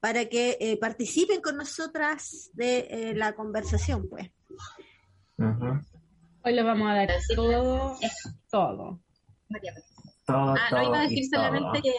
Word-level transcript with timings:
para 0.00 0.24
que 0.24 0.56
eh, 0.60 0.76
participen 0.78 1.40
con 1.40 1.56
nosotras 1.56 2.50
de 2.54 2.88
eh, 2.90 3.14
la 3.14 3.36
conversación, 3.36 4.08
pues. 4.10 4.32
Hoy 6.42 6.54
lo 6.54 6.64
vamos 6.64 6.90
a 6.90 6.94
dar 6.94 7.10
todo, 7.34 7.96
todo. 8.50 9.00
Todo, 10.26 10.54
Ah, 10.56 10.66
todo 10.70 10.80
no 10.82 10.88
iba 10.88 10.98
a 11.00 11.02
decir 11.02 11.28
todo. 11.30 11.42
solamente 11.44 11.82
que 11.82 11.94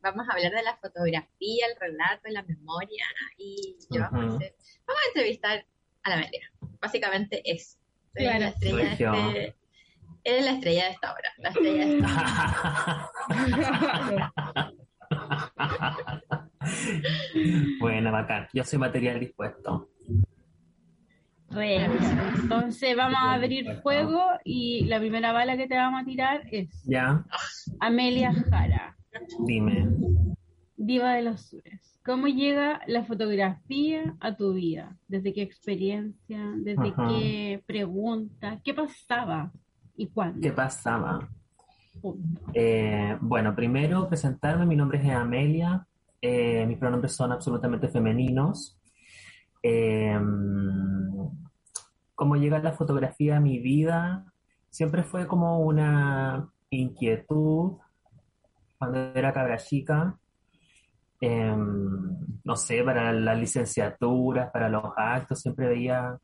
vamos 0.00 0.26
a 0.28 0.32
hablar 0.32 0.52
de 0.52 0.62
la 0.62 0.76
fotografía, 0.76 1.66
el 1.66 1.76
relato, 1.80 2.28
la 2.28 2.42
memoria 2.42 3.04
y 3.38 3.76
yo 3.90 4.00
vamos, 4.02 4.34
a 4.34 4.36
hacer- 4.36 4.54
vamos 4.86 5.02
a 5.02 5.06
entrevistar 5.08 5.66
a 6.04 6.10
la 6.10 6.14
Amelia. 6.16 6.50
Básicamente 6.80 7.42
es. 7.50 7.78
Eres 8.14 8.28
Claro. 8.28 8.40
la 8.40 8.48
estrella 8.48 8.76
de 8.76 8.82
Regio. 8.84 9.14
este, 9.14 9.56
eres 10.24 10.44
la 10.44 10.50
estrella 10.52 10.84
de 10.84 10.90
esta 10.90 11.12
obra. 11.12 11.32
La 11.38 11.48
estrella 11.48 11.86
de 11.86 11.96
esta 11.96 13.10
Buena, 17.80 18.10
bacán. 18.10 18.48
Yo 18.52 18.64
soy 18.64 18.78
material 18.78 19.20
dispuesto. 19.20 19.88
Re. 21.52 21.84
Entonces 22.42 22.96
vamos 22.96 23.18
a 23.20 23.34
abrir 23.34 23.80
fuego 23.82 24.22
y 24.44 24.84
la 24.84 24.98
primera 24.98 25.32
bala 25.32 25.56
que 25.56 25.66
te 25.66 25.76
vamos 25.76 26.02
a 26.02 26.04
tirar 26.04 26.42
es 26.50 26.82
¿Ya? 26.84 27.24
Amelia 27.80 28.32
Jara, 28.50 28.96
Dime. 29.46 29.88
diva 30.76 31.14
de 31.14 31.22
los 31.22 31.40
sures. 31.42 32.00
¿Cómo 32.04 32.26
llega 32.26 32.80
la 32.88 33.04
fotografía 33.04 34.16
a 34.18 34.34
tu 34.34 34.54
vida? 34.54 34.96
¿Desde 35.06 35.32
qué 35.32 35.42
experiencia? 35.42 36.52
¿Desde 36.56 36.88
Ajá. 36.88 37.08
qué 37.08 37.62
pregunta? 37.64 38.60
¿Qué 38.64 38.74
pasaba? 38.74 39.52
¿Y 39.96 40.08
cuándo? 40.08 40.40
¿Qué 40.40 40.50
pasaba? 40.50 41.28
Eh, 42.54 43.16
bueno, 43.20 43.54
primero 43.54 44.08
presentarme, 44.08 44.66
mi 44.66 44.74
nombre 44.74 44.98
es 44.98 45.08
Amelia, 45.14 45.86
eh, 46.20 46.66
mis 46.66 46.78
pronombres 46.78 47.12
son 47.12 47.30
absolutamente 47.30 47.86
femeninos. 47.88 48.76
Eh, 49.62 50.18
¿Cómo 52.14 52.36
llega 52.36 52.58
la 52.58 52.72
fotografía 52.72 53.36
a 53.36 53.40
mi 53.40 53.58
vida? 53.58 54.32
Siempre 54.70 55.02
fue 55.02 55.26
como 55.26 55.60
una 55.60 56.48
inquietud 56.70 57.78
cuando 58.78 58.98
era 58.98 59.32
cabra 59.32 59.56
chica. 59.58 60.18
Eh, 61.20 61.56
no 62.44 62.56
sé, 62.56 62.82
para 62.82 63.12
las 63.12 63.38
licenciaturas, 63.38 64.50
para 64.50 64.68
los 64.68 64.84
actos, 64.96 65.40
siempre 65.40 65.68
veía 65.68 66.18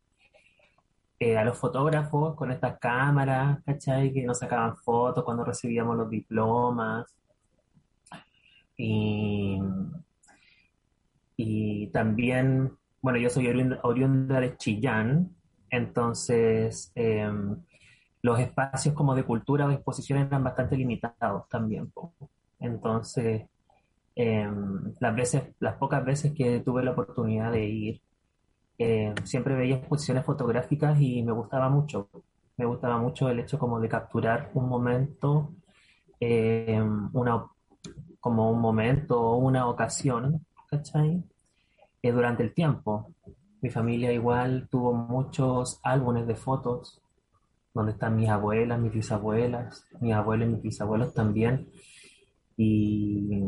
eh, 1.21 1.37
a 1.37 1.45
los 1.45 1.59
fotógrafos 1.59 2.37
con 2.37 2.53
estas 2.53 2.79
cámaras, 2.79 3.59
¿cachai? 3.65 4.13
Que 4.13 4.23
nos 4.23 4.39
sacaban 4.39 4.77
fotos 4.77 5.25
cuando 5.25 5.45
recibíamos 5.45 5.97
los 5.97 6.09
diplomas. 6.09 7.13
Y, 8.77 9.59
y 11.37 11.89
también, 11.89 12.78
bueno, 13.01 13.19
yo 13.19 13.31
soy 13.31 13.49
oriunda, 13.83 14.41
de 14.41 14.57
Chillán, 14.57 15.31
entonces 15.71 16.93
eh, 16.95 17.31
los 18.23 18.41
espacios 18.41 18.95
como 18.95 19.15
de 19.15 19.25
cultura 19.25 19.67
o 19.67 19.69
de 19.69 19.75
exposición 19.75 20.19
eran 20.19 20.43
bastante 20.43 20.77
limitados 20.77 21.49
también. 21.49 21.93
Entonces, 22.59 23.47
eh, 24.17 24.51
las 25.01 25.15
veces, 25.15 25.43
las 25.61 25.77
pocas 25.77 26.05
veces 26.05 26.33
que 26.35 26.61
tuve 26.61 26.85
la 26.85 26.93
oportunidad 26.93 27.53
de 27.53 27.65
ir, 27.67 28.03
eh, 28.79 29.15
siempre 29.25 29.55
veía 29.55 29.77
exposiciones 29.77 30.25
fotográficas 30.25 31.01
y 31.01 31.23
me 31.23 31.33
gustaba 31.33 31.69
mucho. 31.69 32.09
Me 32.57 32.65
gustaba 32.67 32.99
mucho 32.99 33.29
el 33.29 33.39
hecho 33.41 33.59
como 33.59 33.81
de 33.81 33.89
capturar 33.89 34.51
un 34.55 34.69
momento, 34.69 35.55
una, 37.13 37.47
como 38.21 38.51
un 38.51 38.61
momento 38.61 39.21
o 39.21 39.37
una 39.37 39.69
ocasión, 39.69 40.45
¿cachai? 40.69 41.23
Durante 42.13 42.43
el 42.43 42.53
tiempo. 42.55 43.15
Mi 43.61 43.71
familia 43.71 44.13
igual 44.13 44.69
tuvo 44.71 44.93
muchos 44.93 45.81
álbumes 45.83 46.27
de 46.27 46.37
fotos 46.37 47.01
donde 47.75 47.93
están 47.93 48.17
mis 48.17 48.29
abuelas, 48.29 48.79
mis 48.81 48.93
bisabuelas, 48.93 49.87
mis 50.01 50.15
abuelos 50.15 50.49
y 50.49 50.53
mis 50.53 50.63
bisabuelos 50.63 51.15
también. 51.15 51.69
Y 52.57 53.45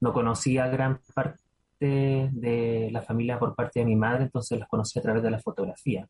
no 0.00 0.12
conocía 0.12 0.66
gran 0.68 1.00
parte 1.14 1.38
de 1.80 2.90
la 2.92 3.02
familia 3.02 3.38
por 3.38 3.54
parte 3.54 3.80
de 3.80 3.86
mi 3.86 3.96
madre, 3.96 4.24
entonces 4.24 4.58
los 4.58 4.68
conocí 4.68 4.98
a 4.98 5.02
través 5.02 5.22
de 5.22 5.30
la 5.30 5.38
fotografía. 5.38 6.08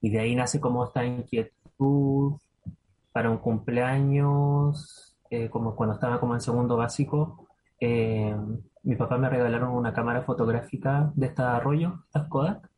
Y 0.00 0.10
de 0.10 0.20
ahí 0.20 0.34
nace 0.34 0.60
como 0.60 0.84
esta 0.84 1.04
inquietud 1.04 2.34
para 3.12 3.30
un 3.30 3.38
cumpleaños, 3.38 5.16
eh, 5.30 5.48
como 5.48 5.74
cuando 5.74 5.94
estaba 5.94 6.20
como 6.20 6.34
en 6.34 6.40
segundo 6.40 6.76
básico, 6.76 7.46
eh, 7.80 8.36
mi 8.84 8.96
papá 8.96 9.16
me 9.16 9.28
regalaron 9.28 9.70
una 9.74 9.92
cámara 9.92 10.22
fotográfica 10.22 11.12
de 11.14 11.26
esta 11.26 11.58
rollo, 11.60 12.02
estas 12.06 12.28
Kodak. 12.28 12.68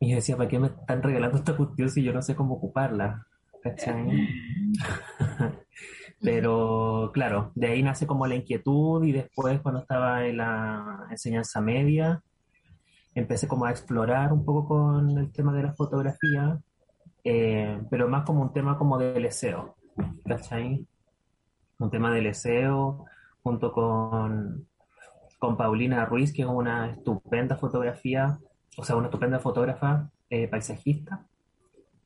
Y 0.00 0.10
yo 0.10 0.16
decía, 0.16 0.36
¿para 0.36 0.48
qué 0.48 0.58
me 0.58 0.68
están 0.68 1.02
regalando 1.02 1.38
esta 1.38 1.56
cuestión 1.56 1.90
si 1.90 2.02
yo 2.02 2.12
no 2.12 2.22
sé 2.22 2.34
cómo 2.34 2.54
ocuparla? 2.54 3.26
¿Cachai? 3.62 4.28
Pero 6.20 7.10
claro, 7.12 7.52
de 7.54 7.66
ahí 7.68 7.82
nace 7.82 8.06
como 8.06 8.26
la 8.26 8.34
inquietud 8.34 9.04
y 9.04 9.12
después 9.12 9.60
cuando 9.60 9.80
estaba 9.80 10.24
en 10.26 10.38
la 10.38 11.06
enseñanza 11.10 11.60
media, 11.60 12.22
empecé 13.14 13.46
como 13.46 13.66
a 13.66 13.70
explorar 13.70 14.32
un 14.32 14.44
poco 14.44 14.66
con 14.66 15.10
el 15.18 15.30
tema 15.32 15.54
de 15.54 15.62
la 15.62 15.74
fotografía, 15.74 16.58
eh, 17.24 17.78
pero 17.90 18.08
más 18.08 18.24
como 18.24 18.42
un 18.42 18.52
tema 18.52 18.78
como 18.78 18.98
de 18.98 19.12
deseo, 19.14 19.76
¿cachai? 20.24 20.86
Un 21.78 21.90
tema 21.90 22.10
de 22.12 22.22
deseo 22.22 23.04
junto 23.44 23.70
con, 23.70 24.66
con 25.38 25.56
Paulina 25.56 26.06
Ruiz, 26.06 26.32
que 26.32 26.42
es 26.42 26.48
una 26.48 26.90
estupenda 26.90 27.56
fotografía, 27.56 28.38
o 28.76 28.82
sea, 28.84 28.96
una 28.96 29.06
estupenda 29.06 29.38
fotógrafa 29.38 30.10
eh, 30.30 30.48
paisajista. 30.48 31.26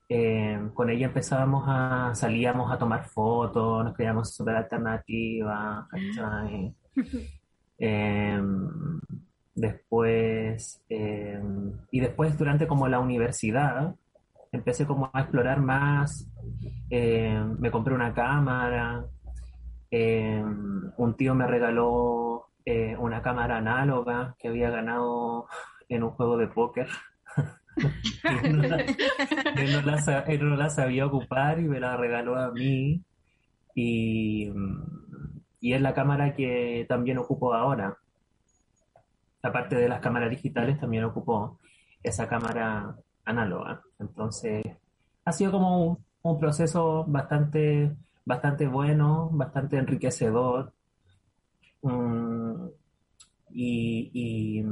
eh, 0.08 0.58
con 0.74 0.90
ella 0.90 1.06
empezábamos 1.06 1.64
a, 1.66 2.12
salíamos 2.14 2.72
a 2.72 2.78
tomar 2.78 3.04
fotos, 3.04 3.84
nos 3.84 3.94
creíamos 3.94 4.34
súper 4.34 4.56
alternativas. 4.56 5.86
Em, 7.80 9.00
después, 9.54 10.82
em, 10.88 11.72
y 11.92 12.00
después 12.00 12.36
durante 12.36 12.66
como 12.66 12.88
la 12.88 12.98
universidad, 12.98 13.94
empecé 14.50 14.84
como 14.84 15.10
a 15.12 15.20
explorar 15.20 15.60
más, 15.60 16.28
em, 16.90 17.56
me 17.60 17.70
compré 17.70 17.94
una 17.94 18.12
cámara, 18.12 19.04
un 19.90 21.14
tío 21.16 21.34
me 21.34 21.46
regaló 21.46 22.48
eh, 22.64 22.96
una 22.98 23.22
cámara 23.22 23.58
análoga 23.58 24.36
que 24.38 24.48
había 24.48 24.70
ganado 24.70 25.46
en 25.88 26.02
un 26.02 26.10
juego 26.10 26.36
de 26.36 26.48
póker. 26.48 26.88
él, 28.44 28.56
no 28.56 28.62
la, 28.62 30.20
él 30.26 30.48
no 30.48 30.56
la 30.56 30.70
sabía 30.70 31.06
ocupar 31.06 31.60
y 31.60 31.64
me 31.64 31.80
la 31.80 31.96
regaló 31.96 32.36
a 32.36 32.50
mí. 32.50 33.02
Y 33.74 34.50
y 35.60 35.72
es 35.72 35.80
la 35.80 35.94
cámara 35.94 36.34
que 36.34 36.86
también 36.88 37.18
ocupo 37.18 37.52
ahora. 37.54 37.98
Aparte 39.42 39.76
de 39.76 39.88
las 39.88 40.00
cámaras 40.00 40.30
digitales, 40.30 40.78
también 40.78 41.04
ocupo 41.04 41.58
esa 42.02 42.28
cámara 42.28 42.96
análoga. 43.24 43.82
Entonces, 43.98 44.64
ha 45.24 45.32
sido 45.32 45.52
como 45.52 45.98
un, 46.22 46.38
proceso 46.38 47.04
bastante, 47.06 47.96
bastante 48.28 48.68
bueno, 48.68 49.30
bastante 49.32 49.78
enriquecedor. 49.78 50.74
Mm, 51.80 52.66
y, 53.50 54.62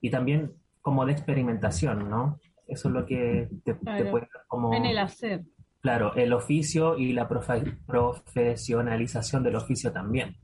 y, 0.00 0.10
también 0.10 0.52
como 0.82 1.06
de 1.06 1.12
experimentación, 1.12 2.10
¿no? 2.10 2.40
Eso 2.66 2.88
es 2.88 2.94
lo 2.94 3.06
que 3.06 3.48
te, 3.64 3.74
puede 3.74 4.28
como... 4.48 4.74
En 4.74 4.84
el 4.84 4.98
hacer. 4.98 5.44
Claro, 5.80 6.12
el 6.16 6.32
oficio 6.32 6.98
y 6.98 7.12
la 7.12 7.28
profesionalización 7.28 9.44
del 9.44 9.54
oficio 9.54 9.92
también. 9.92 10.34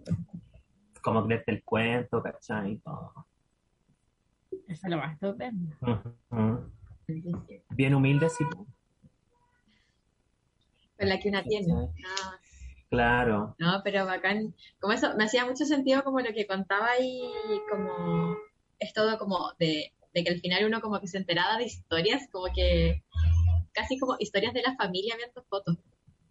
Como 1.03 1.26
creerte 1.26 1.50
el 1.50 1.65
cuento, 1.65 2.23
¿cachai? 2.23 2.76
Todo. 2.76 3.26
Eso 4.69 4.88
lo 4.88 4.99
más 4.99 5.15
estupendo. 5.15 5.75
Bien 7.71 7.94
humilde, 7.94 8.31
sí. 8.31 8.44
Con 10.99 11.08
la 11.08 11.19
que 11.19 11.29
una 11.29 11.43
tiene. 11.43 11.75
Claro. 12.88 13.56
No, 13.58 13.81
pero 13.82 14.06
bacán. 14.06 14.55
Como 14.81 14.93
eso, 14.93 15.14
me 15.17 15.25
hacía 15.25 15.44
mucho 15.44 15.64
sentido 15.64 16.05
como 16.05 16.20
lo 16.20 16.32
que 16.32 16.46
contaba 16.46 16.91
ahí, 16.91 17.23
como 17.69 18.37
es 18.79 18.93
todo 18.93 19.19
como 19.19 19.52
de, 19.58 19.93
de 20.12 20.25
que 20.25 20.31
al 20.31 20.41
final 20.41 20.64
uno 20.67 20.81
como 20.81 21.00
que 21.00 21.08
se 21.08 21.19
enteraba 21.19 21.58
de 21.58 21.64
historias, 21.64 22.29
como 22.31 22.46
que 22.55 23.02
casi 23.73 23.99
como 23.99 24.17
historias 24.19 24.55
de 24.55 24.62
la 24.62 24.76
familia 24.76 25.17
viendo 25.17 25.43
fotos. 25.49 25.76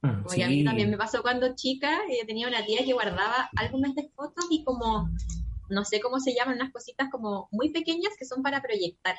Mm, 0.02 0.24
como 0.24 0.44
a 0.44 0.48
mí 0.48 0.64
también 0.64 0.90
me 0.90 0.98
pasó 0.98 1.22
cuando 1.22 1.56
chica, 1.56 2.00
yo 2.10 2.26
tenía 2.26 2.48
una 2.48 2.66
tía 2.66 2.84
que 2.86 2.94
guardaba 2.94 3.50
álbumes 3.56 3.96
de 3.96 4.10
fotos 4.16 4.46
y 4.50 4.64
como, 4.64 5.10
no 5.70 5.86
sé 5.86 6.00
cómo 6.02 6.20
se 6.20 6.34
llaman, 6.34 6.56
unas 6.56 6.72
cositas 6.72 7.10
como 7.12 7.48
muy 7.52 7.70
pequeñas 7.70 8.14
que 8.18 8.26
son 8.26 8.42
para 8.42 8.62
proyectar. 8.62 9.16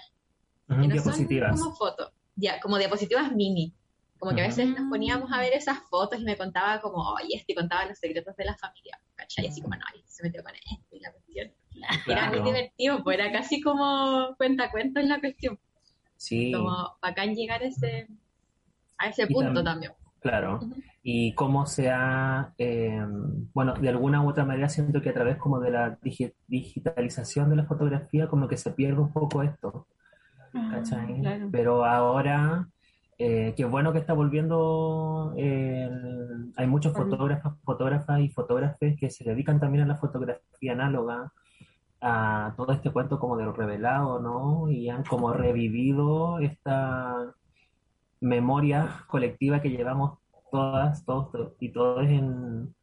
que 0.68 0.74
no 0.74 0.88
diapositivas. 0.88 1.58
Son 1.58 1.64
como 1.64 1.76
fotos, 1.76 2.10
ya, 2.36 2.60
como 2.60 2.78
diapositivas 2.78 3.32
mini. 3.32 3.72
Como 4.24 4.34
que 4.34 4.42
a 4.42 4.46
veces 4.46 4.66
nos 4.70 4.88
poníamos 4.88 5.30
a 5.30 5.38
ver 5.38 5.52
esas 5.52 5.80
fotos 5.90 6.18
y 6.18 6.24
me 6.24 6.34
contaba 6.38 6.80
como, 6.80 7.12
oye, 7.12 7.36
este 7.36 7.54
contaba 7.54 7.84
los 7.84 7.98
secretos 7.98 8.34
de 8.36 8.46
la 8.46 8.56
familia, 8.56 8.98
¿cachai? 9.14 9.44
Y 9.44 9.48
así 9.48 9.60
como, 9.60 9.74
no, 9.76 9.82
este 9.94 10.10
se 10.10 10.22
metió 10.22 10.42
con 10.42 10.54
esto 10.54 10.96
y 10.96 11.00
la 11.00 11.12
cuestión. 11.12 11.52
Era 12.06 12.30
muy 12.30 12.40
divertido, 12.40 13.04
pues 13.04 13.18
era 13.18 13.30
casi 13.30 13.60
como 13.60 14.34
cuenta 14.38 14.70
cuento 14.70 14.98
en 15.00 15.10
la 15.10 15.20
cuestión. 15.20 15.58
Sí. 16.16 16.52
Como 16.52 16.96
bacán 17.02 17.34
llegar 17.34 17.62
a 17.62 17.66
ese, 17.66 18.08
a 18.96 19.08
ese 19.08 19.26
punto 19.26 19.62
también. 19.62 19.92
Claro. 20.20 20.60
Y 21.02 21.34
cómo 21.34 21.66
se 21.66 21.90
ha, 21.90 22.54
eh, 22.56 23.04
bueno, 23.52 23.74
de 23.74 23.90
alguna 23.90 24.22
u 24.22 24.30
otra 24.30 24.46
manera 24.46 24.70
siento 24.70 25.02
que 25.02 25.10
a 25.10 25.14
través 25.14 25.36
como 25.36 25.60
de 25.60 25.70
la 25.70 25.98
digitalización 26.48 27.50
de 27.50 27.56
la 27.56 27.66
fotografía 27.66 28.26
como 28.26 28.48
que 28.48 28.56
se 28.56 28.70
pierde 28.70 29.02
un 29.02 29.12
poco 29.12 29.42
esto. 29.42 29.86
Ah, 30.54 30.80
Pero 31.52 31.84
ahora, 31.84 32.68
eh, 33.18 33.54
qué 33.56 33.64
bueno 33.64 33.92
que 33.92 34.00
está 34.00 34.12
volviendo, 34.12 35.34
eh, 35.36 35.88
hay 36.56 36.66
muchos 36.66 36.92
fotógrafos, 36.92 37.54
fotógrafas 37.62 38.20
y 38.20 38.28
fotógrafes 38.28 38.96
que 38.98 39.10
se 39.10 39.24
dedican 39.24 39.60
también 39.60 39.84
a 39.84 39.86
la 39.86 39.96
fotografía 39.96 40.72
análoga, 40.72 41.32
a 42.00 42.54
todo 42.56 42.72
este 42.72 42.90
cuento 42.90 43.18
como 43.18 43.36
del 43.36 43.54
revelado, 43.54 44.20
¿no? 44.20 44.68
Y 44.68 44.88
han 44.88 45.04
como 45.04 45.32
revivido 45.32 46.38
esta 46.40 47.34
memoria 48.20 49.04
colectiva 49.06 49.62
que 49.62 49.70
llevamos 49.70 50.18
todas, 50.50 51.04
todos 51.04 51.52
y 51.60 51.70
todos 51.70 52.06
en, 52.06 52.74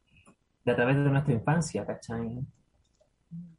de 0.64 0.72
a 0.72 0.76
través 0.76 0.96
de 0.96 1.10
nuestra 1.10 1.34
infancia, 1.34 1.86
¿cachai? 1.86 2.40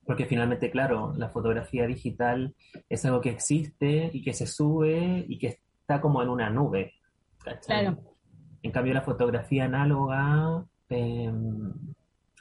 Porque 0.06 0.26
finalmente, 0.26 0.70
claro, 0.70 1.14
la 1.16 1.30
fotografía 1.30 1.86
digital 1.88 2.56
es 2.90 3.06
algo 3.06 3.22
que 3.22 3.30
existe 3.30 4.10
y 4.12 4.22
que 4.22 4.34
se 4.34 4.48
sube 4.48 5.26
y 5.28 5.38
que 5.38 5.60
está 5.84 6.00
como 6.00 6.22
en 6.24 6.30
una 6.30 6.50
nube, 6.50 6.94
¿cachai? 7.44 7.82
Claro. 7.82 7.98
En 8.62 8.72
cambio, 8.72 8.94
la 8.94 9.02
fotografía 9.02 9.66
análoga, 9.66 10.64
em, 10.88 11.74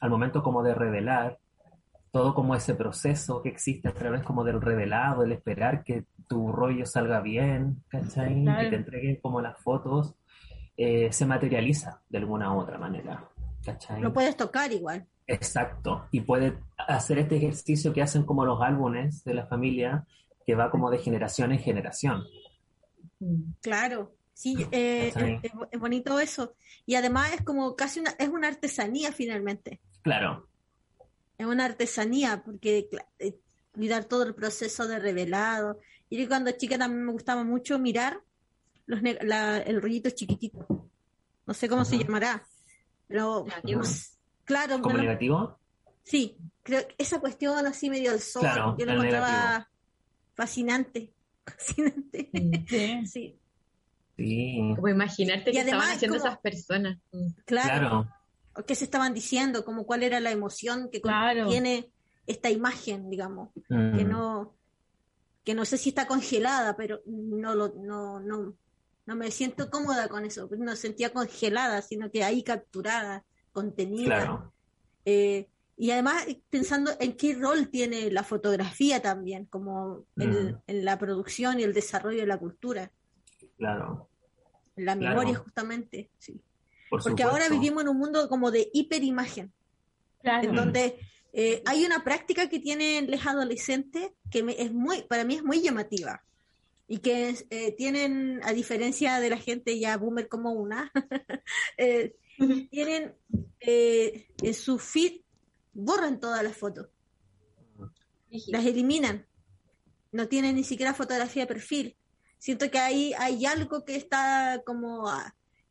al 0.01 0.11
momento 0.11 0.43
como 0.43 0.63
de 0.63 0.75
revelar, 0.75 1.39
todo 2.13 2.35
como 2.35 2.55
ese 2.55 2.75
proceso 2.75 3.43
que 3.43 3.49
existe 3.49 3.89
a 3.89 3.95
través 3.95 4.23
como 4.23 4.45
del 4.45 4.61
revelado, 4.61 5.25
el 5.25 5.33
esperar 5.33 5.83
que 5.83 6.05
tu 6.29 6.53
rollo 6.53 6.87
salga 6.87 7.21
bien, 7.21 7.83
¿cachai? 7.89 8.45
Que 8.45 8.71
te 8.71 8.77
entreguen 8.77 9.17
como 9.21 9.41
las 9.41 9.59
fotos, 9.59 10.15
eh, 10.77 11.11
se 11.11 11.27
materializa 11.27 12.01
de 12.09 12.19
alguna 12.19 12.55
u 12.55 12.61
otra 12.61 12.79
manera, 12.79 13.29
¿cachai? 13.65 14.01
Lo 14.01 14.13
puedes 14.13 14.37
tocar 14.37 14.71
igual. 14.73 15.07
Exacto, 15.27 16.07
y 16.13 16.21
puedes 16.21 16.55
hacer 16.77 17.19
este 17.19 17.37
ejercicio 17.37 17.93
que 17.93 18.03
hacen 18.03 18.25
como 18.25 18.45
los 18.45 18.61
álbumes 18.61 19.25
de 19.25 19.35
la 19.35 19.47
familia, 19.47 20.05
que 20.47 20.55
va 20.55 20.71
como 20.71 20.91
de 20.91 20.99
generación 20.99 21.53
en 21.53 21.59
generación. 21.59 22.23
Claro, 23.61 24.15
sí, 24.35 24.67
eh, 24.71 25.13
es, 25.15 25.53
es, 25.71 25.81
bonito 25.81 26.19
eso. 26.19 26.55
Y 26.87 26.95
además 26.97 27.33
es 27.35 27.43
como 27.43 27.77
casi 27.77 28.01
una, 28.01 28.11
es 28.19 28.29
una 28.29 28.49
artesanía 28.49 29.13
finalmente. 29.13 29.81
Claro, 30.03 30.49
es 31.43 31.47
una 31.47 31.65
artesanía, 31.65 32.43
porque 32.45 32.89
eh, 33.19 33.39
mirar 33.75 34.05
todo 34.05 34.23
el 34.23 34.35
proceso 34.35 34.87
de 34.87 34.99
revelado. 34.99 35.81
Y 36.09 36.27
cuando 36.27 36.51
chica 36.53 36.79
también 36.79 37.05
me 37.05 37.13
gustaba 37.13 37.43
mucho 37.45 37.79
mirar 37.79 38.21
los 38.87 39.01
el 39.03 39.83
rollito 39.83 40.11
chiquitito. 40.11 40.89
No 41.47 41.55
sé 41.55 41.69
cómo 41.69 41.85
se 41.85 41.99
llamará. 41.99 42.45
Pero, 43.09 43.47
claro. 44.45 44.81
¿Como 44.81 44.99
negativo? 44.99 45.59
Sí, 46.03 46.37
creo 46.63 46.87
que 46.87 46.95
esa 46.99 47.21
cuestión 47.21 47.67
así 47.67 47.89
medio 47.89 48.11
al 48.11 48.21
sol, 48.21 48.45
yo 48.79 48.87
lo 48.87 48.93
encontraba 48.93 49.69
fascinante. 50.35 51.13
Fascinante. 51.47 52.31
Sí. 53.07 53.39
sí. 54.17 54.73
Como 54.77 54.89
imaginarte 54.89 55.51
que 55.51 55.61
estaban 55.61 55.91
haciendo 55.91 56.17
esas 56.17 56.39
personas. 56.39 56.99
claro 57.45 58.09
qué 58.67 58.75
se 58.75 58.85
estaban 58.85 59.15
diciendo, 59.15 59.65
como 59.65 59.87
cuál 59.87 60.03
era 60.03 60.21
la 60.21 60.31
emoción 60.31 60.91
que 60.91 61.01
tiene 61.01 61.91
esta 62.27 62.51
imagen, 62.51 63.11
digamos, 63.11 63.51
que 63.69 63.75
mm. 63.75 64.09
no 64.09 64.55
que 65.45 65.55
no 65.55 65.65
sé 65.65 65.77
si 65.77 65.89
está 65.89 66.07
congelada, 66.07 66.77
pero 66.77 67.01
no 67.07 67.55
lo 67.55 67.75
no 67.75 68.21
no 68.21 68.55
no 69.07 69.17
me 69.17 69.31
siento 69.33 69.71
cómoda 69.71 70.09
con 70.09 70.25
eso, 70.25 70.49
no 70.57 70.77
sentía 70.77 71.13
congelada, 71.13 71.83
sino 71.83 72.11
que 72.11 72.23
ahí 72.23 72.43
capturada, 72.43 73.25
contenida. 73.53 74.51
Eh, 75.05 75.49
y 75.83 75.91
además 75.91 76.25
pensando 76.49 76.93
en 77.01 77.17
qué 77.17 77.35
rol 77.35 77.69
tiene 77.69 78.09
la 78.13 78.23
fotografía 78.23 79.03
también, 79.03 79.47
como 79.47 80.05
en, 80.17 80.53
mm. 80.53 80.63
la 80.85 80.97
producción 80.97 81.59
y 81.59 81.65
el 81.65 81.75
desarrollo 81.75 82.21
de 82.21 82.27
la 82.29 82.39
cultura. 82.39 82.93
Claro. 83.59 84.09
La 84.77 84.95
memoria, 84.95 85.35
justamente, 85.35 86.09
sí. 86.19 86.41
Porque 86.89 87.25
ahora 87.25 87.49
vivimos 87.49 87.83
en 87.83 87.89
un 87.89 87.99
mundo 87.99 88.29
como 88.29 88.53
de 88.53 88.71
hiperimagen, 88.73 89.53
en 90.23 90.55
donde 90.55 91.01
eh, 91.33 91.65
hay 91.67 91.85
una 91.85 92.05
práctica 92.05 92.49
que 92.49 92.61
tienen 92.61 93.11
los 93.11 93.27
adolescentes 93.27 94.13
que 94.31 94.55
es 94.57 94.73
muy, 94.73 95.03
para 95.03 95.25
mí 95.25 95.35
es 95.35 95.43
muy 95.43 95.63
llamativa 95.63 96.23
y 96.87 96.99
que 96.99 97.35
eh, 97.51 97.73
tienen, 97.73 98.39
a 98.45 98.53
diferencia 98.53 99.19
de 99.19 99.31
la 99.31 99.37
gente 99.37 99.77
ya 99.81 99.97
boomer 99.97 100.29
como 100.29 100.53
una, 100.53 100.93
eh, 101.77 102.15
tienen 102.71 103.17
en 103.59 104.55
su 104.55 104.79
feed, 104.79 105.22
borran 105.73 106.21
todas 106.21 106.43
las 106.43 106.57
fotos, 106.57 106.89
las 108.49 108.65
eliminan, 108.65 109.27
no 110.11 110.29
tienen 110.29 110.57
ni 110.57 110.65
siquiera 110.65 110.95
fotografía 110.95 111.45
de 111.45 111.49
perfil. 111.49 111.97
Siento 112.39 112.71
que 112.71 112.79
ahí 112.79 113.13
hay 113.19 113.47
algo 113.47 113.85
que 113.85 113.97
está 113.97 114.63
como... 114.65 115.11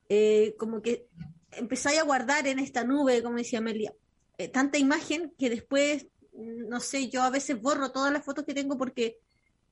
Eh, 0.09 0.55
como 0.57 0.81
que 0.81 1.07
empezáis 1.51 1.99
a 1.99 2.03
guardar 2.03 2.47
en 2.47 2.59
esta 2.59 2.83
nube, 2.83 3.23
como 3.23 3.37
decía 3.37 3.59
Amelia, 3.59 3.93
eh, 4.37 4.47
tanta 4.47 4.77
imagen 4.77 5.33
que 5.37 5.49
después, 5.49 6.07
no 6.33 6.79
sé, 6.79 7.09
yo 7.09 7.21
a 7.23 7.29
veces 7.29 7.61
borro 7.61 7.91
todas 7.91 8.11
las 8.11 8.25
fotos 8.25 8.45
que 8.45 8.53
tengo 8.53 8.77
porque 8.77 9.19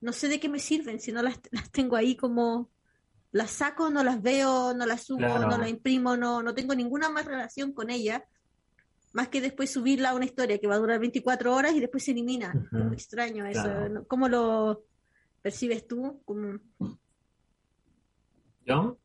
no 0.00 0.12
sé 0.12 0.28
de 0.28 0.40
qué 0.40 0.48
me 0.48 0.58
sirven, 0.58 1.00
si 1.00 1.12
no 1.12 1.22
las, 1.22 1.40
las 1.50 1.70
tengo 1.70 1.96
ahí 1.96 2.16
como 2.16 2.70
las 3.32 3.50
saco, 3.50 3.90
no 3.90 4.02
las 4.02 4.22
veo, 4.22 4.74
no 4.74 4.86
las 4.86 5.04
subo, 5.04 5.20
no 5.20 5.58
las 5.58 5.68
imprimo, 5.68 6.16
no, 6.16 6.42
no 6.42 6.54
tengo 6.54 6.74
ninguna 6.74 7.10
más 7.10 7.26
relación 7.26 7.72
con 7.72 7.90
ella, 7.90 8.24
más 9.12 9.28
que 9.28 9.40
después 9.40 9.72
subirla 9.72 10.10
a 10.10 10.14
una 10.14 10.24
historia 10.24 10.58
que 10.58 10.66
va 10.66 10.74
a 10.74 10.78
durar 10.78 11.00
24 11.00 11.54
horas 11.54 11.74
y 11.74 11.80
después 11.80 12.04
se 12.04 12.12
elimina. 12.12 12.52
Es 12.72 12.84
muy 12.84 12.94
extraño 12.94 13.46
eso. 13.46 13.68
¿Cómo 14.06 14.28
lo 14.28 14.84
percibes 15.42 15.86
tú? 15.86 16.20
¿Yo? 18.64 18.98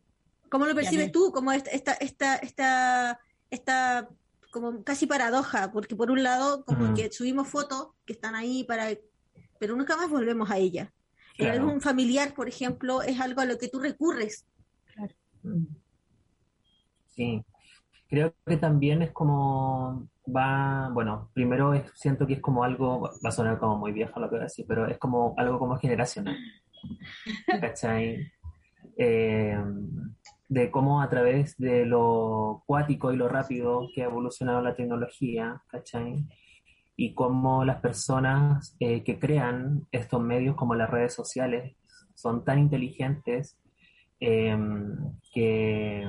¿Cómo 0.49 0.65
lo 0.65 0.75
percibes 0.75 1.11
tú? 1.11 1.31
Como 1.31 1.51
esta, 1.51 1.71
esta, 1.71 1.93
esta, 1.93 2.35
esta, 2.35 3.19
esta 3.49 4.09
como 4.51 4.83
casi 4.83 5.05
paradoja, 5.05 5.71
porque 5.71 5.97
por 5.97 6.11
un 6.11 6.23
lado, 6.23 6.63
como 6.63 6.93
que 6.93 7.11
subimos 7.11 7.47
fotos 7.49 7.89
que 8.05 8.13
están 8.13 8.35
ahí 8.35 8.63
para, 8.63 8.87
pero 9.59 9.75
nunca 9.75 9.97
más 9.97 10.09
volvemos 10.09 10.49
a 10.49 10.57
ella. 10.57 10.93
En 11.37 11.49
algún 11.49 11.81
familiar, 11.81 12.33
por 12.33 12.47
ejemplo, 12.47 13.01
es 13.01 13.19
algo 13.19 13.41
a 13.41 13.45
lo 13.45 13.57
que 13.57 13.67
tú 13.67 13.79
recurres. 13.79 14.45
Sí, 17.09 17.43
creo 18.07 18.33
que 18.45 18.57
también 18.57 19.01
es 19.01 19.11
como 19.11 20.07
va, 20.27 20.89
bueno, 20.93 21.29
primero 21.33 21.73
siento 21.93 22.25
que 22.25 22.33
es 22.33 22.41
como 22.41 22.63
algo, 22.63 23.01
va 23.23 23.29
a 23.29 23.31
sonar 23.31 23.59
como 23.59 23.77
muy 23.77 23.91
viejo 23.91 24.19
lo 24.19 24.27
que 24.27 24.35
voy 24.35 24.41
a 24.41 24.43
decir, 24.43 24.65
pero 24.67 24.87
es 24.87 24.97
como 24.97 25.33
algo 25.37 25.59
como 25.59 25.77
generacional. 25.77 26.37
¿Cachai? 27.61 28.31
Eh, 28.97 29.57
de 30.47 30.71
cómo 30.71 31.01
a 31.01 31.09
través 31.09 31.57
de 31.57 31.85
lo 31.85 32.63
cuático 32.65 33.11
y 33.11 33.17
lo 33.17 33.27
rápido 33.27 33.89
que 33.93 34.03
ha 34.03 34.05
evolucionado 34.05 34.61
la 34.61 34.75
tecnología, 34.75 35.61
¿cachai? 35.67 36.25
Y 36.95 37.13
cómo 37.13 37.65
las 37.65 37.81
personas 37.81 38.75
eh, 38.79 39.03
que 39.03 39.19
crean 39.19 39.87
estos 39.91 40.21
medios 40.21 40.55
como 40.55 40.75
las 40.75 40.89
redes 40.89 41.13
sociales 41.13 41.75
son 42.13 42.45
tan 42.45 42.59
inteligentes 42.59 43.57
em, 44.19 44.95
que, 45.33 46.05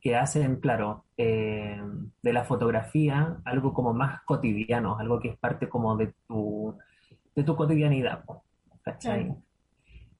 que 0.00 0.16
hacen, 0.16 0.56
claro, 0.60 1.04
em, 1.16 2.10
de 2.22 2.32
la 2.32 2.44
fotografía 2.44 3.38
algo 3.44 3.72
como 3.72 3.92
más 3.92 4.22
cotidiano, 4.24 4.98
algo 4.98 5.18
que 5.20 5.28
es 5.28 5.38
parte 5.38 5.68
como 5.68 5.96
de 5.96 6.12
tu, 6.26 6.76
de 7.34 7.42
tu 7.42 7.56
cotidianidad, 7.56 8.24
¿cachai? 8.82 9.34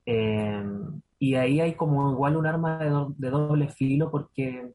Em, 0.05 1.01
y 1.19 1.35
ahí 1.35 1.61
hay 1.61 1.75
como 1.75 2.11
igual 2.13 2.37
un 2.37 2.47
arma 2.47 2.79
de, 3.17 3.31
doble 3.31 3.69
filo 3.69 4.11
porque 4.11 4.73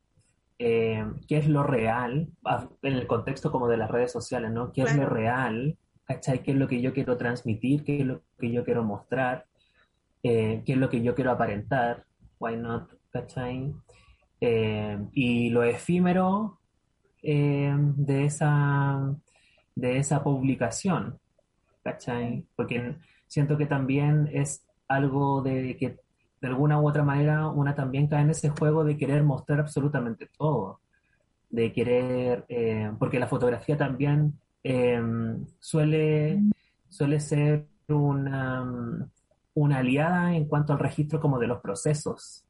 eh, 0.60 1.06
¿qué 1.28 1.38
es 1.38 1.48
lo 1.48 1.64
real? 1.64 2.30
Ah, 2.46 2.70
en 2.82 2.94
el 2.94 3.08
contexto 3.08 3.52
como 3.52 3.68
de 3.68 3.78
las 3.78 3.90
redes 3.90 4.12
sociales, 4.12 4.52
¿no? 4.52 4.72
¿Qué 4.72 4.84
es 4.84 4.96
lo 4.96 5.08
real? 5.08 5.78
¿Cachai? 6.06 6.44
¿Qué 6.44 6.52
es 6.52 6.58
lo 6.58 6.68
que 6.68 6.82
yo 6.82 6.94
quiero 6.94 7.18
transmitir? 7.18 7.84
¿Qué 7.84 8.02
es 8.02 8.06
lo 8.06 8.22
que 8.38 8.52
yo 8.52 8.64
quiero 8.64 8.84
mostrar? 8.84 9.46
Eh, 10.22 10.62
¿Qué 10.66 10.74
es 10.74 10.78
lo 10.78 10.90
que 10.90 11.02
yo 11.02 11.16
quiero 11.16 11.32
aparentar? 11.32 12.06
Why 12.40 12.58
not? 12.58 12.92
¿Cachai? 13.12 13.74
Eh, 14.46 15.00
y 15.14 15.50
lo 15.52 15.64
efímero 15.64 16.60
de, 17.22 18.26
esa, 18.26 19.16
de 19.74 19.98
esa 19.98 20.22
publicación, 20.22 21.18
¿cachai? 21.82 22.46
Porque 22.54 22.98
siento 23.26 23.58
que 23.58 23.68
también 23.68 24.30
es 24.34 24.66
algo 24.90 25.42
de 25.42 25.78
que 25.78 25.98
de 26.42 26.48
alguna 26.50 26.78
u 26.78 26.90
otra 26.90 27.04
manera 27.04 27.48
una 27.48 27.74
también 27.74 28.08
cae 28.08 28.24
en 28.24 28.32
ese 28.32 28.50
juego 28.50 28.84
de 28.84 28.98
querer 28.98 29.24
mostrar 29.24 29.62
absolutamente 29.62 30.30
todo, 30.38 30.82
de 31.50 31.72
querer, 31.72 32.44
eh, 32.50 32.92
porque 33.00 33.20
la 33.20 33.28
fotografía 33.28 33.78
también 33.78 34.38
suele, 35.62 36.42
suele 36.90 37.22
ser 37.22 37.66
una, 37.88 39.10
una 39.54 39.78
aliada 39.78 40.36
en 40.36 40.50
cuanto 40.50 40.74
al 40.74 40.80
registro 40.80 41.22
como 41.22 41.40
de 41.40 41.48
los 41.48 41.62
procesos. 41.62 42.44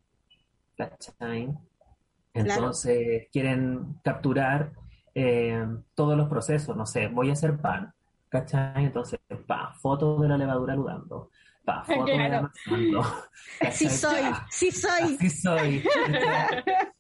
Entonces 2.33 3.27
quieren 3.31 3.99
capturar 4.03 4.71
em, 5.13 5.83
todos 5.93 6.17
los 6.17 6.27
procesos, 6.27 6.75
no 6.75 6.85
sé, 6.85 7.07
voy 7.07 7.29
a 7.29 7.33
hacer 7.33 7.57
pan, 7.57 7.93
¿cachai? 8.29 8.85
Entonces, 8.85 9.19
pa, 9.45 9.73
foto 9.79 10.19
de 10.19 10.27
la 10.27 10.37
levadura 10.37 10.73
aludando, 10.73 11.29
Sí 13.71 13.89
soy, 13.89 14.21
sí 14.49 14.71
soy. 14.71 15.17
Sí 15.17 15.29
soy. 15.41 15.83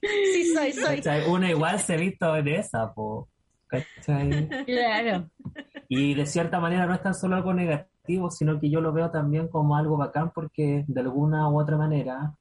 sí 0.01 0.53
soy, 0.53 1.01
soy. 1.01 1.21
Uno 1.27 1.47
igual 1.47 1.79
se 1.79 1.93
ha 1.93 1.97
visto 1.97 2.35
en 2.35 2.47
esa, 2.47 2.93
po. 2.93 3.29
Claro. 4.05 5.29
Y 5.89 6.13
de 6.13 6.25
cierta 6.25 6.59
manera 6.59 6.85
no 6.85 6.93
es 6.93 7.01
tan 7.01 7.15
solo 7.15 7.35
algo 7.35 7.53
negativo, 7.53 8.29
sino 8.29 8.59
que 8.59 8.69
yo 8.69 8.81
lo 8.81 8.93
veo 8.93 9.09
también 9.09 9.47
como 9.47 9.75
algo 9.75 9.97
bacán 9.97 10.31
porque 10.31 10.85
de 10.87 11.01
alguna 11.01 11.49
u 11.49 11.59
otra 11.59 11.75
manera 11.75 12.33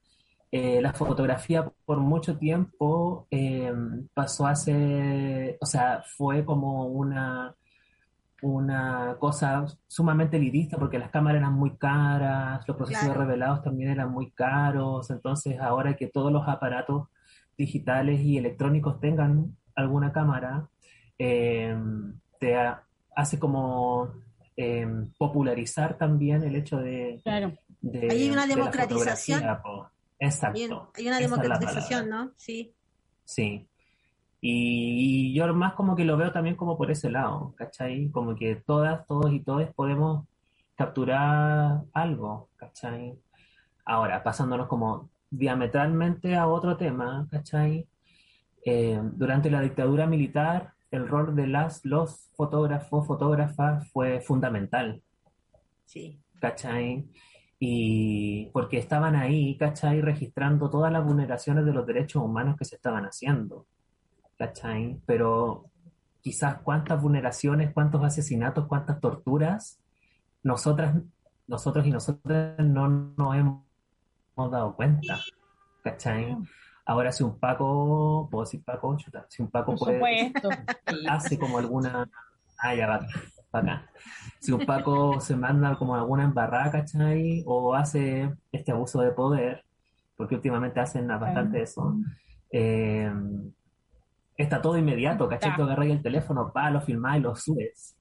eh, 0.52 0.82
la 0.82 0.92
fotografía 0.92 1.72
por 1.86 1.98
mucho 1.98 2.36
tiempo 2.36 3.26
eh, 3.30 3.72
pasó 4.12 4.46
a 4.46 4.54
ser, 4.54 5.56
o 5.60 5.66
sea, 5.66 6.04
fue 6.06 6.44
como 6.44 6.86
una 6.86 7.56
una 8.42 9.16
cosa 9.20 9.64
sumamente 9.86 10.36
elitista 10.36 10.76
porque 10.76 10.98
las 10.98 11.10
cámaras 11.10 11.40
eran 11.40 11.54
muy 11.54 11.76
caras, 11.76 12.66
los 12.66 12.76
procesos 12.76 13.16
revelados 13.16 13.62
también 13.62 13.90
eran 13.90 14.10
muy 14.10 14.32
caros, 14.32 15.10
entonces 15.10 15.58
ahora 15.60 15.96
que 15.96 16.08
todos 16.08 16.32
los 16.32 16.46
aparatos 16.48 17.06
digitales 17.56 18.20
y 18.20 18.36
electrónicos 18.36 19.00
tengan 19.00 19.56
alguna 19.76 20.12
cámara, 20.12 20.68
eh, 21.18 21.76
te 22.40 22.56
hace 23.14 23.38
como 23.38 24.12
eh, 24.56 24.88
popularizar 25.16 25.96
también 25.96 26.42
el 26.42 26.56
hecho 26.56 26.78
de... 26.78 27.20
Claro. 27.22 27.52
hay 28.10 28.28
una 28.28 28.46
democratización. 28.46 29.42
Exacto. 30.22 30.92
Hay 30.94 31.08
una 31.08 31.18
democratización, 31.18 32.08
¿no? 32.08 32.30
Sí. 32.36 32.72
Sí. 33.24 33.66
Y, 34.40 35.34
yo 35.34 35.52
más 35.52 35.74
como 35.74 35.96
que 35.96 36.04
lo 36.04 36.16
veo 36.16 36.30
también 36.30 36.54
como 36.54 36.78
por 36.78 36.92
ese 36.92 37.10
lado, 37.10 37.54
¿cachai? 37.56 38.08
Como 38.10 38.36
que 38.36 38.54
todas, 38.56 39.04
todos 39.08 39.32
y 39.32 39.40
todos 39.40 39.68
podemos 39.74 40.24
capturar 40.76 41.82
algo, 41.92 42.50
¿cachai? 42.56 43.18
Ahora, 43.84 44.22
pasándonos 44.22 44.68
como 44.68 45.10
diametralmente 45.28 46.36
a 46.36 46.46
otro 46.46 46.76
tema, 46.76 47.26
¿cachai? 47.28 47.88
Eh, 48.64 49.00
durante 49.02 49.50
la 49.50 49.60
dictadura 49.60 50.06
militar, 50.06 50.72
el 50.92 51.08
rol 51.08 51.34
de 51.34 51.48
las, 51.48 51.84
los 51.84 52.30
fotógrafos, 52.36 53.08
fotógrafas 53.08 53.90
fue 53.90 54.20
fundamental. 54.20 55.02
Sí. 55.84 56.20
¿Cachai? 56.40 57.08
Y 57.64 58.46
porque 58.52 58.78
estaban 58.78 59.14
ahí, 59.14 59.56
¿cachai? 59.56 60.00
Registrando 60.00 60.68
todas 60.68 60.92
las 60.92 61.04
vulneraciones 61.04 61.64
de 61.64 61.72
los 61.72 61.86
derechos 61.86 62.22
humanos 62.22 62.56
que 62.58 62.64
se 62.64 62.74
estaban 62.74 63.04
haciendo. 63.04 63.66
¿cachai? 64.42 65.00
Pero 65.06 65.70
quizás 66.20 66.58
cuántas 66.62 67.00
vulneraciones, 67.00 67.72
cuántos 67.72 68.02
asesinatos, 68.02 68.66
cuántas 68.66 69.00
torturas, 69.00 69.80
nosotras, 70.42 70.96
nosotros 71.46 71.86
y 71.86 71.90
nosotras 71.90 72.58
no 72.58 72.88
nos 73.16 73.36
hemos 73.36 74.50
dado 74.50 74.74
cuenta, 74.74 75.20
¿cachai? 75.84 76.36
Ahora 76.84 77.12
si 77.12 77.22
un 77.22 77.38
Paco, 77.38 78.28
puedo 78.30 78.44
decir 78.44 78.64
Paco, 78.64 78.96
si 79.28 79.42
un 79.42 79.50
Paco 79.50 79.76
puede, 79.76 80.32
hace 81.08 81.38
como 81.38 81.58
alguna, 81.58 82.10
ah, 82.58 82.74
ya 82.74 82.88
va, 82.88 83.06
acá. 83.52 83.90
Si 84.40 84.52
un 84.52 84.64
Paco 84.66 85.20
se 85.20 85.36
manda 85.36 85.76
como 85.76 85.94
alguna 85.94 86.24
embarrada, 86.24 86.70
¿cachai? 86.70 87.42
O 87.46 87.74
hace 87.74 88.32
este 88.50 88.72
abuso 88.72 89.00
de 89.00 89.12
poder, 89.12 89.64
porque 90.16 90.34
últimamente 90.34 90.80
hacen 90.80 91.08
bastante 91.08 91.62
eso, 91.62 91.96
eh, 92.50 93.12
está 94.36 94.60
todo 94.60 94.78
inmediato, 94.78 95.28
¿cachai? 95.28 95.56
Tú 95.56 95.62
agarras 95.62 95.88
el 95.88 96.02
teléfono, 96.02 96.52
pa, 96.52 96.70
lo 96.70 96.80
filmás 96.80 97.18
y 97.18 97.20
lo 97.20 97.34
subes, 97.34 97.96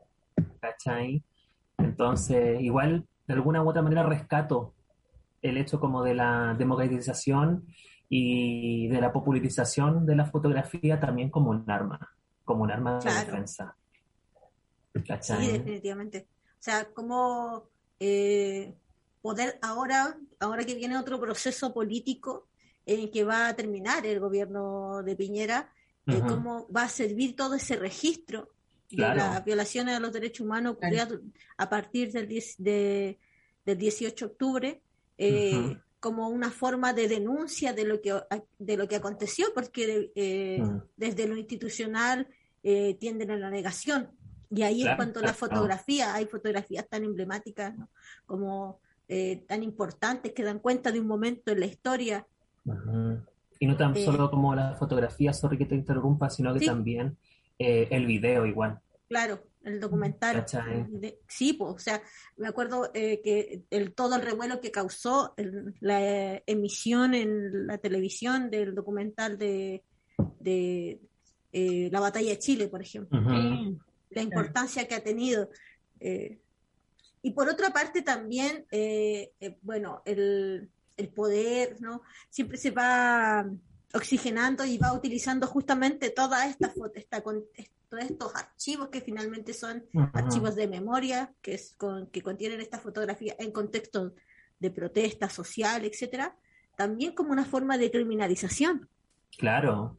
¿cachai? 0.59 1.23
Entonces, 1.77 2.61
igual, 2.61 3.05
de 3.27 3.33
alguna 3.33 3.63
u 3.63 3.69
otra 3.69 3.81
manera 3.81 4.03
rescato 4.03 4.73
el 5.41 5.57
hecho 5.57 5.79
como 5.79 6.03
de 6.03 6.13
la 6.13 6.55
democratización 6.57 7.65
y 8.09 8.87
de 8.89 9.01
la 9.01 9.11
popularización 9.11 10.05
de 10.05 10.15
la 10.15 10.25
fotografía 10.25 10.99
también 10.99 11.29
como 11.29 11.49
un 11.49 11.69
arma, 11.69 11.99
como 12.43 12.63
un 12.63 12.71
arma 12.71 12.99
de 12.99 13.09
defensa. 13.09 13.75
¿Cachai? 15.05 15.45
Sí, 15.45 15.51
definitivamente. 15.51 16.27
O 16.59 16.63
sea, 16.63 16.85
como 16.85 17.69
eh, 17.99 18.73
poder 19.21 19.57
ahora, 19.61 20.17
ahora 20.39 20.63
que 20.63 20.75
viene 20.75 20.97
otro 20.97 21.19
proceso 21.19 21.73
político 21.73 22.47
en 22.85 23.11
que 23.11 23.23
va 23.23 23.47
a 23.47 23.55
terminar 23.55 24.05
el 24.05 24.19
gobierno 24.19 25.03
de 25.03 25.15
Piñera, 25.15 25.71
cómo 26.27 26.67
va 26.75 26.83
a 26.83 26.89
servir 26.89 27.35
todo 27.35 27.55
ese 27.55 27.77
registro 27.77 28.49
de 28.89 29.15
las 29.15 29.45
violaciones 29.45 29.95
a 29.95 29.99
los 29.99 30.11
derechos 30.11 30.45
humanos 30.45 30.73
ocurridas 30.73 31.09
a 31.57 31.69
partir 31.69 32.11
del, 32.11 32.27
de, 32.57 33.19
del 33.65 33.77
18 33.77 34.25
de 34.25 34.31
octubre. 34.31 34.81
Eh, 35.17 35.77
como 35.99 36.29
una 36.29 36.49
forma 36.49 36.93
de 36.93 37.07
denuncia 37.07 37.73
de 37.73 37.85
lo 37.85 38.01
que 38.01 38.11
de 38.57 38.75
lo 38.75 38.87
que 38.87 38.95
aconteció 38.95 39.53
porque 39.53 40.11
eh, 40.15 40.63
desde 40.97 41.27
lo 41.27 41.37
institucional 41.37 42.27
eh, 42.63 42.95
tienden 42.95 43.29
a 43.29 43.37
la 43.37 43.51
negación 43.51 44.09
y 44.53 44.63
ahí 44.63 44.85
en 44.85 44.95
cuanto 44.95 45.19
a 45.19 45.23
la 45.23 45.33
fotografía 45.33 46.13
hay 46.13 46.25
fotografías 46.25 46.87
tan 46.89 47.05
emblemáticas 47.05 47.73
como 48.25 48.79
eh, 49.07 49.43
tan 49.47 49.63
importantes 49.63 50.33
que 50.33 50.43
dan 50.43 50.59
cuenta 50.59 50.91
de 50.91 50.99
un 50.99 51.07
momento 51.07 51.51
en 51.51 51.59
la 51.61 51.65
historia. 51.65 52.27
Y 53.59 53.67
no 53.67 53.77
tan 53.77 53.95
solo 53.95 54.29
como 54.29 54.53
la 54.53 54.75
fotografía, 54.75 55.31
sorry 55.31 55.57
que 55.57 55.65
te 55.65 55.75
interrumpa, 55.75 56.29
sino 56.29 56.53
que 56.53 56.65
también 56.65 57.17
el 57.57 58.05
video 58.05 58.45
igual. 58.45 58.79
Claro, 59.07 59.41
el 59.63 59.79
documental. 59.79 60.45
sí, 61.27 61.53
pues, 61.53 61.73
o 61.73 61.79
sea, 61.79 62.01
me 62.37 62.47
acuerdo 62.47 62.91
que 62.91 63.63
el, 63.69 63.93
todo 63.93 64.15
el 64.15 64.21
revuelo 64.23 64.59
que 64.59 64.71
causó 64.71 65.33
la 65.79 66.41
emisión 66.45 67.13
en 67.13 67.67
la 67.67 67.77
televisión 67.77 68.49
del 68.49 68.75
documental 68.75 69.37
de, 69.37 69.83
de 70.39 70.99
la 71.53 71.99
batalla 72.01 72.31
de 72.31 72.39
Chile, 72.39 72.67
por 72.67 72.81
ejemplo 72.81 73.19
la 74.11 74.21
importancia 74.21 74.87
que 74.87 74.95
ha 74.95 75.03
tenido. 75.03 75.49
Eh, 75.99 76.39
y 77.21 77.31
por 77.31 77.49
otra 77.49 77.71
parte 77.71 78.01
también, 78.01 78.65
eh, 78.71 79.31
eh, 79.39 79.57
bueno, 79.61 80.01
el, 80.05 80.69
el, 80.97 81.09
poder, 81.09 81.79
¿no? 81.81 82.01
Siempre 82.29 82.57
se 82.57 82.71
va 82.71 83.45
oxigenando 83.93 84.65
y 84.65 84.77
va 84.77 84.93
utilizando 84.93 85.47
justamente 85.47 86.09
toda 86.09 86.47
esta 86.47 86.73
esta, 86.95 87.21
con, 87.21 87.43
todos 87.89 88.03
estos 88.05 88.35
archivos 88.35 88.87
que 88.89 89.01
finalmente 89.01 89.53
son 89.53 89.83
archivos 90.13 90.55
de 90.55 90.67
memoria, 90.67 91.33
que, 91.41 91.55
es 91.55 91.75
con, 91.77 92.07
que 92.07 92.21
contienen 92.21 92.61
esta 92.61 92.79
fotografía 92.79 93.35
en 93.37 93.51
contexto 93.51 94.13
de 94.59 94.71
protesta 94.71 95.29
social, 95.29 95.83
etcétera, 95.83 96.35
también 96.77 97.13
como 97.13 97.31
una 97.31 97.45
forma 97.45 97.77
de 97.77 97.91
criminalización. 97.91 98.87
Claro. 99.37 99.97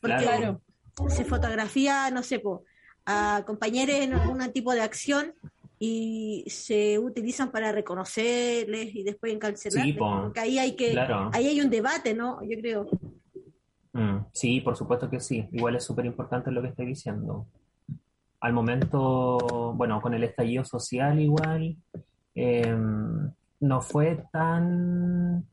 Porque 0.00 0.16
claro. 0.16 0.60
se 1.08 1.24
fotografía, 1.24 2.10
no 2.10 2.22
sé, 2.22 2.38
po, 2.38 2.64
a 3.10 3.42
compañeros 3.46 3.96
en 3.96 4.12
algún 4.12 4.52
tipo 4.52 4.74
de 4.74 4.82
acción 4.82 5.32
y 5.78 6.44
se 6.48 6.98
utilizan 6.98 7.50
para 7.50 7.72
reconocerles 7.72 8.94
y 8.94 9.02
después 9.02 9.32
encarcelarles. 9.32 9.94
Sí, 9.94 9.98
porque 9.98 10.40
ahí 10.40 10.58
hay 10.58 10.76
que, 10.76 10.94
ahí 11.32 11.46
hay 11.46 11.60
un 11.62 11.70
debate, 11.70 12.12
¿no? 12.12 12.42
Yo 12.42 12.58
creo. 12.60 12.86
Mm, 13.94 14.26
sí, 14.32 14.60
por 14.60 14.76
supuesto 14.76 15.08
que 15.08 15.20
sí. 15.20 15.48
Igual 15.52 15.76
es 15.76 15.84
súper 15.84 16.04
importante 16.04 16.50
lo 16.50 16.60
que 16.60 16.68
estoy 16.68 16.84
diciendo. 16.84 17.46
Al 18.40 18.52
momento, 18.52 19.72
bueno, 19.74 20.02
con 20.02 20.12
el 20.12 20.24
estallido 20.24 20.64
social 20.64 21.18
igual, 21.18 21.76
em, 22.34 23.30
no 23.60 23.80
fue 23.80 24.22
tan 24.30 25.46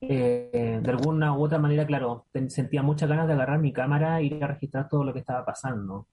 eh, 0.00 0.80
de 0.80 0.90
alguna 0.90 1.36
u 1.36 1.42
otra 1.42 1.58
manera, 1.58 1.84
claro, 1.84 2.26
sentía 2.46 2.82
muchas 2.82 3.08
ganas 3.08 3.26
de 3.26 3.32
agarrar 3.32 3.58
mi 3.58 3.72
cámara 3.72 4.20
e 4.20 4.26
ir 4.26 4.44
a 4.44 4.46
registrar 4.46 4.88
todo 4.88 5.02
lo 5.02 5.12
que 5.12 5.18
estaba 5.18 5.44
pasando. 5.44 6.06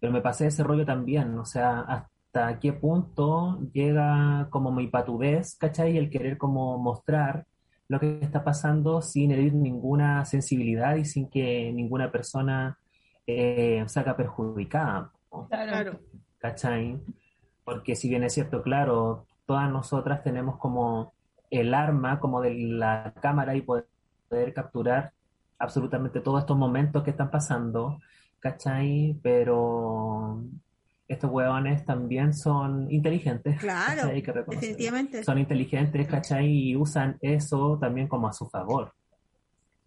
Pero 0.00 0.12
me 0.12 0.20
pasé 0.20 0.46
ese 0.46 0.62
rollo 0.62 0.84
también, 0.84 1.38
o 1.38 1.44
sea, 1.44 1.80
hasta 1.80 2.58
qué 2.58 2.72
punto 2.72 3.58
llega 3.72 4.48
como 4.50 4.70
mi 4.70 4.88
patudez, 4.88 5.56
¿cachai? 5.56 5.96
El 5.96 6.10
querer 6.10 6.36
como 6.38 6.78
mostrar 6.78 7.46
lo 7.88 8.00
que 8.00 8.18
está 8.20 8.42
pasando 8.44 9.00
sin 9.00 9.30
herir 9.30 9.54
ninguna 9.54 10.24
sensibilidad 10.24 10.96
y 10.96 11.04
sin 11.04 11.28
que 11.28 11.72
ninguna 11.72 12.10
persona 12.10 12.78
eh, 13.26 13.84
salga 13.86 14.16
perjudicada. 14.16 15.12
Claro. 15.48 16.00
¿Cachai? 16.38 17.00
Porque 17.64 17.96
si 17.96 18.08
bien 18.08 18.24
es 18.24 18.34
cierto, 18.34 18.62
claro, 18.62 19.26
todas 19.46 19.70
nosotras 19.70 20.22
tenemos 20.22 20.58
como 20.58 21.12
el 21.50 21.74
arma 21.74 22.18
como 22.20 22.40
de 22.40 22.54
la 22.54 23.14
cámara 23.20 23.54
y 23.54 23.62
poder, 23.62 23.86
poder 24.28 24.52
capturar 24.52 25.12
absolutamente 25.58 26.20
todos 26.20 26.40
estos 26.40 26.56
momentos 26.56 27.02
que 27.02 27.10
están 27.10 27.30
pasando, 27.30 28.00
¿cachai? 28.46 29.18
Pero 29.22 30.44
estos 31.08 31.30
huevones 31.30 31.84
también 31.84 32.32
son 32.32 32.90
inteligentes. 32.90 33.58
Claro, 33.60 34.08
definitivamente. 34.48 35.24
Son 35.24 35.38
inteligentes, 35.38 36.06
¿cachai? 36.06 36.46
Y 36.46 36.76
usan 36.76 37.18
eso 37.20 37.78
también 37.80 38.06
como 38.08 38.28
a 38.28 38.32
su 38.32 38.48
favor. 38.48 38.92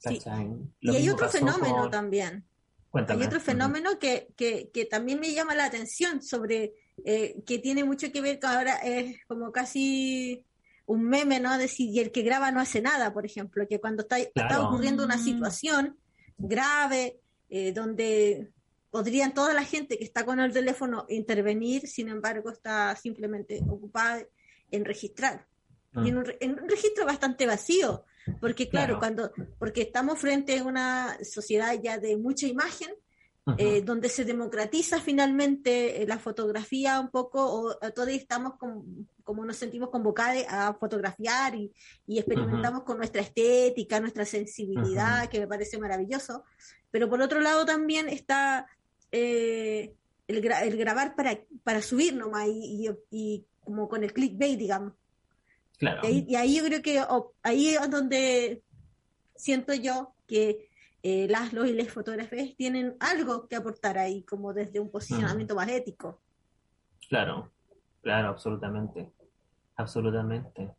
¿cachai? 0.03 0.49
Y 0.81 0.95
hay 0.95 1.09
otro 1.09 1.29
fenómeno 1.29 1.89
también. 1.89 2.45
Hay 2.91 3.23
otro 3.23 3.39
fenómeno 3.39 3.99
que, 3.99 4.29
que, 4.35 4.71
que, 4.73 4.85
también 4.85 5.19
me 5.19 5.31
llama 5.31 5.53
la 5.53 5.65
atención 5.65 6.23
sobre 6.23 6.73
eh, 7.05 7.35
que 7.45 7.59
tiene 7.59 7.83
mucho 7.83 8.11
que 8.11 8.19
ver 8.19 8.39
con 8.39 8.49
ahora 8.49 8.77
es 8.77 9.17
como 9.27 9.51
casi 9.51 10.43
un 10.87 11.03
meme, 11.03 11.39
¿no? 11.39 11.55
Decir, 11.57 11.87
y 11.91 11.99
el 11.99 12.11
que 12.11 12.23
graba 12.23 12.51
no 12.51 12.59
hace 12.59 12.81
nada, 12.81 13.13
por 13.13 13.25
ejemplo, 13.25 13.67
que 13.69 13.79
cuando 13.79 14.01
está, 14.01 14.17
está 14.17 14.67
ocurriendo 14.67 15.05
una 15.05 15.17
mm. 15.17 15.23
situación 15.23 15.97
grave, 16.39 17.19
eh, 17.49 17.71
donde 17.71 18.51
podrían 18.89 19.33
toda 19.33 19.53
la 19.53 19.63
gente 19.63 19.97
que 19.97 20.03
está 20.03 20.25
con 20.25 20.39
el 20.39 20.51
teléfono 20.51 21.05
intervenir, 21.09 21.87
sin 21.87 22.09
embargo 22.09 22.49
está 22.49 22.95
simplemente 22.95 23.61
ocupada 23.67 24.23
en 24.71 24.85
registrar. 24.85 25.47
Ah. 25.93 26.03
en, 26.05 26.17
un, 26.17 26.69
registro 26.69 27.05
bastante 27.05 27.47
vacío, 27.47 28.05
porque 28.39 28.69
claro, 28.69 28.99
cuando 28.99 29.31
porque 29.57 29.81
estamos 29.81 30.19
frente 30.19 30.59
a 30.59 30.63
una 30.63 31.17
sociedad 31.23 31.73
ya 31.81 31.97
de 31.97 32.15
mucha 32.15 32.45
imagen, 32.45 32.89
eh, 33.57 33.81
donde 33.81 34.09
se 34.09 34.25
democratiza 34.25 34.99
finalmente 34.99 36.03
eh, 36.03 36.07
la 36.07 36.19
fotografía 36.19 36.99
un 36.99 37.09
poco, 37.09 37.43
o, 37.43 37.75
todos 37.91 38.09
estamos 38.09 38.53
como 39.23 39.45
nos 39.45 39.57
sentimos 39.57 39.89
convocados 39.89 40.43
a 40.47 40.73
fotografiar 40.75 41.55
y, 41.55 41.71
experimentamos 42.07 42.83
con 42.83 42.97
nuestra 42.97 43.21
estética, 43.21 43.99
nuestra 43.99 44.25
sensibilidad, 44.25 45.27
que 45.29 45.39
me 45.39 45.47
parece 45.47 45.79
maravilloso. 45.79 46.43
Pero 46.91 47.09
por 47.09 47.21
otro 47.21 47.39
lado 47.41 47.65
también 47.65 48.09
está 48.09 48.67
eh, 49.11 49.93
el, 50.27 50.41
grabar 50.41 51.15
para, 51.15 51.39
para 51.63 51.81
subir 51.81 52.15
nomás 52.15 52.47
y, 52.49 53.45
como 53.63 53.87
con 53.87 54.03
el 54.03 54.13
clickbait, 54.13 54.57
digamos. 54.57 54.93
Y, 56.03 56.35
ahí, 56.35 56.57
yo 56.57 56.63
creo 56.65 56.81
que 56.81 57.01
ahí 57.43 57.69
es 57.69 57.89
donde 57.89 58.61
siento 59.35 59.73
yo 59.73 60.13
que 60.27 60.69
eh, 61.01 61.27
las, 61.29 61.53
los 61.53 61.67
y 61.67 61.73
las 61.73 61.87
fotógrafes 61.87 62.55
tienen 62.57 62.97
algo 62.99 63.47
que 63.47 63.55
aportar 63.55 63.97
ahí, 63.97 64.23
como 64.23 64.53
desde 64.53 64.79
un 64.79 64.91
posicionamiento 64.91 65.55
más 65.55 65.69
ético. 65.69 66.19
Claro, 67.07 67.51
claro, 68.01 68.29
absolutamente. 68.29 69.09
Absolutamente. 69.77 70.71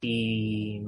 Y 0.00 0.80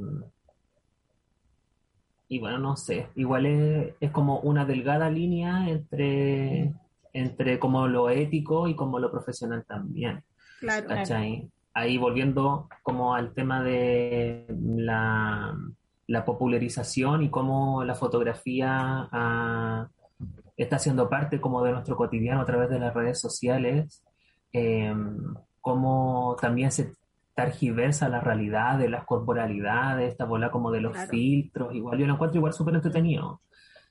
y 2.28 2.38
bueno, 2.38 2.58
no 2.58 2.76
sé, 2.76 3.08
igual 3.14 3.46
es, 3.46 3.94
es, 4.00 4.10
como 4.10 4.40
una 4.40 4.64
delgada 4.66 5.10
línea 5.10 5.68
entre, 5.68 6.74
entre 7.12 7.58
como 7.58 7.88
lo 7.88 8.10
ético 8.10 8.68
y 8.68 8.76
como 8.76 8.98
lo 8.98 9.10
profesional 9.10 9.64
también. 9.66 10.22
Claro. 10.60 10.88
Ahí 11.74 11.96
volviendo 11.96 12.68
como 12.82 13.14
al 13.14 13.32
tema 13.34 13.62
de 13.62 14.46
la, 14.58 15.56
la 16.08 16.24
popularización 16.24 17.22
y 17.22 17.30
cómo 17.30 17.84
la 17.84 17.94
fotografía 17.94 19.08
ah, 19.12 19.88
está 20.56 20.78
siendo 20.78 21.08
parte 21.08 21.40
como 21.40 21.62
de 21.62 21.72
nuestro 21.72 21.96
cotidiano 21.96 22.40
a 22.40 22.46
través 22.46 22.68
de 22.68 22.80
las 22.80 22.92
redes 22.92 23.20
sociales, 23.20 24.02
eh, 24.52 24.92
cómo 25.60 26.36
también 26.40 26.72
se 26.72 26.92
targiversa 27.38 28.08
la 28.08 28.18
realidad 28.18 28.80
de 28.80 28.88
las 28.88 29.04
corporalidades, 29.04 30.10
esta 30.10 30.24
bola 30.24 30.50
como 30.50 30.72
de 30.72 30.80
los 30.80 30.98
filtros, 31.06 31.72
igual 31.72 31.96
yo 31.96 32.04
lo 32.04 32.14
encuentro 32.14 32.38
igual 32.38 32.52
súper 32.52 32.74
entretenido, 32.74 33.42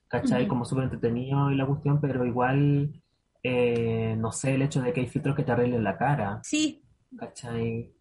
¿cachai? 0.10 0.50
Como 0.50 0.66
súper 0.66 0.84
entretenido 0.84 1.50
y 1.50 1.56
la 1.56 1.66
cuestión, 1.66 2.02
pero 2.02 2.26
igual, 2.26 3.02
eh, 3.42 4.18
no 4.18 4.34
sé, 4.34 4.56
el 4.56 4.64
hecho 4.64 4.82
de 4.82 4.92
que 4.92 5.00
hay 5.00 5.08
filtros 5.08 5.34
que 5.34 5.44
te 5.44 5.54
arreglen 5.54 5.86
la 5.86 5.98
cara. 5.98 6.42
Sí. 6.44 6.84
¿Cachai? 7.18 7.94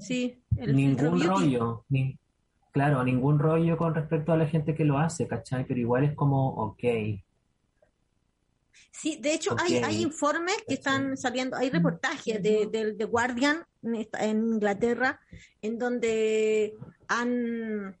Sí. 0.00 0.42
ningún 0.56 1.22
rollo, 1.22 1.84
ni, 1.88 2.18
claro, 2.72 3.04
ningún 3.04 3.38
rollo 3.38 3.76
con 3.76 3.94
respecto 3.94 4.32
a 4.32 4.36
la 4.36 4.46
gente 4.46 4.74
que 4.74 4.84
lo 4.84 4.98
hace, 4.98 5.28
¿cachai? 5.28 5.64
Pero 5.68 5.78
igual 5.78 6.02
es 6.02 6.16
como, 6.16 6.48
ok, 6.48 6.82
Sí, 8.90 9.18
de 9.20 9.34
hecho 9.34 9.56
hay, 9.58 9.76
hay 9.76 10.02
informes 10.02 10.56
que 10.66 10.74
están 10.74 11.16
saliendo, 11.16 11.56
hay 11.56 11.70
reportajes 11.70 12.42
de, 12.42 12.66
de, 12.66 13.04
Guardian 13.04 13.64
en, 13.82 14.44
Inglaterra 14.44 15.20
en 15.62 15.78
donde 15.78 16.74
han 17.08 17.96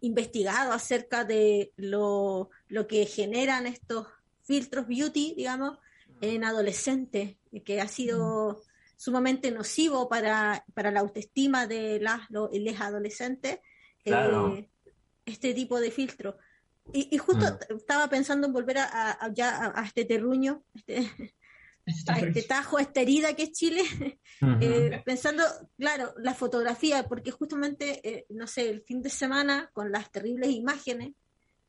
investigado 0.00 0.72
acerca 0.72 1.24
de 1.24 1.72
lo, 1.76 2.50
lo 2.68 2.86
que 2.86 3.06
generan 3.06 3.66
estos 3.66 4.08
filtros 4.42 4.86
beauty, 4.86 5.34
digamos, 5.36 5.78
en 6.20 6.44
adolescentes, 6.44 7.36
que 7.64 7.80
ha 7.80 7.88
sido 7.88 8.62
sumamente 8.96 9.50
nocivo 9.50 10.08
para, 10.08 10.64
para 10.74 10.90
la 10.90 11.00
autoestima 11.00 11.66
de 11.66 12.00
las 12.00 12.30
los, 12.30 12.50
los 12.52 12.80
adolescentes, 12.80 13.58
eh, 14.04 14.68
este 15.24 15.54
tipo 15.54 15.80
de 15.80 15.90
filtro. 15.90 16.36
Y, 16.92 17.16
justo 17.18 17.44
mm. 17.46 17.76
estaba 17.76 18.08
pensando 18.08 18.46
en 18.46 18.52
volver 18.52 18.78
a, 18.78 19.30
ya 19.32 19.72
a, 19.74 19.84
este 19.84 20.04
terruño, 20.04 20.62
este, 20.74 21.10
a 22.08 22.18
este 22.18 22.42
tajo, 22.42 22.78
a 22.78 22.82
esta 22.82 23.00
herida 23.00 23.34
que 23.34 23.44
es 23.44 23.52
Chile, 23.52 23.82
eh, 24.60 25.02
pensando, 25.04 25.42
claro, 25.78 26.12
la 26.18 26.34
fotografía, 26.34 27.04
porque 27.04 27.30
justamente, 27.30 28.00
eh, 28.08 28.26
no 28.30 28.46
sé, 28.46 28.68
el 28.68 28.82
fin 28.82 29.02
de 29.02 29.10
semana, 29.10 29.70
con 29.72 29.90
las 29.90 30.10
terribles 30.10 30.50
imágenes 30.50 31.12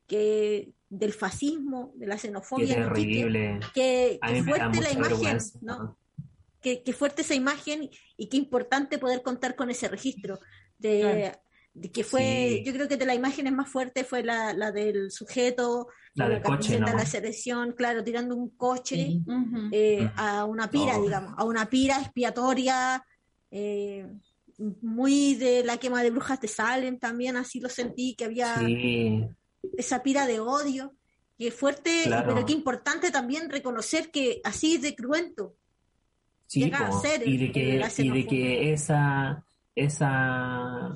que 0.06 0.70
del 0.88 1.12
fascismo, 1.12 1.92
de 1.96 2.06
la 2.06 2.18
xenofobia, 2.18 2.76
Qué 2.76 2.82
terrible. 2.82 3.60
que, 3.74 4.18
fuerte 4.44 4.80
la 4.80 4.92
imagen, 4.92 5.38
¿no? 5.62 5.98
qué, 6.60 6.92
fuerte 6.92 7.22
esa 7.22 7.34
imagen 7.34 7.90
y 8.16 8.28
qué 8.28 8.36
importante 8.36 8.98
poder 8.98 9.22
contar 9.22 9.56
con 9.56 9.70
ese 9.70 9.88
registro. 9.88 10.38
De, 10.78 11.32
que 11.92 12.04
fue, 12.04 12.62
yo 12.64 12.72
creo 12.72 12.88
que 12.88 12.96
de 12.96 13.06
las 13.06 13.16
imágenes 13.16 13.52
más 13.52 13.68
fuertes 13.68 14.06
fue 14.06 14.22
la, 14.22 14.52
la 14.52 14.72
del 14.72 15.10
sujeto, 15.10 15.88
la 16.14 16.28
del 16.28 16.42
coche, 16.42 16.80
¿no? 16.80 16.86
la 16.86 17.04
selección, 17.04 17.72
claro, 17.72 18.02
tirando 18.02 18.34
un 18.34 18.50
coche 18.50 19.20
eh, 19.72 20.10
a 20.16 20.44
una 20.44 20.70
pira, 20.70 20.98
digamos, 20.98 21.34
a 21.36 21.44
una 21.44 21.66
pira 21.68 22.00
expiatoria, 22.00 23.04
eh, 23.50 24.06
muy 24.58 25.34
de 25.34 25.64
la 25.64 25.76
quema 25.76 26.02
de 26.02 26.10
brujas 26.10 26.40
de 26.40 26.48
Salem 26.48 26.98
también, 26.98 27.36
así 27.36 27.60
lo 27.60 27.68
sentí, 27.68 28.14
que 28.14 28.24
había 28.24 28.56
esa 29.76 30.02
pira 30.02 30.26
de 30.26 30.40
odio, 30.40 30.94
que 31.36 31.48
es 31.48 31.54
fuerte, 31.54 32.04
pero 32.04 32.46
que 32.46 32.52
importante 32.52 33.10
también 33.10 33.50
reconocer 33.50 34.10
que 34.10 34.40
así 34.44 34.78
de 34.78 34.94
cruento. 34.94 35.54
Llega 36.48 36.86
a 36.86 36.92
ser 36.92 37.26
y 37.28 37.36
de 37.36 37.52
que, 37.52 37.82
y 37.98 38.10
de 38.10 38.26
que 38.26 38.72
esa, 38.72 39.44
esa, 39.74 40.94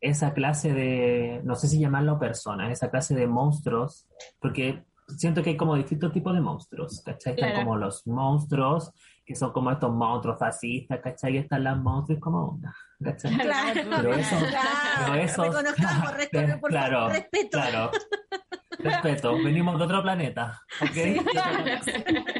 esa 0.00 0.32
clase 0.32 0.72
de, 0.72 1.40
no 1.44 1.54
sé 1.56 1.68
si 1.68 1.78
llamarlo 1.78 2.18
personas, 2.18 2.70
esa 2.70 2.90
clase 2.90 3.14
de 3.14 3.26
monstruos, 3.26 4.08
porque 4.38 4.84
siento 5.16 5.42
que 5.42 5.50
hay 5.50 5.56
como 5.56 5.76
distintos 5.76 6.12
tipos 6.12 6.34
de 6.34 6.40
monstruos, 6.40 7.02
¿cachai? 7.04 7.34
Están 7.34 7.54
como 7.54 7.76
los 7.76 8.06
monstruos, 8.06 8.92
que 9.24 9.34
son 9.34 9.52
como 9.52 9.70
estos 9.70 9.92
monstruos 9.92 10.38
fascistas, 10.38 11.00
¿cachai? 11.00 11.34
Y 11.34 11.38
están 11.38 11.64
las 11.64 11.76
monstruos 11.76 12.20
como 12.20 12.50
una, 12.50 12.74
¿cachai? 13.02 13.36
Claro, 13.38 13.80
pero 13.96 14.14
eso, 14.14 14.36
claro. 14.38 14.68
Pero 15.06 15.14
eso, 15.14 15.42
por 16.60 16.70
claro, 16.70 17.08
respeto. 17.08 17.50
Claro, 17.50 17.90
respeto, 18.78 19.34
venimos 19.36 19.78
de 19.78 19.84
otro 19.84 20.02
planeta, 20.02 20.60
¿ok? 20.80 20.96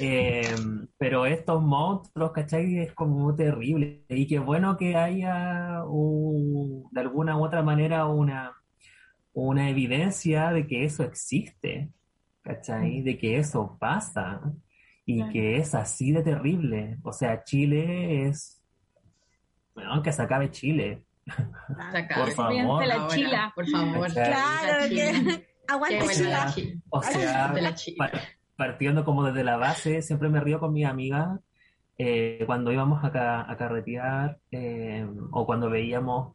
Eh, 0.00 0.54
pero 0.96 1.26
estos 1.26 1.62
monstruos, 1.62 2.32
¿cachai? 2.32 2.78
Es 2.78 2.92
como 2.92 3.34
terrible. 3.34 4.04
Y 4.08 4.26
qué 4.26 4.38
bueno 4.38 4.76
que 4.76 4.96
haya 4.96 5.82
de 6.90 7.00
alguna 7.00 7.36
u 7.36 7.44
otra 7.44 7.62
manera 7.62 8.06
una 8.06 8.58
una 9.46 9.68
evidencia 9.70 10.50
de 10.50 10.66
que 10.66 10.84
eso 10.84 11.04
existe, 11.04 11.90
¿cachai? 12.42 13.02
De 13.02 13.16
que 13.16 13.38
eso 13.38 13.76
pasa 13.78 14.40
y 15.06 15.26
que 15.30 15.56
es 15.56 15.74
así 15.74 16.12
de 16.12 16.22
terrible. 16.22 16.98
O 17.02 17.12
sea, 17.12 17.44
Chile 17.44 18.26
es... 18.26 18.60
Bueno, 19.74 20.02
que 20.02 20.12
se 20.12 20.22
acabe 20.22 20.50
Chile. 20.50 21.04
por 22.14 22.32
favor. 22.32 22.86
La 22.86 23.06
chila. 23.08 23.52
Por 23.54 23.68
favor. 23.68 24.12
Claro, 24.12 24.88
que 24.88 25.48
aguante 25.68 26.08
Chila. 26.08 26.54
O 26.90 27.02
sea, 27.02 27.54
partiendo 28.58 29.04
como 29.04 29.22
desde 29.22 29.44
la 29.44 29.56
base, 29.56 30.02
siempre 30.02 30.28
me 30.28 30.40
río 30.40 30.58
con 30.58 30.72
mi 30.72 30.84
amiga 30.84 31.38
eh, 31.96 32.42
cuando 32.44 32.72
íbamos 32.72 33.04
a, 33.04 33.50
a 33.50 33.56
carretear 33.56 34.40
eh, 34.50 35.06
o 35.30 35.46
cuando 35.46 35.70
veíamos 35.70 36.34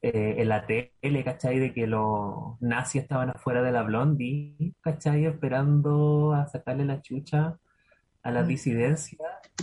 eh, 0.00 0.36
en 0.38 0.48
la 0.48 0.64
tele, 0.64 1.24
¿cachai? 1.24 1.58
De 1.58 1.74
que 1.74 1.88
los 1.88 2.60
nazis 2.60 3.02
estaban 3.02 3.30
afuera 3.30 3.62
de 3.62 3.72
la 3.72 3.82
Blondie, 3.82 4.74
¿cachai? 4.80 5.26
Esperando 5.26 6.32
a 6.34 6.46
sacarle 6.46 6.84
la 6.84 7.02
chucha 7.02 7.58
a 8.22 8.30
la 8.30 8.44
mm. 8.44 8.46
disidencia. 8.46 9.18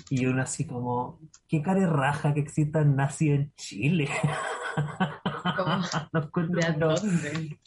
Y 0.09 0.25
uno 0.25 0.41
así 0.41 0.67
como, 0.67 1.19
qué 1.47 1.61
cara 1.61 1.87
raja 1.87 2.33
que 2.33 2.41
existan 2.41 2.97
nazis 2.97 3.31
en 3.31 3.53
Chile. 3.55 4.09
¿De 6.49 6.65
a 6.65 6.71
dónde? 6.73 7.59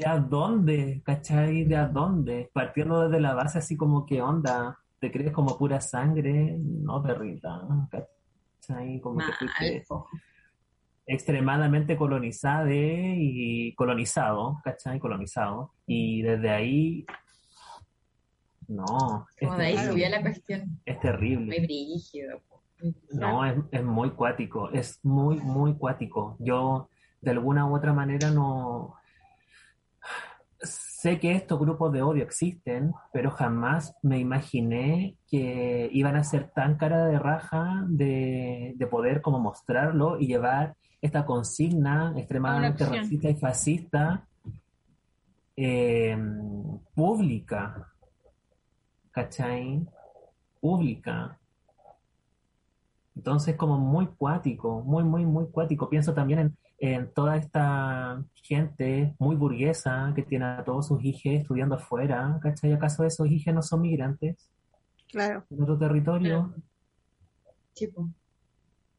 ¿De 0.00 0.06
a 0.06 0.18
dónde? 0.18 1.02
¿Cachai? 1.04 1.64
¿De 1.64 1.76
a 1.76 1.86
dónde? 1.86 2.50
Partiendo 2.54 3.06
desde 3.06 3.20
la 3.20 3.34
base 3.34 3.58
así 3.58 3.76
como, 3.76 4.06
¿qué 4.06 4.22
onda? 4.22 4.78
¿Te 4.98 5.12
crees 5.12 5.30
como 5.30 5.58
pura 5.58 5.78
sangre? 5.82 6.56
No, 6.58 7.02
perrita. 7.02 7.60
¿Cachai? 7.90 8.98
Como 9.02 9.18
que 9.18 9.84
extremadamente 11.06 11.98
colonizada 11.98 12.70
y 12.72 13.74
colonizado, 13.74 14.58
¿cachai? 14.64 14.98
Colonizado. 14.98 15.74
Y 15.86 16.22
desde 16.22 16.48
ahí, 16.48 17.04
no. 18.68 19.26
Como 19.38 19.56
de 19.56 19.66
ahí 19.66 19.76
subió 19.76 20.08
la 20.08 20.22
cuestión. 20.22 20.80
Es 20.86 20.98
terrible. 21.00 21.58
Muy 21.58 21.66
brígido. 21.66 22.40
No, 23.10 23.44
es, 23.44 23.54
es, 23.70 23.84
muy 23.84 24.12
cuático, 24.12 24.70
es 24.70 24.98
muy, 25.02 25.36
muy 25.40 25.74
cuático. 25.74 26.36
Yo, 26.38 26.88
de 27.20 27.32
alguna 27.32 27.66
u 27.66 27.76
otra 27.76 27.92
manera, 27.92 28.30
no... 28.30 28.94
Sé 30.62 31.18
que 31.18 31.32
estos 31.32 31.58
grupos 31.58 31.92
de 31.92 32.02
odio 32.02 32.22
existen, 32.22 32.92
pero 33.12 33.30
jamás 33.30 33.94
me 34.02 34.18
imaginé 34.18 35.16
que 35.26 35.88
iban 35.92 36.16
a 36.16 36.24
ser 36.24 36.50
tan 36.50 36.76
cara 36.76 37.06
de 37.06 37.18
raja 37.18 37.84
de, 37.88 38.74
de 38.76 38.86
poder 38.86 39.22
como 39.22 39.38
mostrarlo 39.38 40.20
y 40.20 40.26
llevar 40.26 40.76
esta 41.00 41.24
consigna 41.24 42.12
extremadamente 42.16 42.84
racista 42.84 43.30
y 43.30 43.34
fascista 43.34 44.26
eh, 45.56 46.16
pública, 46.94 47.88
¿cachai? 49.10 49.86
Pública. 50.60 51.38
Entonces, 53.16 53.56
como 53.56 53.78
muy 53.78 54.06
cuático, 54.06 54.82
muy, 54.82 55.04
muy, 55.04 55.24
muy 55.24 55.46
cuático. 55.48 55.88
Pienso 55.88 56.14
también 56.14 56.38
en, 56.38 56.56
en 56.80 57.12
toda 57.12 57.36
esta 57.36 58.24
gente 58.34 59.14
muy 59.18 59.36
burguesa 59.36 60.12
que 60.16 60.22
tiene 60.22 60.46
a 60.46 60.64
todos 60.64 60.88
sus 60.88 61.04
hijos 61.04 61.26
estudiando 61.26 61.74
afuera, 61.74 62.38
¿cachai? 62.42 62.72
¿Acaso 62.72 63.04
esos 63.04 63.30
hijos 63.30 63.54
no 63.54 63.62
son 63.62 63.82
migrantes? 63.82 64.50
Claro. 65.10 65.44
En 65.50 65.62
otro 65.62 65.78
territorio. 65.78 66.54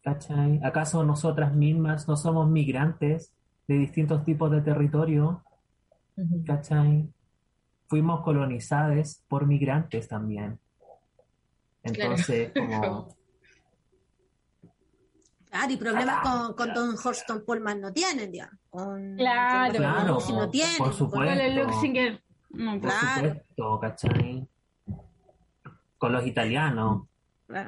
¿Cachai? 0.04 0.60
¿Acaso 0.64 1.04
nosotras 1.04 1.56
mismas 1.56 2.08
no 2.08 2.16
somos 2.16 2.48
migrantes 2.50 3.34
de 3.68 3.76
distintos 3.76 4.24
tipos 4.24 4.52
de 4.52 4.62
territorio? 4.62 5.44
¿Cachai? 6.46 7.10
Fuimos 7.88 8.22
colonizadas 8.22 9.24
por 9.28 9.48
migrantes 9.48 10.08
también. 10.08 10.60
Entonces, 11.84 12.52
como... 12.56 13.10
Claro, 15.52 15.74
y 15.74 15.76
problemas 15.76 16.22
con, 16.22 16.54
con 16.54 16.74
Don 16.74 16.96
Horston 17.04 17.44
Pullman 17.46 17.82
no 17.82 17.92
tienen, 17.92 18.32
ya. 18.32 18.50
Con, 18.70 19.18
claro, 19.18 19.74
claro 19.74 20.18
no 20.30 20.50
tienen. 20.50 20.78
Por 20.78 20.94
supuesto. 20.94 21.36
No, 22.52 22.80
por 22.80 22.92
supuesto, 22.92 23.80
¿cachai? 23.82 24.48
Con 25.98 26.14
los 26.14 26.26
italianos. 26.26 27.04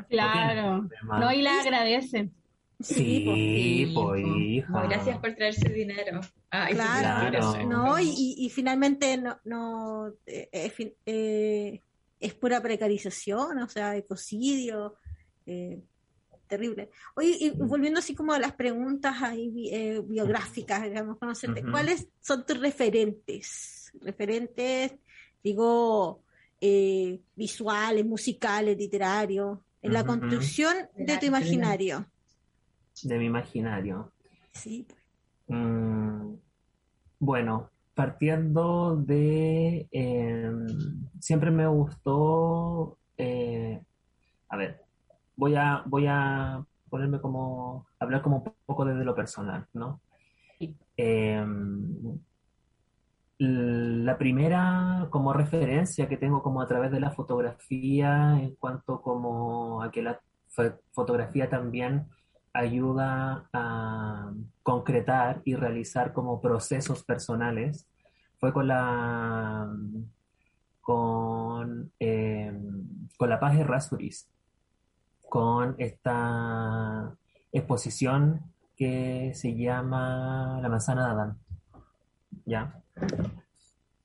Claro. 0.10 0.88
No, 1.04 1.34
y 1.34 1.41
la 1.41 1.60
agradece. 1.60 2.32
Sí, 2.80 3.91
pues, 3.93 4.26
hija. 4.26 4.84
Gracias 4.84 5.17
por 5.19 5.36
traer 5.36 5.54
su 5.54 5.67
dinero. 5.67 6.22
claro, 6.50 7.65
No, 7.65 8.00
y, 8.00 8.36
y, 8.38 8.50
finalmente 8.50 9.17
no, 9.17 9.39
no 9.43 10.08
eh, 10.26 10.50
eh, 10.54 10.96
eh, 11.06 11.82
es 12.17 12.34
pura 12.34 12.62
precarización, 12.62 13.60
o 13.60 13.67
sea, 13.67 13.98
ecocidio, 13.98 14.96
terrible. 16.54 16.89
Oye, 17.16 17.36
y 17.39 17.50
volviendo 17.50 18.00
así 18.00 18.13
como 18.13 18.34
a 18.34 18.39
las 18.39 18.54
preguntas 18.54 19.22
ahí 19.24 20.04
biográficas, 20.08 20.84
digamos, 20.84 21.18
conocerte, 21.18 21.63
¿cuáles 21.63 22.08
son 22.22 22.46
tus 22.46 22.60
referentes? 22.60 23.92
Referentes, 24.02 24.94
digo, 25.44 26.22
visuales, 27.36 28.06
musicales, 28.06 28.78
literarios 28.78 29.58
en 29.82 29.94
la 29.94 30.06
construcción 30.06 30.76
de 30.96 31.18
tu 31.18 31.26
imaginario. 31.26 32.06
De 33.02 33.18
mi 33.18 33.26
imaginario. 33.26 34.12
Sí. 34.52 34.86
Mm, 35.48 36.36
bueno, 37.20 37.72
partiendo 37.96 38.96
de... 38.96 39.88
Em, 39.92 40.68
siempre 41.20 41.50
me 41.50 41.66
gustó... 41.66 43.00
Eh, 43.18 43.82
a 44.50 44.58
ver, 44.58 44.83
voy 45.36 45.56
a, 45.56 45.84
voy 45.86 46.08
a 46.08 46.63
ponerme 46.89 47.19
como... 47.19 47.88
hablar 48.00 48.22
como 48.22 48.38
un 48.38 48.54
poco 48.65 48.86
desde 48.86 49.06
lo 49.06 49.15
personal, 49.15 49.65
¿no? 49.74 50.02
Em, 50.96 52.19
la 53.39 54.17
primera 54.17 55.08
como 55.10 55.34
referencia 55.34 56.08
que 56.08 56.17
tengo 56.17 56.43
como 56.43 56.62
a 56.62 56.67
través 56.67 56.91
de 56.91 57.00
la 57.00 57.12
fotografía 57.12 58.39
en 58.39 58.56
cuanto 58.56 59.02
como 59.02 59.82
a 59.82 59.91
que 59.91 60.02
la 60.02 60.22
fotografía 60.91 61.50
también 61.50 62.06
ayuda 62.54 63.50
a 63.52 64.32
concretar 64.62 65.41
y 65.46 65.56
realizar 65.56 66.13
como 66.13 66.39
procesos 66.39 67.04
personales 67.04 67.88
fue 68.39 68.54
con 68.54 68.67
la 68.67 69.67
con, 70.80 71.91
em, 71.98 73.08
con 73.17 73.30
la 73.30 73.39
Paz 73.39 73.58
de 73.58 73.63
Rasuris 73.63 74.30
con 75.34 75.74
esta 75.80 77.17
exposición 77.52 78.54
que 78.76 79.32
se 79.34 79.56
llama 79.56 80.60
La 80.62 80.69
manzana 80.69 81.08
de 81.08 81.12
Adán 81.12 81.39
¿ya? 82.46 82.84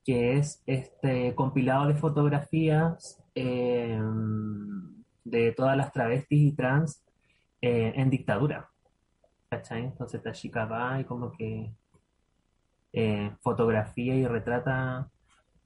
que 0.07 0.39
es 0.39 0.63
este 0.65 1.35
compilado 1.35 1.87
de 1.87 1.97
fotografías 1.97 3.23
eh, 3.35 4.01
de 5.23 5.53
todas 5.53 5.77
las 5.77 5.93
travestis 5.93 6.41
y 6.41 6.53
trans 6.53 7.05
eh, 7.61 7.93
en 7.95 8.09
dictadura. 8.09 8.71
¿Cachai? 9.51 9.85
Entonces 9.85 10.21
esta 10.21 10.33
chica 10.33 10.65
va 10.65 10.99
y 10.99 11.05
como 11.05 11.31
que 11.33 11.71
eh, 12.95 13.33
fotografía 13.43 14.15
y 14.15 14.27
retrata 14.27 15.11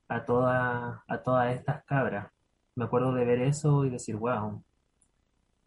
a, 0.08 0.24
toda, 0.24 1.04
a 1.06 1.18
todas 1.22 1.54
estas 1.54 1.84
cabras. 1.84 2.32
Me 2.74 2.86
acuerdo 2.86 3.14
de 3.14 3.24
ver 3.24 3.42
eso 3.42 3.84
y 3.84 3.90
decir, 3.90 4.16
wow, 4.16 4.60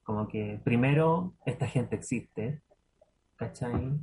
como 0.06 0.28
que 0.28 0.62
primero 0.64 1.34
esta 1.46 1.68
gente 1.68 1.96
existe, 1.96 2.62
¿cachai? 3.36 4.00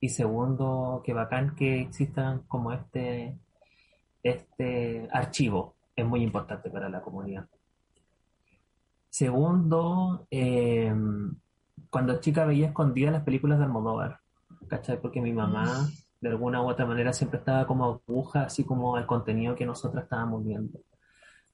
Y 0.00 0.08
segundo, 0.08 1.02
que 1.04 1.12
bacán 1.12 1.54
que 1.54 1.82
existan 1.82 2.40
como 2.48 2.72
este, 2.72 3.36
este 4.22 5.08
archivo, 5.12 5.74
es 5.94 6.06
muy 6.06 6.22
importante 6.22 6.70
para 6.70 6.88
la 6.88 7.02
comunidad. 7.02 7.46
Segundo, 9.10 10.26
eh, 10.30 10.94
cuando 11.90 12.18
chica 12.20 12.46
veía 12.46 12.68
escondidas 12.68 13.12
las 13.12 13.22
películas 13.22 13.58
de 13.58 13.64
Almodóvar, 13.64 14.20
¿cachai? 14.68 14.98
Porque 14.98 15.20
mi 15.20 15.34
mamá, 15.34 15.86
de 16.18 16.28
alguna 16.30 16.62
u 16.62 16.70
otra 16.70 16.86
manera, 16.86 17.12
siempre 17.12 17.40
estaba 17.40 17.66
como 17.66 17.84
aguja, 17.84 18.44
así 18.44 18.64
como 18.64 18.96
al 18.96 19.06
contenido 19.06 19.54
que 19.54 19.66
nosotros 19.66 20.02
estábamos 20.02 20.46
viendo, 20.46 20.80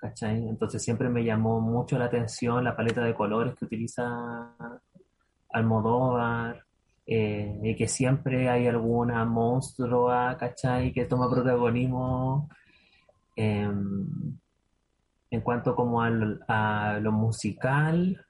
¿cachai? 0.02 0.48
Entonces 0.48 0.82
siempre 0.82 1.08
me 1.08 1.22
llamó 1.22 1.60
mucho 1.60 1.96
la 1.96 2.06
atención 2.06 2.64
la 2.64 2.74
paleta 2.74 3.04
de 3.04 3.14
colores 3.14 3.54
que 3.54 3.66
utiliza 3.66 4.52
Almodóvar, 5.52 6.64
eh, 7.06 7.60
y 7.62 7.76
que 7.76 7.86
siempre 7.86 8.48
hay 8.48 8.66
alguna 8.66 9.24
monstrua, 9.24 10.36
¿cachai? 10.36 10.92
Que 10.92 11.04
toma 11.04 11.30
protagonismo. 11.30 12.48
Em, 13.36 14.36
en 15.30 15.40
cuanto 15.40 15.76
como 15.76 16.02
a 16.02 16.98
lo 17.00 17.12
musical, 17.12 18.26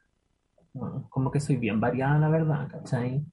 como 1.09 1.31
que 1.31 1.41
soy 1.41 1.57
bien 1.57 1.81
variada, 1.81 2.19
la 2.19 2.29
verdad, 2.29 2.69
¿cachai? 2.69 3.25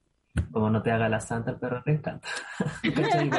Como 0.50 0.70
no 0.70 0.82
te 0.82 0.90
haga 0.92 1.10
la 1.10 1.20
santa, 1.20 1.50
el 1.50 1.58
perro 1.58 1.82
te 1.82 1.92
encanta. 1.92 2.26
¿Cachai? 2.94 3.30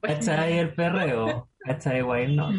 ¿Cachai? 0.00 0.58
El 0.58 0.74
perreo. 0.74 1.48
¿Cachai? 1.58 2.02
Guay, 2.02 2.36
no. 2.36 2.50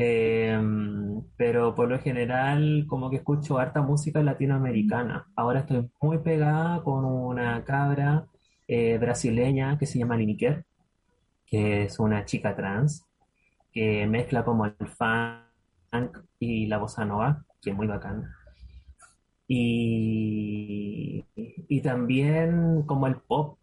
Em, 0.00 1.24
pero 1.36 1.74
por 1.74 1.88
lo 1.88 1.98
general, 1.98 2.84
como 2.86 3.10
que 3.10 3.16
escucho 3.16 3.58
harta 3.58 3.82
música 3.82 4.22
latinoamericana. 4.22 5.26
Ahora 5.34 5.60
estoy 5.60 5.90
muy 6.00 6.18
pegada 6.18 6.84
con 6.84 7.04
una 7.04 7.64
cabra 7.64 8.26
eh, 8.68 8.96
brasileña 8.98 9.76
que 9.76 9.86
se 9.86 9.98
llama 9.98 10.16
Liniker, 10.16 10.64
que 11.46 11.82
es 11.84 11.98
una 11.98 12.24
chica 12.24 12.54
trans, 12.54 13.06
que 13.72 14.06
mezcla 14.06 14.44
como 14.44 14.66
el 14.66 14.74
funk 14.86 16.18
y 16.38 16.66
la 16.66 16.78
bossa 16.78 17.04
nova, 17.04 17.44
que 17.60 17.70
es 17.70 17.76
muy 17.76 17.88
bacana. 17.88 18.36
Y, 19.48 21.24
y 21.34 21.80
también 21.82 22.82
como 22.86 23.08
el 23.08 23.16
pop. 23.16 23.58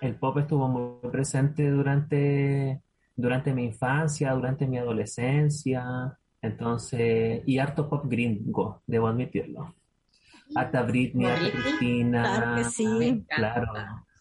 El 0.00 0.16
pop 0.16 0.36
estuvo 0.38 0.66
muy 0.68 1.10
presente 1.12 1.70
durante, 1.70 2.82
durante 3.16 3.52
mi 3.52 3.64
infancia, 3.64 4.32
durante 4.32 4.66
mi 4.66 4.78
adolescencia. 4.78 6.18
Entonces, 6.40 7.42
y 7.46 7.58
harto 7.58 7.88
pop 7.88 8.04
gringo, 8.06 8.82
debo 8.86 9.08
admitirlo. 9.08 9.74
Harta 10.54 10.82
Britney, 10.82 11.26
harta 11.26 11.50
Cristina. 11.50 12.22
Claro 12.22 12.56
que 12.56 12.64
sí. 12.64 13.24
Claro. 13.28 13.72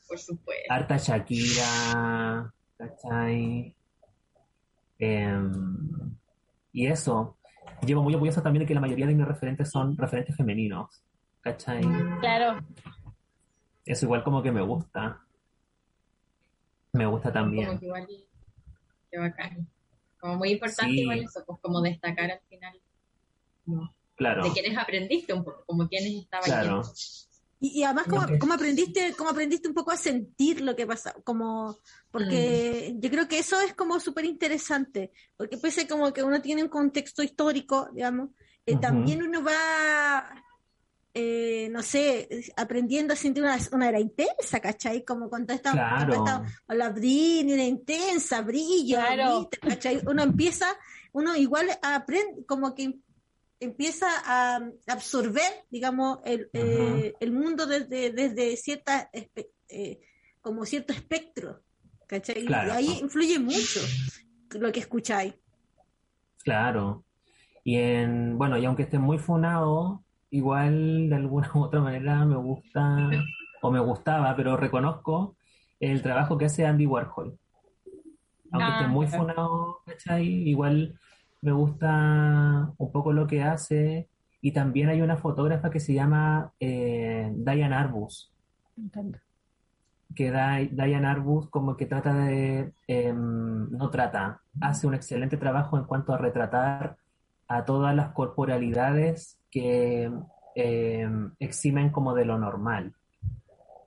Por 0.08 0.20
supuesto. 0.20 0.74
Harta 0.74 0.98
Shakira, 0.98 2.54
¿cachai? 2.78 3.76
Em, 5.00 5.52
y 6.72 6.88
eso, 6.88 7.38
llevo 7.86 8.04
muy 8.04 8.14
orgullosa 8.14 8.42
también 8.42 8.62
de 8.62 8.68
que 8.68 8.74
la 8.74 8.82
mayoría 8.82 9.08
de 9.08 9.16
mis 9.16 9.28
referentes 9.28 9.70
son 9.70 9.98
referentes 9.98 10.36
femeninos. 10.36 11.04
¿Cachai? 11.42 11.82
Claro. 12.22 12.62
Eso 13.86 14.06
igual 14.06 14.24
como 14.24 14.42
que 14.42 14.52
me 14.52 14.62
gusta. 14.62 15.20
Me 16.94 17.06
gusta 17.06 17.34
también. 17.34 17.68
Como 17.68 17.80
que 17.80 17.86
igual, 17.86 18.08
qué 19.14 19.20
bacán. 19.20 19.68
Como 20.20 20.38
muy 20.38 20.52
importante 20.52 20.96
igual 20.96 21.20
eso, 21.20 21.44
pues 21.46 21.60
como 21.62 21.82
destacar 21.82 22.32
al 22.32 22.40
final. 22.50 22.74
claro. 24.16 24.44
De 24.44 24.52
quienes 24.52 24.78
aprendiste 24.78 25.34
un 25.34 25.44
poco, 25.44 25.64
como 25.66 25.88
quienes 25.88 26.24
estaban 26.24 26.46
Claro. 26.46 26.82
Y, 27.60 27.80
y 27.80 27.84
además, 27.84 28.08
¿cómo, 28.10 28.26
cómo 28.40 28.54
aprendiste, 28.54 29.14
cómo 29.18 29.30
aprendiste 29.30 29.68
un 29.70 29.74
poco 29.74 29.92
a 29.92 29.98
sentir 29.98 30.62
lo 30.62 30.76
que 30.76 30.88
pasa? 30.88 31.14
Como, 31.24 31.78
porque 32.12 32.96
yo 32.98 33.10
creo 33.10 33.28
que 33.28 33.40
eso 33.40 33.60
es 33.62 33.74
como 33.74 34.00
súper 34.00 34.26
interesante, 34.26 35.12
porque 35.38 35.58
pese 35.58 35.88
como 35.88 36.12
que 36.12 36.24
uno 36.24 36.42
tiene 36.42 36.64
un 36.64 36.70
contexto 36.70 37.24
histórico, 37.24 37.90
digamos, 37.94 38.32
eh, 38.66 38.78
también 38.78 39.24
uno 39.24 39.44
va, 39.44 40.43
eh, 41.14 41.68
no 41.72 41.84
sé, 41.84 42.28
aprendiendo 42.58 43.14
a 43.14 43.16
sentir 43.16 43.44
una, 43.44 43.58
una 43.72 43.90
era 43.90 44.00
intensa, 44.00 44.60
¿cachai? 44.60 45.04
Como 45.06 45.30
con 45.30 45.46
toda 45.46 45.56
esta, 45.56 45.72
Claro. 45.72 46.16
con 46.16 46.28
esta- 46.28 46.44
con 46.66 46.78
la 46.78 46.90
Britney, 46.90 47.54
era 47.54 47.64
intensa, 47.64 48.42
brillo, 48.42 48.98
Claro. 48.98 49.50
¿cachai? 49.62 50.02
Uno 50.08 50.24
empieza, 50.24 50.68
uno 51.12 51.36
igual 51.36 51.68
aprende, 51.84 52.46
como 52.48 52.74
que 52.74 52.96
empieza 53.60 54.08
a 54.26 54.60
absorber, 54.88 55.66
digamos, 55.70 56.20
el, 56.26 56.50
eh, 56.54 57.14
el 57.20 57.32
mundo 57.32 57.66
desde, 57.68 58.12
desde 58.12 58.58
cierta, 58.58 59.10
espe- 59.14 59.50
eh, 59.70 60.00
como 60.42 60.66
cierto 60.66 60.94
espectro, 60.94 61.62
¿cachai? 62.08 62.44
Claro. 62.46 62.70
Y 62.70 62.72
ahí 62.76 63.00
influye 63.02 63.40
mucho 63.40 63.80
lo 64.60 64.72
que 64.72 64.80
escucháis. 64.82 65.34
Claro. 66.44 67.06
Y 67.64 67.78
en, 67.78 68.38
bueno, 68.38 68.58
y 68.58 68.66
aunque 68.66 68.84
esté 68.84 69.00
muy 69.00 69.18
funado, 69.18 70.03
igual 70.34 71.10
de 71.10 71.16
alguna 71.16 71.50
u 71.54 71.60
otra 71.64 71.80
manera 71.82 72.26
me 72.26 72.36
gusta, 72.38 73.10
o 73.62 73.72
me 73.72 73.80
gustaba, 73.80 74.36
pero 74.36 74.58
reconozco 74.58 75.36
el 75.80 76.02
trabajo 76.02 76.38
que 76.38 76.46
hace 76.46 76.66
Andy 76.66 76.86
Warhol. 76.88 77.38
Aunque 78.52 78.72
Ah, 78.72 78.74
esté 78.74 78.88
muy 78.88 79.06
claro. 79.08 79.24
funado, 79.24 79.78
¿cachai? 79.86 80.28
Igual 80.50 81.00
me 81.42 81.52
gusta 81.52 82.74
un 82.78 82.92
poco 82.92 83.14
lo 83.14 83.28
que 83.28 83.44
hace. 83.44 84.10
Y 84.42 84.52
también 84.52 84.90
hay 84.90 85.02
una 85.02 85.18
fotógrafa 85.18 85.70
que 85.70 85.80
se 85.80 85.94
llama 85.94 86.52
eh, 86.60 87.32
Diane 87.34 87.76
Arbus, 87.76 88.34
que 90.16 90.32
Di- 90.32 90.68
Diane 90.76 91.08
Arbus 91.08 91.50
como 91.50 91.76
que 91.78 91.86
trata 91.86 92.14
de, 92.14 92.74
em, 92.88 93.70
no 93.72 93.90
trata, 93.90 94.42
hace 94.62 94.86
un 94.88 94.94
excelente 94.96 95.38
trabajo 95.38 95.78
en 95.78 95.86
cuanto 95.86 96.14
a 96.14 96.18
retratar 96.18 96.98
a 97.54 97.66
todas 97.66 97.96
las 97.96 98.10
corporalidades 98.14 99.40
que 99.52 100.12
em, 100.56 101.32
eximen 101.40 101.92
como 101.92 102.16
de 102.16 102.26
lo 102.26 102.40
normal. 102.40 102.96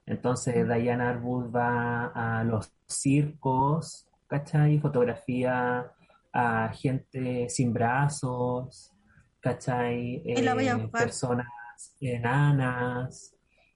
Entonces 0.06 0.54
Diane 0.68 1.02
Arbus 1.02 1.52
va 1.52 2.06
a 2.14 2.44
los 2.44 2.72
circos, 2.86 4.06
¿cachai? 4.28 4.78
Fotografía 4.78 5.90
a 6.32 6.68
gente 6.68 7.48
sin 7.48 7.72
brazos, 7.72 8.92
¿cachai? 9.40 10.22
Y 10.24 10.42
la 10.42 10.54
voy 10.54 10.68
a 10.68 10.76
Eh, 10.76 10.88
personas 10.88 11.48
enanas, 12.00 13.34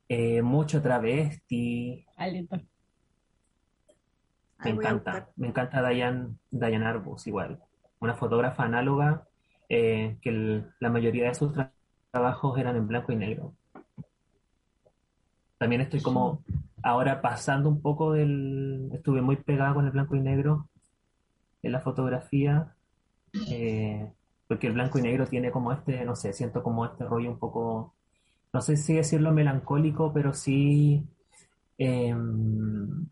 eh, 0.08 0.40
mucho 0.40 0.80
travesti. 0.80 2.06
Aliento. 2.16 2.60
Me 4.62 4.70
encanta, 4.70 5.30
me 5.36 5.48
encanta 5.48 5.88
Diane, 5.88 6.36
Diane 6.48 6.86
Arbus 6.86 7.26
igual. 7.26 7.60
Una 7.98 8.14
fotógrafa 8.14 8.64
análoga 8.64 9.26
eh, 9.70 10.18
que 10.22 10.30
el- 10.30 10.66
la 10.80 10.90
mayoría 10.90 11.28
de 11.28 11.34
sus 11.36 11.52
tra- 11.54 11.72
trabajos 12.12 12.58
eran 12.58 12.76
en 12.76 12.88
blanco 12.88 13.12
y 13.12 13.16
negro. 13.16 13.54
También 15.58 15.82
estoy 15.82 16.00
como 16.00 16.42
ahora 16.82 17.20
pasando 17.20 17.68
un 17.68 17.82
poco 17.82 18.12
del... 18.12 18.90
Estuve 18.94 19.20
muy 19.22 19.36
pegada 19.36 19.74
con 19.74 19.84
el 19.86 19.92
blanco 19.92 20.16
y 20.16 20.20
negro 20.20 20.68
en 21.62 21.72
la 21.72 21.80
fotografía, 21.80 22.74
eh, 23.50 24.12
porque 24.48 24.68
el 24.68 24.74
blanco 24.74 24.98
y 24.98 25.02
negro 25.02 25.26
tiene 25.26 25.50
como 25.52 25.72
este, 25.72 26.04
no 26.04 26.16
sé, 26.16 26.32
siento 26.34 26.62
como 26.62 26.86
este 26.86 27.04
rollo 27.06 27.30
un 27.30 27.38
poco, 27.38 27.94
no 28.52 28.62
sé 28.62 28.76
si 28.76 28.94
decirlo 28.96 29.32
melancólico, 29.32 30.12
pero 30.14 30.34
sí... 30.34 31.04
em, 31.78 33.06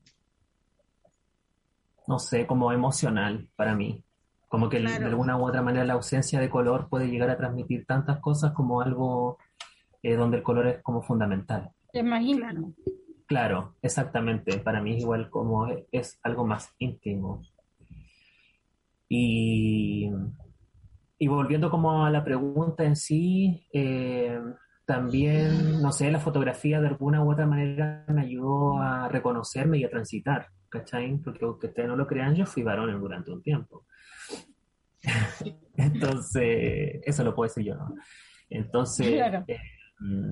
no 2.09 2.19
sé, 2.19 2.45
como 2.45 2.73
emocional 2.73 3.49
para 3.55 3.77
mí. 3.77 4.05
Como 4.49 4.69
que 4.69 4.81
Claro. 4.81 5.01
de 5.01 5.11
alguna 5.11 5.37
u 5.37 5.47
otra 5.47 5.63
manera 5.63 5.85
la 5.85 5.93
ausencia 5.95 6.41
de 6.41 6.49
color 6.49 6.89
puede 6.89 7.09
llegar 7.09 7.29
a 7.31 7.37
transmitir 7.37 7.85
tantas 7.87 8.19
cosas 8.21 8.53
como 8.53 8.81
algo 8.81 9.39
eh, 10.03 10.15
donde 10.17 10.39
el 10.39 10.43
color 10.43 10.67
es 10.67 10.83
como 10.83 11.03
fundamental. 11.03 11.71
Es 11.93 12.05
más 12.05 12.23
íntimo. 12.23 12.75
Claro, 13.27 13.75
exactamente. 13.83 14.59
Para 14.59 14.81
mí 14.81 14.95
es 14.97 15.03
igual 15.03 15.29
como 15.29 15.67
es, 15.67 15.85
es 15.93 16.19
algo 16.23 16.47
más 16.47 16.75
íntimo. 16.79 17.43
Y, 19.09 20.11
y 21.19 21.29
volviendo 21.29 21.71
como 21.71 22.05
a 22.05 22.11
la 22.11 22.25
pregunta 22.25 22.85
en 22.85 22.97
sí, 22.97 23.67
eh, 23.73 24.39
también, 24.87 25.83
no 25.83 25.93
sé, 25.93 26.11
la 26.11 26.21
fotografía 26.21 26.81
de 26.81 26.89
alguna 26.89 27.23
u 27.23 27.31
otra 27.33 27.47
manera 27.47 28.05
me 28.09 28.23
ayudó 28.23 28.79
a 28.79 29.09
reconocerme 29.09 29.79
y 29.79 29.85
a 29.85 29.91
transitar, 29.91 30.49
¿cachai? 30.69 31.19
Porque 31.19 31.45
aunque 31.45 31.67
ustedes 31.67 31.89
no 31.89 31.97
lo 31.97 32.07
crean, 32.07 32.35
yo 32.35 32.47
fui 32.47 32.63
varón 32.63 32.99
durante 33.01 33.31
un 33.31 33.43
tiempo. 33.43 33.85
Entonces, 35.77 37.01
eso 37.05 37.25
lo 37.25 37.35
puedo 37.35 37.49
decir 37.49 37.65
yo, 37.65 37.77
¿no? 37.77 37.95
Entonces, 38.51 39.07
eh, 39.47 39.61
mm, 40.01 40.31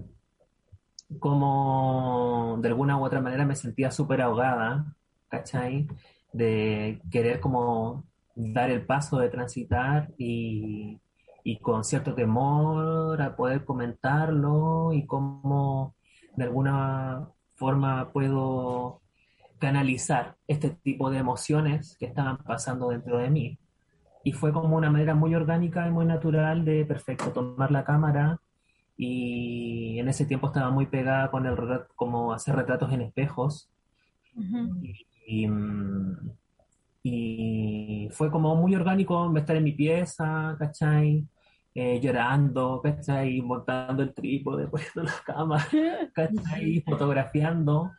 como 1.18 2.58
de 2.60 2.68
alguna 2.68 2.98
u 2.98 3.04
otra 3.04 3.20
manera 3.20 3.44
me 3.44 3.54
sentía 3.54 3.90
súper 3.90 4.22
ahogada, 4.22 4.96
¿cachai? 5.28 5.86
De 6.32 7.00
querer 7.10 7.40
como 7.40 8.04
dar 8.34 8.70
el 8.70 8.84
paso 8.84 9.18
de 9.18 9.28
transitar 9.28 10.12
y, 10.18 11.00
y 11.44 11.58
con 11.58 11.84
cierto 11.84 12.14
temor 12.14 13.20
a 13.22 13.36
poder 13.36 13.64
comentarlo 13.64 14.92
y 14.92 15.06
cómo 15.06 15.94
de 16.34 16.44
alguna 16.44 17.28
forma 17.54 18.12
puedo 18.12 19.00
canalizar 19.58 20.36
este 20.46 20.70
tipo 20.70 21.10
de 21.10 21.18
emociones 21.18 21.96
que 21.98 22.06
estaban 22.06 22.38
pasando 22.38 22.88
dentro 22.88 23.18
de 23.18 23.30
mí. 23.30 23.58
Y 24.26 24.32
fue 24.32 24.52
como 24.52 24.76
una 24.76 24.90
manera 24.90 25.14
muy 25.14 25.36
orgánica 25.36 25.86
y 25.86 25.92
muy 25.92 26.04
natural 26.04 26.64
de, 26.64 26.84
perfecto, 26.84 27.30
tomar 27.30 27.70
la 27.70 27.84
cámara 27.84 28.40
y 28.96 30.00
en 30.00 30.08
ese 30.08 30.26
tiempo 30.26 30.48
estaba 30.48 30.68
muy 30.70 30.86
pegada 30.86 31.30
con 31.30 31.46
el 31.46 31.56
como 31.94 32.32
hacer 32.32 32.56
retratos 32.56 32.92
en 32.92 33.02
espejos. 33.02 33.70
y, 35.28 35.46
y, 37.04 38.08
fue 38.10 38.28
como 38.28 38.56
muy 38.56 38.74
orgánico 38.74 39.32
estar 39.36 39.54
en 39.54 39.62
mi 39.62 39.72
pieza, 39.72 40.56
¿cachai? 40.58 41.24
Eh, 41.72 42.00
llorando, 42.00 42.80
¿cachai? 42.82 43.40
Montando 43.42 44.02
el 44.02 44.12
trípode, 44.12 44.66
poniendo 44.72 45.04
la 45.04 45.14
cámara, 45.24 46.10
¿cachai? 46.12 46.80
Fotografiando 46.84 47.92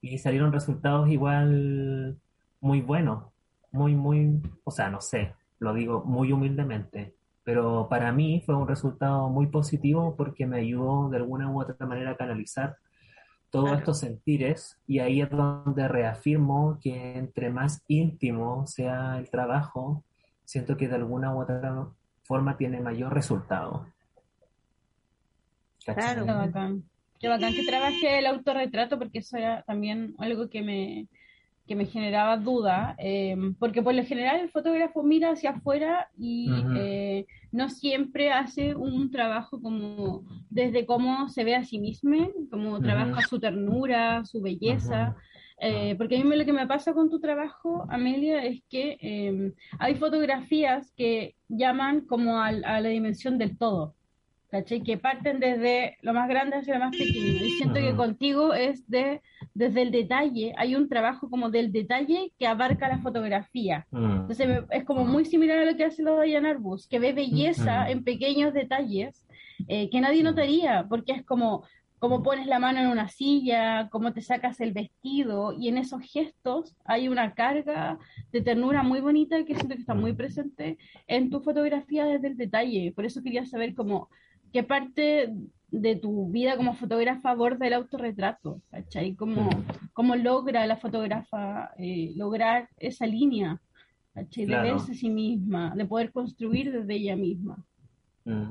y 0.00 0.16
salieron 0.18 0.52
resultados 0.52 1.08
igual 1.08 2.16
muy 2.60 2.80
buenos, 2.82 3.24
muy, 3.72 3.96
muy, 3.96 4.40
o 4.62 4.70
sea, 4.70 4.88
no 4.88 5.00
sé, 5.00 5.34
lo 5.62 5.72
digo 5.72 6.02
muy 6.04 6.32
humildemente, 6.32 7.14
pero 7.44 7.86
para 7.88 8.12
mí 8.12 8.42
fue 8.44 8.56
un 8.56 8.66
resultado 8.66 9.28
muy 9.28 9.46
positivo 9.46 10.16
porque 10.16 10.46
me 10.46 10.58
ayudó 10.58 11.08
de 11.08 11.18
alguna 11.18 11.50
u 11.50 11.60
otra 11.60 11.86
manera 11.86 12.10
a 12.10 12.16
canalizar 12.16 12.76
todos 13.50 13.78
estos 13.78 14.00
sentires 14.00 14.78
y 14.86 14.98
ahí 14.98 15.20
es 15.20 15.30
donde 15.30 15.86
reafirmo 15.86 16.78
que 16.82 17.16
entre 17.16 17.50
más 17.50 17.84
íntimo 17.86 18.66
sea 18.66 19.18
el 19.18 19.30
trabajo, 19.30 20.02
siento 20.44 20.76
que 20.76 20.88
de 20.88 20.96
alguna 20.96 21.34
u 21.34 21.42
otra 21.42 21.86
forma 22.24 22.56
tiene 22.56 22.80
mayor 22.80 23.14
resultado. 23.14 23.86
Claro, 25.84 26.24
qué 26.24 26.32
bacán. 26.32 26.82
Qué 27.20 27.28
bacán 27.28 27.52
que 27.52 27.64
trabaje 27.64 28.18
el 28.18 28.26
autorretrato 28.26 28.98
porque 28.98 29.18
eso 29.18 29.36
era 29.36 29.62
también 29.62 30.14
algo 30.18 30.48
que 30.48 30.62
me, 30.62 31.06
que 31.72 31.76
me 31.76 31.86
generaba 31.86 32.36
duda, 32.36 32.94
eh, 32.98 33.34
porque 33.58 33.80
por 33.80 33.94
lo 33.94 34.04
general 34.04 34.40
el 34.40 34.50
fotógrafo 34.50 35.02
mira 35.02 35.30
hacia 35.30 35.52
afuera 35.52 36.10
y 36.18 36.50
eh, 36.76 37.24
no 37.50 37.70
siempre 37.70 38.30
hace 38.30 38.74
un 38.74 39.10
trabajo 39.10 39.58
como 39.62 40.22
desde 40.50 40.84
cómo 40.84 41.30
se 41.30 41.44
ve 41.44 41.54
a 41.54 41.64
sí 41.64 41.78
mismo, 41.78 42.28
como 42.50 42.78
trabaja 42.78 43.22
su 43.22 43.40
ternura, 43.40 44.22
su 44.26 44.42
belleza. 44.42 45.16
Eh, 45.58 45.94
porque 45.96 46.18
a 46.18 46.22
mí 46.22 46.36
lo 46.36 46.44
que 46.44 46.52
me 46.52 46.66
pasa 46.66 46.92
con 46.92 47.08
tu 47.08 47.18
trabajo, 47.20 47.86
Amelia, 47.88 48.44
es 48.44 48.60
que 48.68 49.54
hay 49.78 49.94
fotografías 49.94 50.92
que 50.94 51.36
llaman 51.48 52.02
como 52.02 52.38
a 52.38 52.52
la 52.52 52.88
dimensión 52.90 53.38
del 53.38 53.56
todo. 53.56 53.94
¿Cachai? 54.52 54.82
Que 54.82 54.98
parten 54.98 55.40
desde 55.40 55.96
lo 56.02 56.12
más 56.12 56.28
grande 56.28 56.56
hacia 56.56 56.74
lo 56.74 56.84
más 56.84 56.96
pequeño. 56.96 57.42
Y 57.42 57.50
siento 57.52 57.80
que 57.80 57.96
contigo 57.96 58.52
es 58.52 58.86
de, 58.86 59.22
desde 59.54 59.80
el 59.80 59.90
detalle, 59.90 60.52
hay 60.58 60.76
un 60.76 60.90
trabajo 60.90 61.30
como 61.30 61.50
del 61.50 61.72
detalle 61.72 62.32
que 62.38 62.46
abarca 62.46 62.86
la 62.86 62.98
fotografía. 62.98 63.86
Entonces 63.90 64.64
es 64.70 64.84
como 64.84 65.06
muy 65.06 65.24
similar 65.24 65.58
a 65.58 65.64
lo 65.64 65.74
que 65.74 65.86
hace 65.86 66.04
de 66.04 66.22
Diana 66.26 66.50
Arbus, 66.50 66.86
que 66.86 66.98
ve 66.98 67.14
belleza 67.14 67.88
en 67.90 68.04
pequeños 68.04 68.52
detalles 68.52 69.26
eh, 69.68 69.88
que 69.88 70.00
nadie 70.02 70.22
notaría, 70.22 70.86
porque 70.86 71.12
es 71.12 71.24
como 71.24 71.64
cómo 71.98 72.22
pones 72.22 72.46
la 72.46 72.58
mano 72.58 72.80
en 72.80 72.88
una 72.88 73.08
silla, 73.08 73.88
cómo 73.90 74.12
te 74.12 74.20
sacas 74.20 74.60
el 74.60 74.72
vestido, 74.72 75.54
y 75.58 75.68
en 75.68 75.78
esos 75.78 76.02
gestos 76.02 76.74
hay 76.84 77.08
una 77.08 77.32
carga 77.32 77.96
de 78.32 78.42
ternura 78.42 78.82
muy 78.82 79.00
bonita 79.00 79.44
que 79.44 79.54
siento 79.54 79.76
que 79.76 79.80
está 79.80 79.94
muy 79.94 80.12
presente 80.12 80.76
en 81.06 81.30
tu 81.30 81.40
fotografía 81.40 82.04
desde 82.04 82.28
el 82.28 82.36
detalle. 82.36 82.92
Por 82.92 83.06
eso 83.06 83.22
quería 83.22 83.46
saber 83.46 83.74
cómo 83.74 84.10
qué 84.52 84.62
parte 84.62 85.32
de 85.70 85.96
tu 85.96 86.28
vida 86.28 86.56
como 86.56 86.74
fotógrafa 86.74 87.30
aborda 87.30 87.66
el 87.66 87.72
autorretrato, 87.72 88.60
¿cachai? 88.70 89.14
¿Cómo, 89.14 89.48
cómo 89.94 90.14
logra 90.16 90.66
la 90.66 90.76
fotógrafa 90.76 91.72
eh, 91.78 92.12
lograr 92.14 92.68
esa 92.76 93.06
línea, 93.06 93.60
¿cachai? 94.12 94.44
De 94.44 94.56
verse 94.56 94.92
a 94.92 94.94
sí 94.94 95.08
misma, 95.08 95.74
de 95.74 95.86
poder 95.86 96.12
construir 96.12 96.70
desde 96.70 96.94
ella 96.94 97.16
misma. 97.16 97.64
Mm. 98.24 98.50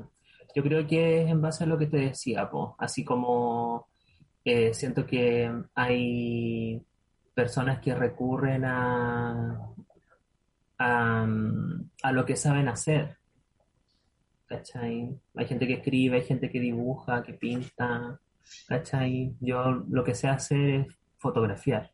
Yo 0.54 0.62
creo 0.62 0.86
que 0.86 1.22
es 1.22 1.30
en 1.30 1.40
base 1.40 1.64
a 1.64 1.66
lo 1.66 1.78
que 1.78 1.86
te 1.86 1.98
decía, 1.98 2.50
po. 2.50 2.74
así 2.78 3.04
como 3.04 3.86
eh, 4.44 4.74
siento 4.74 5.06
que 5.06 5.50
hay 5.74 6.82
personas 7.34 7.78
que 7.80 7.94
recurren 7.94 8.64
a, 8.64 9.60
a, 10.78 11.26
a 12.02 12.12
lo 12.12 12.26
que 12.26 12.36
saben 12.36 12.68
hacer, 12.68 13.16
¿cachai? 14.52 15.08
Hay 15.34 15.46
gente 15.46 15.66
que 15.66 15.74
escribe, 15.74 16.16
hay 16.16 16.24
gente 16.24 16.50
que 16.50 16.60
dibuja, 16.60 17.22
que 17.22 17.32
pinta, 17.32 18.20
¿cachai? 18.68 19.34
Yo 19.40 19.82
lo 19.88 20.04
que 20.04 20.14
sé 20.14 20.28
hacer 20.28 20.68
es 20.68 20.86
fotografiar, 21.16 21.90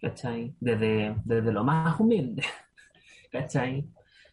¿cachai? 0.00 0.54
Desde, 0.60 1.14
desde 1.24 1.52
lo 1.52 1.62
más 1.62 2.00
humilde, 2.00 2.42
¿cachai? 3.30 3.86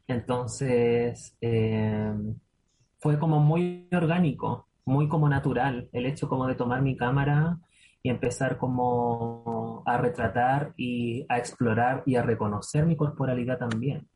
Entonces, 0.07 1.35
eh, 1.41 2.13
fue 2.99 3.19
como 3.19 3.41
muy 3.41 3.89
orgánico, 3.91 4.69
muy 4.85 5.09
como 5.09 5.27
natural, 5.27 5.89
el 5.91 6.05
hecho 6.05 6.29
como 6.29 6.47
de 6.47 6.55
tomar 6.55 6.81
mi 6.81 6.95
cámara 6.95 7.59
y 8.01 8.09
empezar 8.09 8.57
como 8.57 9.83
a 9.85 9.97
retratar 9.97 10.73
y 10.77 11.25
a 11.27 11.37
explorar 11.37 12.03
y 12.05 12.15
a 12.15 12.23
reconocer 12.23 12.85
mi 12.85 12.95
corporalidad 12.95 13.57
también. 13.57 14.07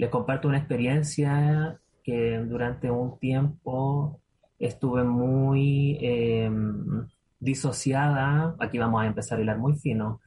Les 0.00 0.08
comparto 0.08 0.48
una 0.48 0.56
experiencia 0.56 1.78
que 2.02 2.38
durante 2.38 2.90
un 2.90 3.18
tiempo 3.18 4.18
estuve 4.58 5.04
muy 5.04 5.98
em, 6.00 7.06
disociada, 7.38 8.56
aquí 8.60 8.78
vamos 8.78 9.02
a 9.02 9.06
empezar 9.06 9.38
a 9.38 9.42
hilar 9.42 9.58
muy 9.58 9.74
fino, 9.74 10.22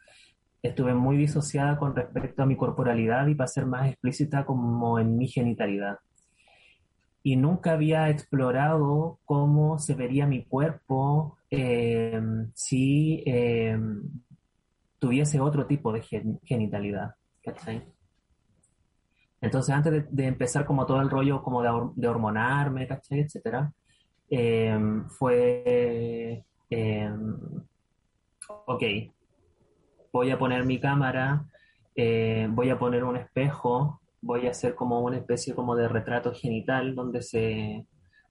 estuve 0.62 0.94
muy 0.94 1.18
disociada 1.18 1.76
con 1.80 1.96
respecto 1.96 2.44
a 2.44 2.46
mi 2.46 2.56
corporalidad 2.56 3.26
y 3.26 3.34
para 3.34 3.48
ser 3.48 3.66
más 3.66 3.88
explícita 3.90 4.46
como 4.46 5.00
en 5.00 5.18
mi 5.18 5.28
genitalidad. 5.28 5.98
Y 7.24 7.36
nunca 7.36 7.72
había 7.72 8.10
explorado 8.10 9.18
cómo 9.26 9.80
se 9.80 9.96
vería 9.96 10.28
mi 10.28 10.46
cuerpo 10.46 11.40
em, 11.50 12.52
si 12.54 13.24
em, 13.26 14.04
tuviese 15.00 15.40
otro 15.40 15.66
tipo 15.66 15.92
de 15.92 16.04
genitalidad. 16.44 17.16
¿cachai? 17.44 17.84
Entonces, 19.44 19.76
antes 19.76 20.06
de, 20.10 20.26
empezar 20.26 20.66
como 20.66 20.86
todo 20.86 21.02
el 21.02 21.10
rollo 21.10 21.44
como 21.44 21.62
de, 21.62 22.08
hormonarme, 22.08 22.88
¿cachai? 22.88 23.20
Etcétera, 23.20 23.74
em, 24.30 25.06
fue, 25.10 26.46
em, 26.70 27.36
ok, 28.66 28.84
voy 30.14 30.32
a 30.32 30.40
poner 30.40 30.64
mi 30.66 30.80
cámara, 30.80 31.46
eh, 31.94 32.48
voy 32.52 32.70
a 32.70 32.80
poner 32.80 33.04
un 33.04 33.18
espejo, 33.18 34.00
voy 34.22 34.48
a 34.48 34.52
hacer 34.52 34.76
como 34.76 35.02
una 35.02 35.18
especie 35.18 35.54
como 35.54 35.76
de 35.76 35.90
retrato 35.90 36.34
genital 36.34 36.96
donde 36.96 37.22
se, 37.22 37.86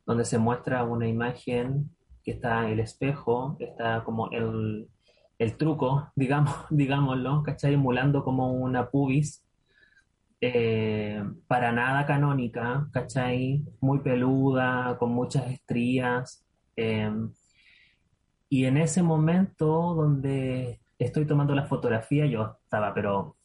donde 0.07 0.25
se 0.25 0.39
muestra 0.39 0.83
una 0.85 1.07
imagen 1.07 1.91
que 2.25 2.31
está 2.33 2.71
el 2.71 2.81
espejo, 2.81 3.59
está 3.61 4.03
como 4.05 4.31
el, 4.31 4.89
el 5.39 5.57
truco, 5.59 6.11
digamos, 6.17 6.55
digámoslo, 6.71 7.43
¿cachai? 7.43 7.75
Emulando 7.75 8.25
como 8.25 8.51
una 8.53 8.89
pubis 8.89 9.42
eh, 10.45 11.23
para 11.47 11.71
nada 11.71 12.05
canónica, 12.05 12.89
¿cachai? 12.93 13.65
Muy 13.81 14.01
peluda, 14.01 14.97
con 14.99 15.13
muchas 15.13 15.49
estrías. 15.49 16.45
Em, 16.75 17.33
y 18.49 18.65
en 18.65 18.77
ese 18.77 19.05
momento 19.05 19.95
donde 19.95 20.81
estoy 20.99 21.27
tomando 21.27 21.55
la 21.55 21.67
fotografía, 21.67 22.27
yo 22.27 22.59
estaba, 22.65 22.93
pero 22.93 23.37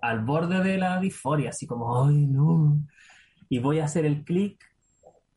al 0.00 0.24
borde 0.24 0.62
de 0.62 0.78
la 0.78 0.98
disforia, 0.98 1.50
así 1.50 1.66
como, 1.66 2.06
¡ay, 2.06 2.26
no! 2.26 2.78
Y 3.50 3.58
voy 3.58 3.80
a 3.80 3.84
hacer 3.84 4.06
el 4.06 4.24
clic 4.24 4.64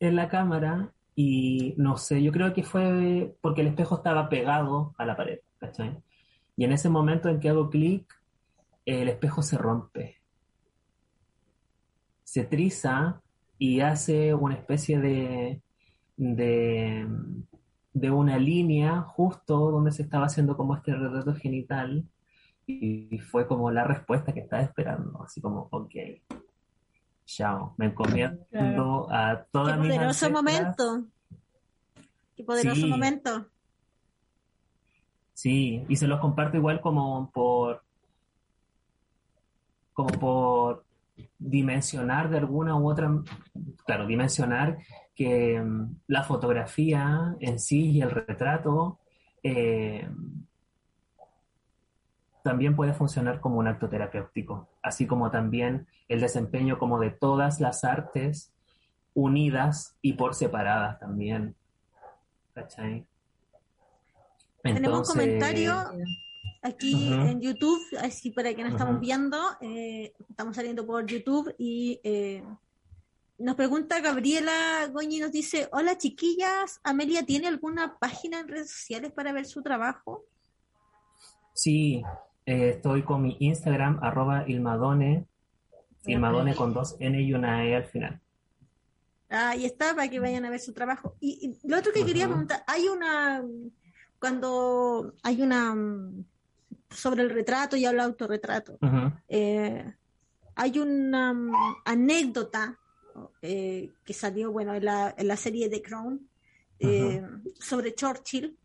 en 0.00 0.16
la 0.16 0.28
cámara 0.28 0.90
y 1.14 1.74
no 1.76 1.98
sé, 1.98 2.22
yo 2.22 2.32
creo 2.32 2.54
que 2.54 2.62
fue 2.62 3.36
porque 3.42 3.60
el 3.60 3.68
espejo 3.68 3.96
estaba 3.96 4.30
pegado 4.30 4.94
a 4.96 5.04
la 5.04 5.16
pared, 5.16 5.40
¿cachai? 5.58 5.98
Y 6.56 6.64
en 6.64 6.72
ese 6.72 6.88
momento 6.88 7.28
en 7.28 7.40
que 7.40 7.50
hago 7.50 7.68
clic, 7.68 8.06
el 8.86 9.08
espejo 9.08 9.42
se 9.42 9.56
rompe, 9.56 10.20
se 12.22 12.44
triza 12.44 13.22
y 13.58 13.80
hace 13.80 14.34
una 14.34 14.56
especie 14.56 14.98
de, 14.98 15.62
de, 16.16 17.06
una 18.10 18.38
línea 18.38 19.02
justo 19.02 19.70
donde 19.70 19.92
se 19.92 20.02
estaba 20.02 20.26
haciendo 20.26 20.56
como 20.56 20.76
este 20.76 20.94
retrato 20.94 21.34
genital 21.34 22.04
y 22.66 23.18
fue 23.18 23.46
como 23.46 23.70
la 23.70 23.84
respuesta 23.84 24.32
que 24.32 24.40
estaba 24.40 24.62
esperando, 24.62 25.22
así 25.22 25.40
como, 25.40 25.68
ok, 25.70 25.94
chao, 27.24 27.74
me 27.76 27.86
encomiendo 27.86 29.06
a 29.10 29.44
toda 29.50 29.76
mi 29.76 29.88
Qué 29.88 29.94
poderoso 29.94 30.30
momento. 30.30 31.04
Qué 32.36 32.44
poderoso 32.44 32.86
momento. 32.86 33.46
Sí, 35.32 35.84
y 35.88 35.96
se 35.96 36.06
los 36.06 36.20
comparto 36.20 36.56
igual 36.56 36.80
como 36.80 37.30
por 37.32 37.83
como 39.94 40.10
por 40.18 40.84
dimensionar 41.38 42.28
de 42.28 42.38
alguna 42.38 42.76
u 42.76 42.90
otra, 42.90 43.10
claro, 43.86 44.06
dimensionar 44.06 44.78
que 45.14 45.60
mm, 45.60 46.00
la 46.08 46.24
fotografía 46.24 47.36
en 47.40 47.58
sí 47.58 47.92
y 47.92 48.02
el 48.02 48.10
retrato 48.10 48.98
eh, 49.42 50.08
también 52.42 52.76
puede 52.76 52.92
funcionar 52.92 53.40
como 53.40 53.58
un 53.58 53.68
acto 53.68 53.88
terapéutico, 53.88 54.68
así 54.82 55.06
como 55.06 55.30
también 55.30 55.86
el 56.08 56.20
desempeño 56.20 56.78
como 56.78 56.98
de 56.98 57.10
todas 57.10 57.60
las 57.60 57.84
artes 57.84 58.52
unidas 59.14 59.96
y 60.02 60.14
por 60.14 60.34
separadas 60.34 60.98
también. 60.98 61.54
¿Cachai? 62.52 63.06
Tenemos 64.62 65.08
un 65.08 65.14
comentario 65.14 65.74
aquí 66.64 67.12
en 67.12 67.42
YouTube, 67.42 67.82
así 68.00 68.30
para 68.30 68.54
que 68.54 68.62
nos 68.62 68.72
estamos 68.72 68.98
viendo, 68.98 69.38
eh, 69.60 70.14
estamos 70.30 70.56
saliendo 70.56 70.86
por 70.86 71.06
YouTube 71.06 71.54
y 71.58 72.00
eh, 72.02 72.42
nos 73.38 73.54
pregunta 73.54 74.00
Gabriela 74.00 74.88
Goñi, 74.90 75.20
nos 75.20 75.30
dice, 75.30 75.68
hola 75.72 75.98
chiquillas, 75.98 76.80
Amelia, 76.82 77.24
¿tiene 77.26 77.48
alguna 77.48 77.98
página 77.98 78.40
en 78.40 78.48
redes 78.48 78.70
sociales 78.70 79.12
para 79.12 79.32
ver 79.32 79.44
su 79.44 79.62
trabajo? 79.62 80.24
Sí, 81.52 82.02
eh, 82.46 82.70
estoy 82.76 83.02
con 83.02 83.22
mi 83.22 83.36
Instagram, 83.40 83.98
arroba 84.02 84.48
Ilmadone, 84.48 85.26
Ilmadone 86.06 86.54
con 86.54 86.72
dos 86.72 86.96
N 86.98 87.20
y 87.20 87.34
una 87.34 87.66
E 87.66 87.76
al 87.76 87.84
final. 87.84 88.20
Ahí 89.28 89.66
está, 89.66 89.94
para 89.94 90.08
que 90.08 90.20
vayan 90.20 90.46
a 90.46 90.50
ver 90.50 90.60
su 90.60 90.72
trabajo. 90.72 91.14
Y, 91.20 91.58
lo 91.64 91.78
otro 91.78 91.92
que 91.92 92.06
quería 92.06 92.26
preguntar, 92.26 92.64
hay 92.66 92.88
una, 92.88 93.42
cuando 94.18 95.14
hay 95.22 95.42
una, 95.42 95.74
sobre 96.94 97.22
el 97.22 97.30
retrato 97.30 97.76
y 97.76 97.84
el 97.84 98.00
autorretrato, 98.00 98.78
eh, 99.28 99.94
hay 100.54 100.78
una 100.78 101.34
anécdota 101.84 102.78
eh, 103.42 103.92
que 104.04 104.12
salió, 104.12 104.52
bueno, 104.52 104.74
en 104.74 104.84
la, 104.84 105.14
en 105.16 105.28
la 105.28 105.36
serie 105.36 105.68
The 105.68 105.82
Crown, 105.82 106.28
sobre 107.58 107.94
Churchill, 107.94 108.56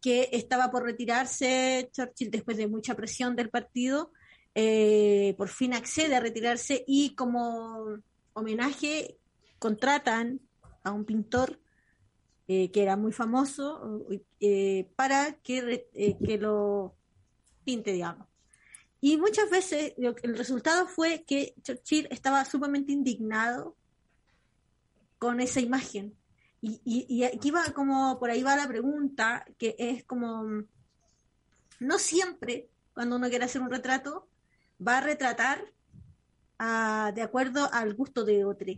que 0.00 0.28
estaba 0.32 0.70
por 0.70 0.84
retirarse, 0.84 1.88
Churchill 1.92 2.30
después 2.30 2.56
de 2.56 2.68
mucha 2.68 2.94
presión 2.94 3.34
del 3.34 3.48
partido, 3.48 4.12
eh, 4.54 5.34
por 5.36 5.48
fin 5.48 5.74
accede 5.74 6.14
a 6.14 6.20
retirarse 6.20 6.84
y 6.86 7.14
como 7.16 7.98
homenaje 8.34 9.16
contratan 9.58 10.40
a 10.84 10.92
un 10.92 11.04
pintor 11.04 11.58
eh, 12.48 12.70
que 12.70 12.82
era 12.82 12.96
muy 12.96 13.12
famoso 13.12 14.06
eh, 14.40 14.90
para 14.96 15.34
que, 15.42 15.88
que 16.24 16.38
lo 16.38 16.94
pinte, 17.64 17.92
digamos. 17.92 18.26
Y 19.00 19.16
muchas 19.18 19.50
veces 19.50 19.94
el 19.98 20.36
resultado 20.36 20.86
fue 20.86 21.24
que 21.26 21.54
Churchill 21.62 22.08
estaba 22.10 22.44
sumamente 22.44 22.92
indignado 22.92 23.76
con 25.18 25.40
esa 25.40 25.60
imagen 25.60 26.16
y, 26.66 27.24
aquí 27.24 27.50
va 27.50 27.72
como, 27.74 28.18
por 28.18 28.30
ahí 28.30 28.42
va 28.42 28.56
la 28.56 28.66
pregunta, 28.66 29.44
que 29.58 29.76
es 29.78 30.04
como, 30.04 30.64
no 31.78 31.98
siempre 31.98 32.70
cuando 32.94 33.16
uno 33.16 33.28
quiere 33.28 33.44
hacer 33.44 33.60
un 33.60 33.70
retrato, 33.70 34.26
va 34.86 34.98
a 34.98 35.00
retratar 35.02 35.62
de 37.14 37.22
acuerdo 37.22 37.68
al 37.70 37.92
gusto 37.94 38.24
de 38.24 38.46
otro. 38.46 38.72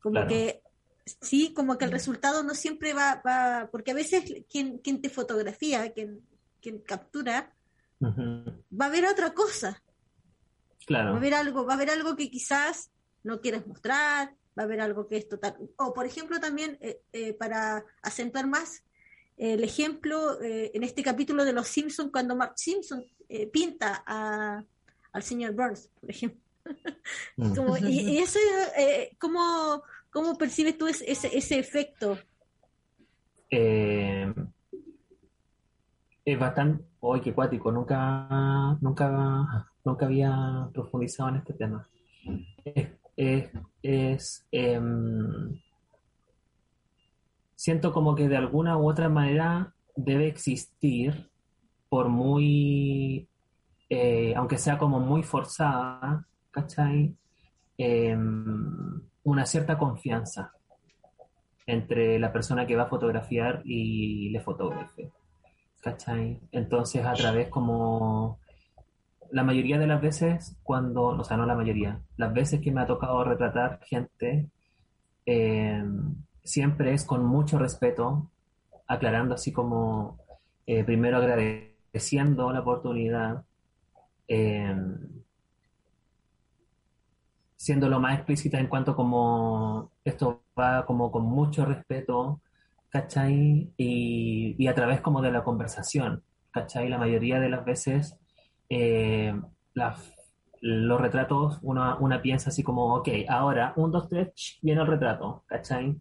Como 0.00 0.24
que, 0.28 0.62
sí, 1.20 1.52
como 1.54 1.78
que 1.78 1.84
el 1.84 1.92
resultado 1.92 2.42
no 2.42 2.54
siempre 2.54 2.92
va, 2.92 3.22
va 3.26 3.68
porque 3.70 3.92
a 3.92 3.94
veces 3.94 4.44
quien, 4.50 4.78
quien 4.78 5.00
te 5.00 5.10
fotografía, 5.10 5.92
quien, 5.92 6.20
quien 6.60 6.78
captura, 6.78 7.54
va 8.00 8.86
a 8.86 8.90
ver 8.90 9.06
otra 9.06 9.32
cosa. 9.32 9.82
Claro. 10.86 11.12
Va 11.12 11.16
a 11.18 11.20
ver 11.20 11.34
algo, 11.34 11.66
va 11.66 11.74
a 11.74 11.78
ver 11.78 11.90
algo 11.90 12.16
que 12.16 12.30
quizás 12.30 12.90
no 13.22 13.40
quieres 13.40 13.66
mostrar, 13.66 14.34
va 14.58 14.62
a 14.62 14.64
haber 14.64 14.80
algo 14.80 15.06
que 15.06 15.16
es 15.16 15.28
total. 15.28 15.56
O, 15.76 15.92
por 15.92 16.06
ejemplo, 16.06 16.40
también 16.40 16.78
eh, 16.80 17.00
eh, 17.12 17.34
para 17.34 17.84
acentuar 18.02 18.46
más 18.46 18.82
el 19.36 19.62
ejemplo 19.62 20.40
eh, 20.42 20.72
en 20.74 20.82
este 20.82 21.02
capítulo 21.02 21.44
de 21.44 21.52
Los 21.52 21.68
Simpsons, 21.68 22.10
cuando 22.10 22.34
Mark 22.34 22.54
Simpson 22.56 23.04
pinta 23.52 24.02
a, 24.06 24.64
al 25.12 25.22
señor 25.22 25.52
Burns, 25.52 25.90
por 26.00 26.10
ejemplo. 26.10 26.40
Mm. 27.36 27.86
y, 27.86 28.18
eso, 28.18 28.38
¿cómo, 29.18 29.82
¿cómo, 30.10 30.36
percibes 30.36 30.78
tú 30.78 30.86
ese, 30.86 31.04
ese 31.06 31.58
efecto? 31.58 32.18
es 33.50 34.34
bastante, 36.38 36.84
hoy 37.00 37.22
qué 37.22 37.32
cuático, 37.32 37.72
nunca, 37.72 38.76
nunca, 38.82 39.66
nunca 39.82 40.04
había 40.04 40.68
profundizado 40.74 41.30
en 41.30 41.36
este 41.36 41.54
tema. 41.54 41.88
Es 43.16 43.50
es, 43.82 44.46
em, 44.52 45.60
siento 47.54 47.92
como 47.92 48.14
que 48.14 48.28
de 48.28 48.36
alguna 48.36 48.76
u 48.76 48.88
otra 48.88 49.08
manera 49.08 49.74
debe 49.96 50.28
existir, 50.28 51.30
por 51.88 52.08
muy, 52.08 53.28
eh, 53.88 54.34
aunque 54.36 54.58
sea 54.58 54.78
como 54.78 55.00
muy 55.00 55.22
forzada, 55.22 56.26
¿cachai? 56.50 57.14
Una 59.28 59.44
cierta 59.44 59.76
confianza 59.76 60.52
entre 61.66 62.18
la 62.18 62.32
persona 62.32 62.66
que 62.66 62.76
va 62.76 62.84
a 62.84 62.88
fotografiar 62.88 63.60
y 63.62 64.30
le 64.30 64.40
fotógrafe, 64.40 65.10
¿cachai? 65.82 66.40
Entonces 66.50 67.04
a 67.04 67.12
través 67.12 67.50
como 67.50 68.38
la 69.30 69.44
mayoría 69.44 69.78
de 69.78 69.86
las 69.86 70.00
veces 70.00 70.56
cuando, 70.62 71.08
o 71.08 71.24
sea, 71.24 71.36
no 71.36 71.44
la 71.44 71.54
mayoría, 71.54 72.00
las 72.16 72.32
veces 72.32 72.62
que 72.62 72.72
me 72.72 72.80
ha 72.80 72.86
tocado 72.86 73.22
retratar 73.22 73.80
gente, 73.82 74.48
eh, 75.26 75.84
siempre 76.42 76.94
es 76.94 77.04
con 77.04 77.22
mucho 77.22 77.58
respeto, 77.58 78.30
aclarando 78.86 79.34
así 79.34 79.52
como, 79.52 80.16
eh, 80.66 80.84
primero 80.84 81.18
agradeciendo 81.18 82.50
la 82.50 82.60
oportunidad, 82.60 83.44
eh, 84.26 84.74
siendo 87.58 87.88
lo 87.88 88.00
más 88.00 88.14
explícita 88.14 88.58
en 88.58 88.68
cuanto 88.68 88.94
como 88.94 89.92
esto 90.04 90.44
va 90.58 90.86
como 90.86 91.10
con 91.10 91.24
mucho 91.24 91.64
respeto, 91.66 92.40
¿cachai? 92.88 93.72
Y, 93.76 94.54
y 94.58 94.66
a 94.68 94.74
través 94.74 95.00
como 95.00 95.20
de 95.20 95.32
la 95.32 95.42
conversación, 95.42 96.22
¿cachai? 96.52 96.88
La 96.88 96.98
mayoría 96.98 97.40
de 97.40 97.50
las 97.50 97.64
veces 97.64 98.16
eh, 98.68 99.34
los 100.60 101.00
retratos, 101.00 101.58
una, 101.62 101.96
una 101.98 102.22
piensa 102.22 102.50
así 102.50 102.62
como, 102.62 102.94
ok, 102.96 103.08
ahora, 103.28 103.72
un, 103.76 103.90
dos, 103.90 104.08
tres, 104.08 104.58
viene 104.62 104.80
el 104.80 104.86
retrato, 104.86 105.44
¿cachai? 105.46 105.96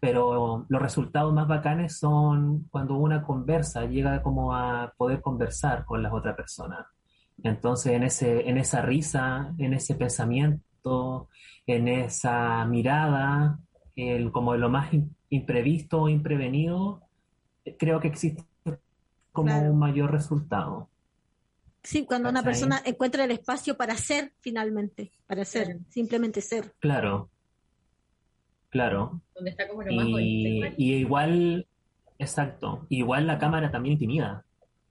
Pero 0.00 0.66
los 0.68 0.82
resultados 0.82 1.32
más 1.32 1.48
bacanes 1.48 1.98
son 1.98 2.64
cuando 2.70 2.96
una 2.96 3.22
conversa, 3.22 3.86
llega 3.86 4.22
como 4.22 4.54
a 4.54 4.92
poder 4.96 5.20
conversar 5.20 5.84
con 5.84 6.02
las 6.02 6.12
otras 6.12 6.36
personas. 6.36 6.86
Entonces, 7.42 7.92
en, 7.92 8.02
ese, 8.04 8.48
en 8.48 8.58
esa 8.58 8.82
risa, 8.82 9.54
en 9.58 9.74
ese 9.74 9.94
pensamiento, 9.94 10.67
en 11.66 11.88
esa 11.88 12.64
mirada, 12.64 13.58
el, 13.96 14.32
como 14.32 14.56
lo 14.56 14.70
más 14.70 14.90
imprevisto 15.30 16.02
o 16.02 16.08
imprevenido, 16.08 17.02
creo 17.78 18.00
que 18.00 18.08
existe 18.08 18.44
como 19.32 19.58
un 19.60 19.78
mayor 19.78 20.10
resultado. 20.10 20.88
Sí, 21.82 22.04
cuando 22.04 22.28
una 22.28 22.42
persona 22.42 22.82
encuentra 22.84 23.24
el 23.24 23.30
espacio 23.30 23.76
para 23.76 23.96
ser 23.96 24.32
finalmente, 24.40 25.12
para 25.26 25.44
ser, 25.44 25.78
simplemente 25.88 26.40
ser. 26.40 26.74
Claro, 26.80 27.30
claro. 28.68 29.22
Donde 29.34 29.50
está 29.50 29.68
como 29.68 29.82
lo 29.82 29.94
más 29.94 30.06
y, 30.20 30.60
y 30.76 30.94
igual, 30.96 31.66
exacto, 32.18 32.86
igual 32.88 33.26
la 33.26 33.38
cámara 33.38 33.70
también 33.70 33.94
intimida, 33.94 34.44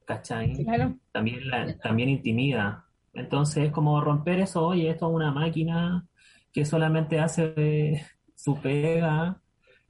¿cachai? 0.05 0.63
claro. 0.63 0.95
También, 1.11 1.47
la, 1.47 1.77
también 1.77 2.09
intimida. 2.09 2.86
Entonces 3.17 3.65
es 3.65 3.71
como 3.71 3.99
romper 4.01 4.39
eso, 4.39 4.67
oye, 4.67 4.89
esto 4.89 5.09
es 5.09 5.15
una 5.15 5.31
máquina 5.31 6.05
que 6.53 6.65
solamente 6.65 7.19
hace 7.19 8.05
su 8.35 8.55
pega, 8.61 9.41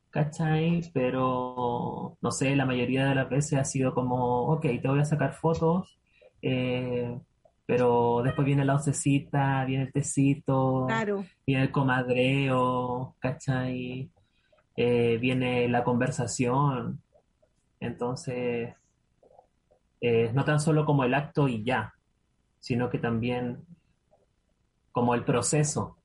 ¿cachai? 0.10 0.82
Pero, 0.94 2.18
no 2.22 2.32
sé, 2.32 2.56
la 2.56 2.66
mayoría 2.66 3.06
de 3.06 3.16
las 3.16 3.30
veces 3.30 3.60
ha 3.60 3.66
sido 3.66 3.94
como, 3.94 4.48
ok, 4.48 4.62
te 4.82 4.88
voy 4.88 5.00
a 5.00 5.06
sacar 5.06 5.34
fotos 5.34 5.98
eh, 6.42 7.20
pero 7.66 8.22
después 8.24 8.46
viene 8.46 8.64
la 8.64 8.76
ocecita, 8.76 9.66
viene 9.66 9.86
el 9.86 9.92
tecito, 9.92 10.88
viene 11.46 11.64
el 11.64 11.72
comadreo, 11.72 13.16
¿cachai? 13.20 14.10
Eh, 14.76 15.18
viene 15.20 15.68
la 15.68 15.84
conversación. 15.84 17.02
Entonces, 17.80 18.74
eh, 20.00 20.32
no 20.34 20.46
tan 20.46 20.60
solo 20.60 20.86
como 20.86 21.04
el 21.04 21.14
acto 21.14 21.48
y 21.48 21.64
ya, 21.64 21.94
sino 22.60 22.90
que 22.90 23.00
también 23.00 23.60
como 24.92 25.14
el 25.14 25.24
proceso, 25.24 25.98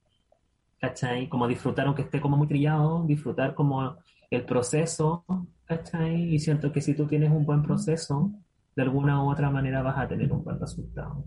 ¿cachai? 0.80 1.28
Como 1.28 1.48
disfrutar, 1.48 1.86
aunque 1.86 2.02
esté 2.02 2.20
como 2.20 2.36
muy 2.36 2.46
trillado, 2.46 3.04
disfrutar 3.06 3.54
como 3.54 3.96
el 4.30 4.44
proceso, 4.44 5.24
¿cachai? 5.64 6.34
Y 6.34 6.38
siento 6.38 6.72
que 6.72 6.80
si 6.80 6.94
tú 6.94 7.06
tienes 7.06 7.30
un 7.30 7.46
buen 7.46 7.62
proceso, 7.62 8.30
de 8.74 8.82
alguna 8.82 9.22
u 9.22 9.30
otra 9.30 9.50
manera 9.50 9.82
vas 9.82 9.98
a 9.98 10.08
tener 10.08 10.32
un 10.32 10.44
buen 10.44 10.58
resultado. 10.58 11.24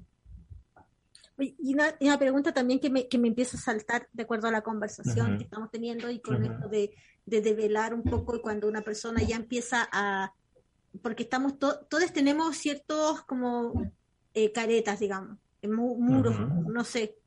Y 1.37 1.73
una, 1.73 2.17
pregunta 2.17 2.53
también 2.53 2.79
que 2.79 2.89
me, 2.89 3.09
que 3.09 3.17
me, 3.17 3.27
empieza 3.27 3.57
a 3.57 3.59
saltar 3.59 4.07
de 4.13 4.23
acuerdo 4.23 4.47
a 4.47 4.51
la 4.51 4.61
conversación 4.61 5.37
que 5.37 5.43
estamos 5.43 5.69
teniendo 5.69 6.09
y 6.09 6.19
con 6.19 6.45
esto 6.45 6.69
de, 6.69 6.95
de 7.25 7.41
develar 7.41 7.93
un 7.93 8.03
poco 8.03 8.37
y 8.37 8.41
cuando 8.41 8.69
una 8.69 8.81
persona 8.81 9.21
ya 9.21 9.35
empieza 9.35 9.89
a, 9.91 10.31
porque 11.01 11.23
estamos 11.23 11.59
todos 11.59 12.13
tenemos 12.13 12.55
ciertos 12.55 13.23
como 13.23 13.91
eh, 14.35 14.51
caretas, 14.51 14.99
digamos, 14.99 15.37
muros, 15.63 16.35
no 16.67 16.83
sé, 16.83 17.17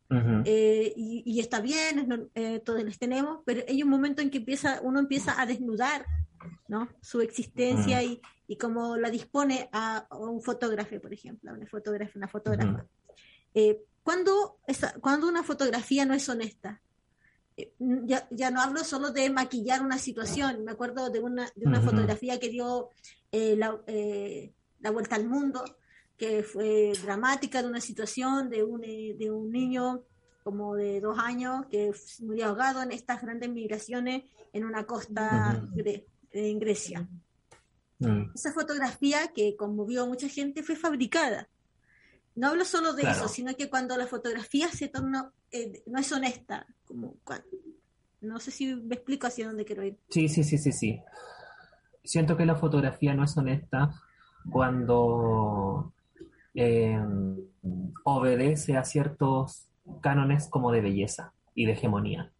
eh, 0.44 0.92
y, 0.96 1.40
está 1.40 1.60
bien, 1.60 2.30
eh, 2.34 2.60
todos 2.64 2.84
les 2.84 2.98
tenemos, 2.98 3.40
pero 3.44 3.62
hay 3.66 3.82
un 3.82 3.90
momento 3.90 4.22
en 4.22 4.30
que 4.30 4.38
empieza, 4.38 4.80
uno 4.82 5.00
empieza 5.00 5.40
a 5.40 5.46
desnudar 5.46 6.06
¿no? 6.68 6.88
su 7.00 7.20
existencia 7.20 8.02
y, 8.02 8.20
y 8.46 8.56
como 8.56 8.96
la 8.96 9.10
dispone 9.10 9.68
a, 9.72 10.06
un 10.10 10.40
fotógrafo, 10.40 11.00
por 11.00 11.12
ejemplo, 11.12 11.52
una 11.52 11.66
fotógrafa, 11.66 12.12
una 12.14 12.28
fotógrafa. 12.28 12.86
cuando, 14.04 14.58
cuando 15.00 15.28
una 15.28 15.42
fotografía 15.42 16.04
no 16.04 16.14
es 16.14 16.28
honesta, 16.28 16.80
ya, 17.78 18.28
ya, 18.30 18.50
no 18.50 18.60
hablo 18.60 18.84
solo 18.84 19.10
de 19.10 19.30
maquillar 19.30 19.82
una 19.82 19.98
situación, 19.98 20.64
me 20.64 20.72
acuerdo 20.72 21.10
de 21.10 21.20
una, 21.20 21.50
de 21.56 21.66
una 21.66 21.80
fotografía 21.80 22.38
que 22.38 22.48
dio 22.48 22.90
eh, 23.32 23.56
la, 23.56 23.80
eh, 23.86 24.52
la, 24.80 24.90
Vuelta 24.90 25.16
al 25.16 25.28
Mundo, 25.28 25.64
que 26.18 26.42
fue 26.42 26.92
dramática 27.02 27.62
de 27.62 27.68
una 27.68 27.80
situación 27.80 28.50
de 28.50 28.64
un, 28.64 28.84
eh, 28.84 29.14
de 29.18 29.30
un 29.30 29.50
niño 29.50 30.02
como 30.42 30.74
de 30.74 31.00
dos 31.00 31.18
años 31.18 31.66
que 31.70 31.92
murió 32.20 32.46
ahogado 32.46 32.82
en 32.82 32.92
estas 32.92 33.22
grandes 33.22 33.50
migraciones 33.50 34.24
en 34.52 34.64
una 34.64 34.84
costa 34.84 35.62
en 36.32 36.58
Grecia. 36.58 37.08
Mm. 37.98 38.32
Esa 38.34 38.52
fotografía 38.52 39.28
que 39.34 39.56
conmovió 39.56 40.02
a 40.02 40.06
mucha 40.06 40.28
gente 40.28 40.62
fue 40.62 40.76
fabricada. 40.76 41.48
No 42.34 42.48
hablo 42.48 42.64
solo 42.64 42.92
de 42.92 43.02
eso, 43.02 43.28
sino 43.28 43.54
que 43.56 43.68
cuando 43.68 43.96
la 43.96 44.06
fotografía 44.06 44.68
se 44.68 44.88
torna, 44.88 45.32
no 45.86 45.98
es 45.98 46.12
honesta, 46.12 46.66
como 46.84 47.16
no 48.20 48.38
sé 48.38 48.50
si 48.50 48.74
me 48.74 48.94
explico 48.94 49.26
hacia 49.26 49.48
dónde 49.48 49.64
quiero 49.64 49.84
ir. 49.84 49.98
Sí, 50.08 50.28
sí, 50.28 50.44
sí, 50.44 50.56
sí, 50.56 50.72
sí 50.72 51.00
siento 52.08 52.36
que 52.36 52.46
la 52.46 52.56
fotografía 52.56 53.14
no 53.14 53.24
es 53.24 53.36
honesta 53.36 53.90
cuando 54.50 55.92
eh, 56.60 56.98
obedece 58.02 58.76
a 58.76 58.82
ciertos 58.82 59.68
cánones 60.00 60.48
como 60.48 60.72
de 60.72 60.80
belleza 60.80 61.32
y 61.54 61.66
de 61.66 61.72
hegemonía. 61.72 62.32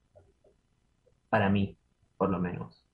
Para 1.28 1.48
mí, 1.50 1.76
por 2.16 2.28
lo 2.28 2.40
menos. 2.40 2.84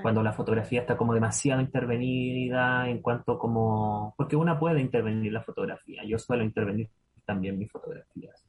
Cuando 0.00 0.22
la 0.22 0.32
fotografía 0.32 0.80
está 0.80 0.96
como 0.96 1.12
demasiado 1.12 1.60
intervenida 1.60 2.88
en 2.88 3.02
cuanto 3.02 3.38
como... 3.38 4.14
Porque 4.16 4.36
una 4.36 4.58
puede 4.58 4.80
intervenir 4.80 5.32
la 5.32 5.42
fotografía. 5.42 6.02
Yo 6.04 6.18
suelo 6.18 6.42
intervenir 6.42 6.88
también 7.26 7.58
mis 7.58 7.70
fotografías. 7.70 8.42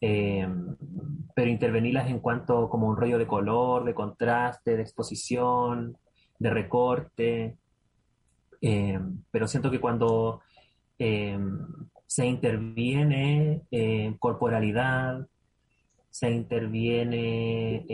Eh, 0.00 0.48
pero 1.34 1.50
intervenirlas 1.50 2.08
en 2.08 2.20
cuanto 2.20 2.70
como 2.70 2.86
un 2.86 2.96
rollo 2.96 3.18
de 3.18 3.26
color, 3.26 3.84
de 3.84 3.94
contraste, 3.94 4.76
de 4.76 4.82
exposición, 4.82 5.98
de 6.38 6.50
recorte. 6.50 7.58
Eh, 8.60 8.98
pero 9.30 9.46
siento 9.46 9.70
que 9.70 9.80
cuando 9.80 10.42
eh, 10.98 11.38
se 12.06 12.26
interviene 12.26 13.62
en 13.70 14.14
corporalidad, 14.18 15.26
se 16.10 16.30
interviene, 16.30 17.86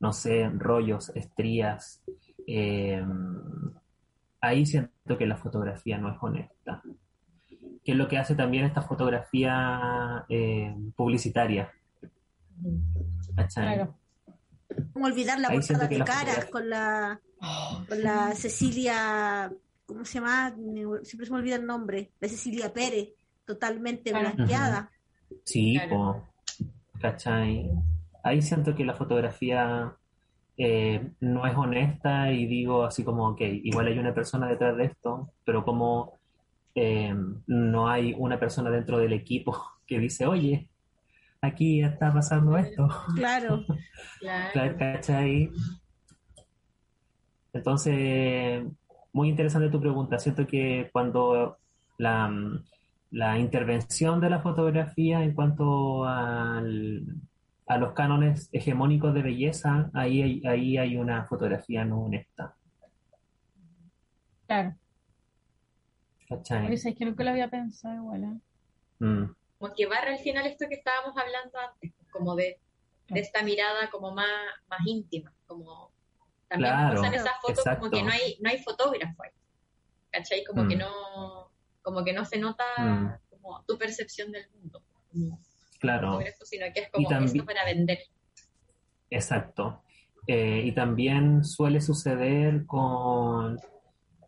no 0.00 0.12
sé, 0.12 0.50
rollos, 0.50 1.10
estrías, 1.14 2.02
ahí 4.40 4.66
siento 4.66 5.16
que 5.16 5.26
la 5.26 5.36
fotografía 5.36 5.98
no 5.98 6.10
es 6.12 6.18
honesta 6.20 6.82
que 7.86 7.92
es 7.92 7.98
lo 7.98 8.08
que 8.08 8.18
hace 8.18 8.34
también 8.34 8.64
esta 8.64 8.82
fotografía 8.82 10.26
eh, 10.28 10.74
publicitaria. 10.96 11.70
Claro. 13.54 13.94
Como 14.92 15.06
olvidar 15.06 15.38
la 15.40 15.50
portada 15.50 15.86
de 15.86 15.98
caras 16.04 16.46
con 16.46 16.68
la, 16.68 17.20
con 17.88 18.02
la 18.02 18.34
Cecilia, 18.34 19.52
¿cómo 19.86 20.04
se 20.04 20.14
llama? 20.14 20.54
Siempre 21.02 21.26
se 21.26 21.32
me 21.32 21.38
olvida 21.38 21.56
el 21.56 21.66
nombre, 21.66 22.10
la 22.20 22.28
Cecilia 22.28 22.72
Pérez, 22.72 23.10
totalmente 23.44 24.12
blanqueada. 24.12 24.90
Sí, 25.44 25.78
¿cachai? 27.00 27.70
Ahí 28.22 28.42
siento 28.42 28.74
que 28.74 28.84
la 28.84 28.94
fotografía 28.94 29.94
eh, 30.58 31.10
no 31.20 31.46
es 31.46 31.54
honesta 31.56 32.32
y 32.32 32.46
digo 32.46 32.84
así 32.84 33.04
como, 33.04 33.28
ok, 33.28 33.40
igual 33.40 33.88
hay 33.88 33.98
una 33.98 34.14
persona 34.14 34.48
detrás 34.48 34.76
de 34.76 34.84
esto, 34.84 35.30
pero 35.44 35.64
como 35.64 36.18
eh, 36.74 37.14
no 37.46 37.88
hay 37.88 38.14
una 38.16 38.38
persona 38.38 38.70
dentro 38.70 38.98
del 38.98 39.12
equipo 39.12 39.56
que 39.86 39.98
dice, 39.98 40.26
oye, 40.26 40.68
aquí 41.46 41.82
está 41.82 42.12
pasando 42.12 42.56
esto. 42.56 42.88
Claro. 43.14 43.64
claro. 44.20 44.76
¿Cachai? 44.78 45.50
Entonces, 47.52 48.64
muy 49.12 49.28
interesante 49.28 49.70
tu 49.70 49.80
pregunta. 49.80 50.18
Siento 50.18 50.46
que 50.46 50.90
cuando 50.92 51.58
la, 51.98 52.30
la 53.10 53.38
intervención 53.38 54.20
de 54.20 54.30
la 54.30 54.40
fotografía 54.40 55.22
en 55.22 55.32
cuanto 55.32 56.04
al, 56.04 57.04
a 57.66 57.78
los 57.78 57.92
cánones 57.92 58.48
hegemónicos 58.52 59.14
de 59.14 59.22
belleza, 59.22 59.90
ahí 59.94 60.22
hay, 60.22 60.46
ahí 60.46 60.78
hay 60.78 60.96
una 60.96 61.24
fotografía 61.24 61.84
no 61.84 62.02
honesta. 62.02 62.54
Claro. 64.46 64.74
¿Cachai? 66.28 66.72
es 66.72 66.84
que 66.96 67.04
nunca 67.04 67.24
lo 67.24 67.30
había 67.30 67.48
pensado 67.48 67.94
igual. 67.94 68.24
¿eh? 68.24 69.04
Mm. 69.04 69.34
Como 69.58 69.74
que 69.74 69.86
barra 69.86 70.12
al 70.12 70.18
final 70.18 70.46
esto 70.46 70.66
que 70.68 70.76
estábamos 70.76 71.16
hablando 71.16 71.58
antes, 71.58 71.92
como 72.10 72.34
de, 72.34 72.60
de 73.08 73.20
esta 73.20 73.42
mirada 73.42 73.90
como 73.90 74.12
más, 74.12 74.26
más 74.68 74.80
íntima, 74.86 75.32
como 75.46 75.92
también 76.48 76.72
claro, 76.72 77.00
usan 77.00 77.14
esas 77.14 77.40
fotos 77.40 77.64
como 77.78 77.90
que 77.90 78.02
no 78.02 78.10
hay, 78.10 78.38
no 78.40 78.50
hay 78.50 78.58
fotógrafo 78.62 79.22
ahí. 79.22 79.30
¿Cachai? 80.10 80.44
Como 80.44 80.66
que 80.68 80.76
mm. 80.76 80.78
no, 80.78 81.50
como 81.82 82.04
que 82.04 82.12
no 82.12 82.24
se 82.24 82.38
nota 82.38 82.64
mm. 82.78 83.18
como 83.30 83.64
tu 83.64 83.76
percepción 83.78 84.32
del 84.32 84.48
mundo. 84.50 84.82
claro. 85.80 86.20
sino 86.44 86.66
que 86.72 86.80
es 86.80 86.90
como 86.90 87.10
esto 87.10 87.44
para 87.44 87.64
vender. 87.64 87.98
Exacto. 89.10 89.82
Eh, 90.26 90.62
y 90.64 90.72
también 90.72 91.44
suele 91.44 91.80
suceder 91.80 92.66
con 92.66 93.58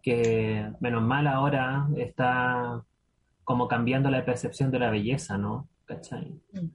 que 0.03 0.70
menos 0.81 1.03
mal 1.03 1.26
ahora 1.26 1.89
está 1.97 2.85
como 3.49 3.66
cambiando 3.66 4.11
la 4.11 4.26
percepción 4.26 4.70
de 4.70 4.78
la 4.78 4.90
belleza, 4.90 5.38
¿no? 5.38 5.70
¿Cachai? 5.86 6.38
Mm. 6.53 6.68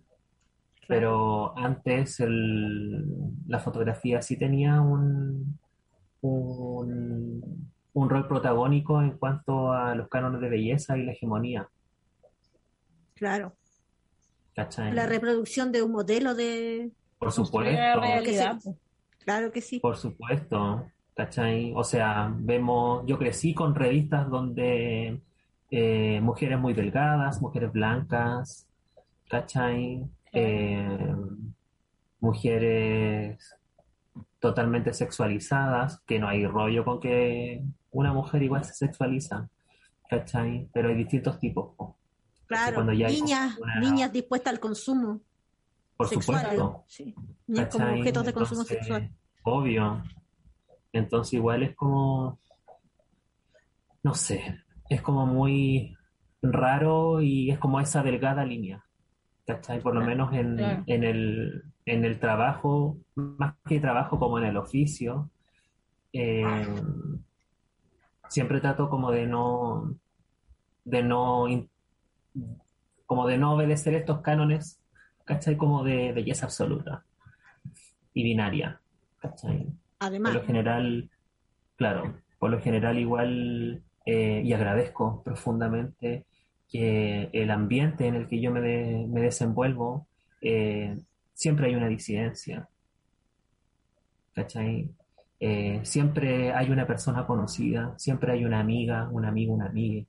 Pero 0.87 1.55
antes 1.55 2.17
la 2.17 3.59
fotografía 3.59 4.23
sí 4.23 4.39
tenía 4.39 4.81
un, 4.81 5.59
un, 6.21 8.09
rol 8.09 8.27
protagónico 8.27 9.03
en 9.03 9.19
cuanto 9.19 9.71
a 9.71 9.93
los 9.93 10.09
cánones 10.09 10.41
de 10.41 10.49
belleza 10.49 10.97
y 10.97 11.03
la 11.03 11.11
hegemonía. 11.11 11.69
Claro. 13.13 13.53
¿Cachai? 14.55 14.93
La 14.93 15.05
reproducción 15.05 15.71
de 15.71 15.83
un 15.83 15.91
modelo 15.91 16.33
de... 16.33 16.91
Por 17.19 17.31
supuesto. 17.31 18.01
Claro 19.19 19.51
que 19.51 19.61
sí. 19.61 19.79
Por 19.79 19.95
supuesto. 19.95 20.87
¿cachai? 21.13 21.71
O 21.75 21.83
sea, 21.83 22.33
vemos, 22.35 23.05
yo 23.05 23.19
crecí 23.19 23.53
con 23.53 23.75
revistas 23.75 24.27
donde 24.27 25.21
eh, 25.75 26.21
mujeres 26.21 26.59
muy 26.59 26.75
delgadas, 26.75 27.41
mujeres 27.41 27.71
blancas, 27.71 28.67
¿cachai? 29.27 30.07
Eh, 30.31 31.15
mujeres 32.19 33.55
totalmente 34.37 34.93
sexualizadas, 34.93 35.99
que 36.05 36.19
no 36.19 36.27
hay 36.27 36.45
rollo 36.45 36.85
con 36.85 36.99
que 36.99 37.63
una 37.89 38.13
mujer 38.13 38.43
igual 38.43 38.63
se 38.63 38.75
sexualiza, 38.75 39.49
¿cachai? 40.07 40.69
Pero 40.71 40.89
hay 40.89 40.95
distintos 40.95 41.39
tipos. 41.39 41.73
Claro, 42.45 42.83
niñas, 42.83 43.57
niñas 43.79 44.13
dispuestas 44.13 44.53
al 44.53 44.59
consumo. 44.59 45.21
Por 45.97 46.07
supuesto. 46.07 46.83
Sí. 46.85 47.15
Niñas 47.47 47.69
como 47.69 47.87
objetos 47.87 48.25
de 48.27 48.33
consumo 48.33 48.63
sexual. 48.63 49.11
Obvio, 49.41 50.03
entonces 50.91 51.33
igual 51.33 51.63
es 51.63 51.75
como, 51.75 52.37
no 54.03 54.13
sé, 54.13 54.63
es 54.95 55.01
como 55.01 55.25
muy 55.25 55.97
raro 56.41 57.21
y 57.21 57.51
es 57.51 57.59
como 57.59 57.79
esa 57.79 58.03
delgada 58.03 58.45
línea. 58.45 58.83
¿Cachai? 59.45 59.81
Por 59.81 59.93
lo 59.93 60.01
menos 60.01 60.33
en, 60.33 60.57
en, 60.87 61.03
el, 61.03 61.63
en 61.85 62.05
el 62.05 62.19
trabajo, 62.19 62.97
más 63.15 63.55
que 63.67 63.81
trabajo 63.81 64.17
como 64.17 64.37
en 64.39 64.45
el 64.45 64.55
oficio, 64.55 65.29
eh, 66.13 66.65
siempre 68.29 68.61
trato 68.61 68.89
como 68.89 69.11
de 69.11 69.27
no, 69.27 69.95
de 70.85 71.03
no, 71.03 71.45
como 73.05 73.27
de 73.27 73.37
no 73.37 73.53
obedecer 73.53 73.95
estos 73.95 74.21
cánones, 74.21 74.79
¿cachai? 75.25 75.57
Como 75.57 75.83
de 75.83 76.13
belleza 76.13 76.45
absoluta 76.45 77.03
y 78.13 78.23
binaria, 78.23 78.79
¿cachai? 79.19 79.67
Además. 79.99 80.31
Por 80.31 80.41
lo 80.41 80.47
general, 80.47 81.09
claro, 81.75 82.13
por 82.39 82.51
lo 82.51 82.61
general 82.61 82.97
igual, 82.97 83.83
eh, 84.05 84.41
y 84.43 84.53
agradezco 84.53 85.23
profundamente 85.23 86.25
que 86.69 87.29
el 87.33 87.51
ambiente 87.51 88.07
en 88.07 88.15
el 88.15 88.27
que 88.27 88.41
yo 88.41 88.51
me, 88.51 89.05
me 89.07 89.21
desenvuelvo, 89.21 90.07
eh, 90.41 90.97
siempre 91.33 91.67
hay 91.67 91.75
una 91.75 91.87
disidencia. 91.87 92.67
¿Cachai? 94.33 94.89
Eh, 95.39 95.81
siempre 95.83 96.53
hay 96.53 96.71
una 96.71 96.87
persona 96.87 97.27
conocida, 97.27 97.93
siempre 97.97 98.31
hay 98.31 98.45
una 98.45 98.59
amiga, 98.59 99.09
un 99.11 99.25
amigo, 99.25 99.53
una 99.53 99.65
amiga. 99.65 100.05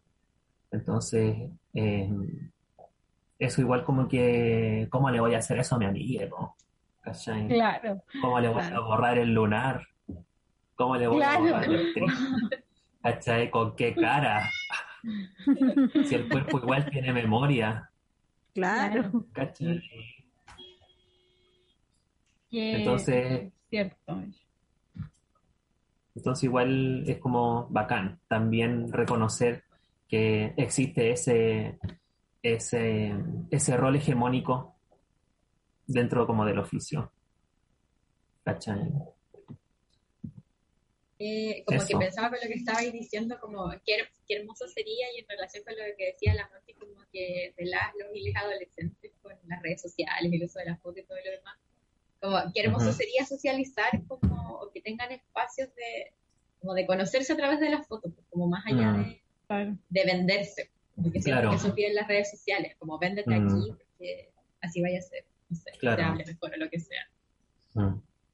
Entonces, 0.71 1.51
eh, 1.75 2.09
eso 3.39 3.61
igual 3.61 3.85
como 3.85 4.09
que, 4.09 4.87
¿cómo 4.91 5.11
le 5.11 5.21
voy 5.21 5.35
a 5.35 5.39
hacer 5.39 5.59
eso 5.59 5.75
a 5.75 5.79
mi 5.79 5.87
amiga? 5.87 6.29
¿Cachai? 7.01 7.49
Claro. 7.49 8.03
¿Cómo 8.23 8.41
le 8.41 8.49
voy 8.49 8.63
a 8.63 8.81
borrar 8.81 9.19
el 9.19 9.35
lunar? 9.35 9.87
¿Cómo 10.77 10.97
le 10.97 11.09
voy 11.09 11.23
a 11.23 11.39
borrar 11.39 11.65
el 11.65 11.95
¿Cachai? 13.05 13.51
¿Con 13.51 13.77
qué 13.77 13.95
cara? 13.95 14.51
si 16.09 16.15
el 16.15 16.27
cuerpo 16.27 16.57
igual 16.57 16.89
tiene 16.91 17.13
memoria. 17.13 17.91
Claro. 18.55 19.27
¿Cachai? 19.31 19.83
Entonces, 22.51 23.53
cierto. 23.69 24.23
Entonces 26.15 26.45
igual 26.45 27.05
es 27.07 27.19
como 27.19 27.67
bacán 27.69 28.21
también 28.27 28.91
reconocer 28.91 29.65
que 30.09 30.55
existe 30.57 31.11
ese, 31.11 31.79
ese, 32.43 33.15
ese 33.51 33.77
rol 33.77 33.97
hegemónico 33.97 34.77
dentro 35.87 36.27
como 36.27 36.47
del 36.47 36.59
oficio. 36.59 37.13
¿Cachai? 38.45 38.91
Eh, 41.27 41.65
como 41.65 41.81
que 41.87 41.97
pensaba 41.97 42.29
con 42.29 42.39
lo 42.43 42.49
que 42.49 42.59
estabais 42.59 42.93
diciendo, 42.93 43.39
como 43.41 43.71
qué, 43.87 43.97
qué, 44.29 44.37
hermoso 44.37 44.69
sería 44.69 45.07
y 45.17 45.21
en 45.21 45.27
relación 45.27 45.65
con 45.65 45.73
lo 45.75 45.85
que 45.97 46.13
decía 46.13 46.35
la 46.35 46.51
Monty, 46.53 46.75
como 46.75 47.03
que 47.11 47.55
de 47.57 47.65
las, 47.65 47.95
los 47.99 48.15
y 48.15 48.31
adolescentes 48.37 49.11
con 49.23 49.33
las 49.47 49.63
redes 49.63 49.81
sociales, 49.81 50.31
el 50.31 50.45
uso 50.45 50.59
de 50.59 50.67
las 50.67 50.83
fotos 50.83 50.99
y 50.99 51.07
todo 51.07 51.17
lo 51.25 51.31
demás, 51.31 51.57
como 52.21 52.53
qué 52.53 52.61
hermoso 52.61 52.93
sería 52.93 53.25
socializar 53.25 54.03
como 54.07 54.59
o 54.61 54.71
que 54.71 54.83
tengan 54.83 55.13
espacios 55.13 55.75
de 55.75 56.13
como 56.61 56.75
de 56.75 56.87
conocerse 56.87 57.33
a 57.33 57.37
través 57.39 57.59
de 57.59 57.71
las 57.71 57.87
fotos, 57.87 58.13
pues, 58.15 58.27
como 58.29 58.47
más 58.47 58.67
allá 58.67 58.93
de, 59.49 59.79
de, 59.89 60.05
venderse, 60.05 60.71
porque 60.95 61.21
claro. 61.21 61.49
que 61.49 61.57
eso 61.57 61.75
piden 61.75 61.95
las 61.95 62.07
redes 62.07 62.33
sociales, 62.33 62.77
como 62.79 62.99
véndete 62.99 63.35
aquí 63.35 63.73
porque 63.79 64.31
así 64.61 64.83
vaya 64.83 64.99
a 64.99 65.03
ser, 65.03 65.25
no 65.49 65.57
sé, 65.57 65.71
claro. 65.79 65.97
se 65.97 66.03
hable 66.03 66.25
mejor 66.27 66.53
o 66.53 66.57
lo 66.59 66.69
que 66.69 66.81
sea. 66.81 67.09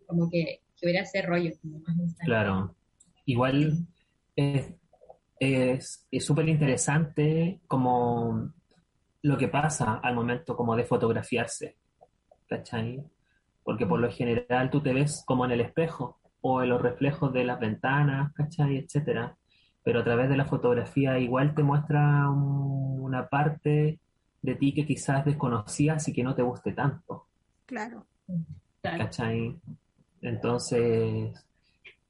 Como 0.08 0.28
que, 0.28 0.60
que 0.76 0.86
hubiera 0.86 1.02
ese 1.02 1.22
rollo 1.22 1.52
como 1.62 1.78
más 1.78 2.16
Claro. 2.24 2.74
Igual 3.30 3.86
es 4.36 6.08
súper 6.18 6.48
interesante 6.48 7.60
como 7.68 8.52
lo 9.22 9.38
que 9.38 9.46
pasa 9.48 10.00
al 10.02 10.16
momento 10.16 10.56
como 10.56 10.74
de 10.74 10.84
fotografiarse, 10.84 11.76
¿cachai? 12.48 13.04
Porque 13.62 13.86
por 13.86 14.00
lo 14.00 14.10
general 14.10 14.70
tú 14.70 14.82
te 14.82 14.92
ves 14.92 15.22
como 15.24 15.44
en 15.44 15.52
el 15.52 15.60
espejo 15.60 16.18
o 16.40 16.62
en 16.62 16.70
los 16.70 16.82
reflejos 16.82 17.32
de 17.32 17.44
las 17.44 17.60
ventanas, 17.60 18.32
¿cachai? 18.32 18.78
Etcétera. 18.78 19.36
Pero 19.84 20.00
a 20.00 20.04
través 20.04 20.28
de 20.28 20.36
la 20.36 20.46
fotografía 20.46 21.18
igual 21.18 21.54
te 21.54 21.62
muestra 21.62 22.28
una 22.30 23.28
parte 23.28 24.00
de 24.42 24.54
ti 24.56 24.74
que 24.74 24.86
quizás 24.86 25.24
desconocías 25.24 26.08
y 26.08 26.12
que 26.12 26.24
no 26.24 26.34
te 26.34 26.42
guste 26.42 26.72
tanto. 26.72 27.26
Claro. 27.66 28.06
¿Cachai? 28.82 29.56
Entonces, 30.22 31.46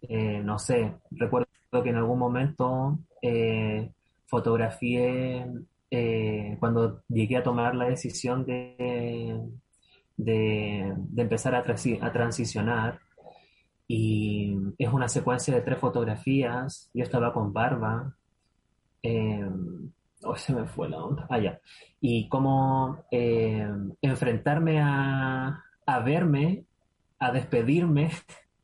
eh, 0.02 0.40
no 0.42 0.58
sé, 0.58 0.94
recuerdo 1.10 1.46
que 1.82 1.90
en 1.90 1.96
algún 1.96 2.18
momento 2.18 2.98
eh, 3.22 3.90
fotografié 4.26 5.46
eh, 5.90 6.56
cuando 6.58 7.02
llegué 7.08 7.36
a 7.36 7.42
tomar 7.42 7.74
la 7.74 7.88
decisión 7.88 8.44
de, 8.46 9.40
de, 10.16 10.94
empezar 11.16 11.54
a, 11.54 11.62
transicionar. 11.62 13.00
Y 13.86 14.56
es 14.78 14.92
una 14.92 15.08
secuencia 15.08 15.54
de 15.54 15.62
tres 15.62 15.78
fotografías. 15.78 16.90
Yo 16.94 17.02
estaba 17.02 17.32
con 17.32 17.52
barba. 17.52 18.14
se 19.02 20.54
me 20.54 20.64
fue 20.66 20.88
la 20.88 21.02
onda. 21.02 21.26
Ah, 21.28 21.40
Y 22.00 22.28
como 22.28 23.04
enfrentarme 23.10 24.80
a, 24.80 25.64
a 25.86 25.98
verme, 26.00 26.64
a 27.18 27.32
despedirme 27.32 28.10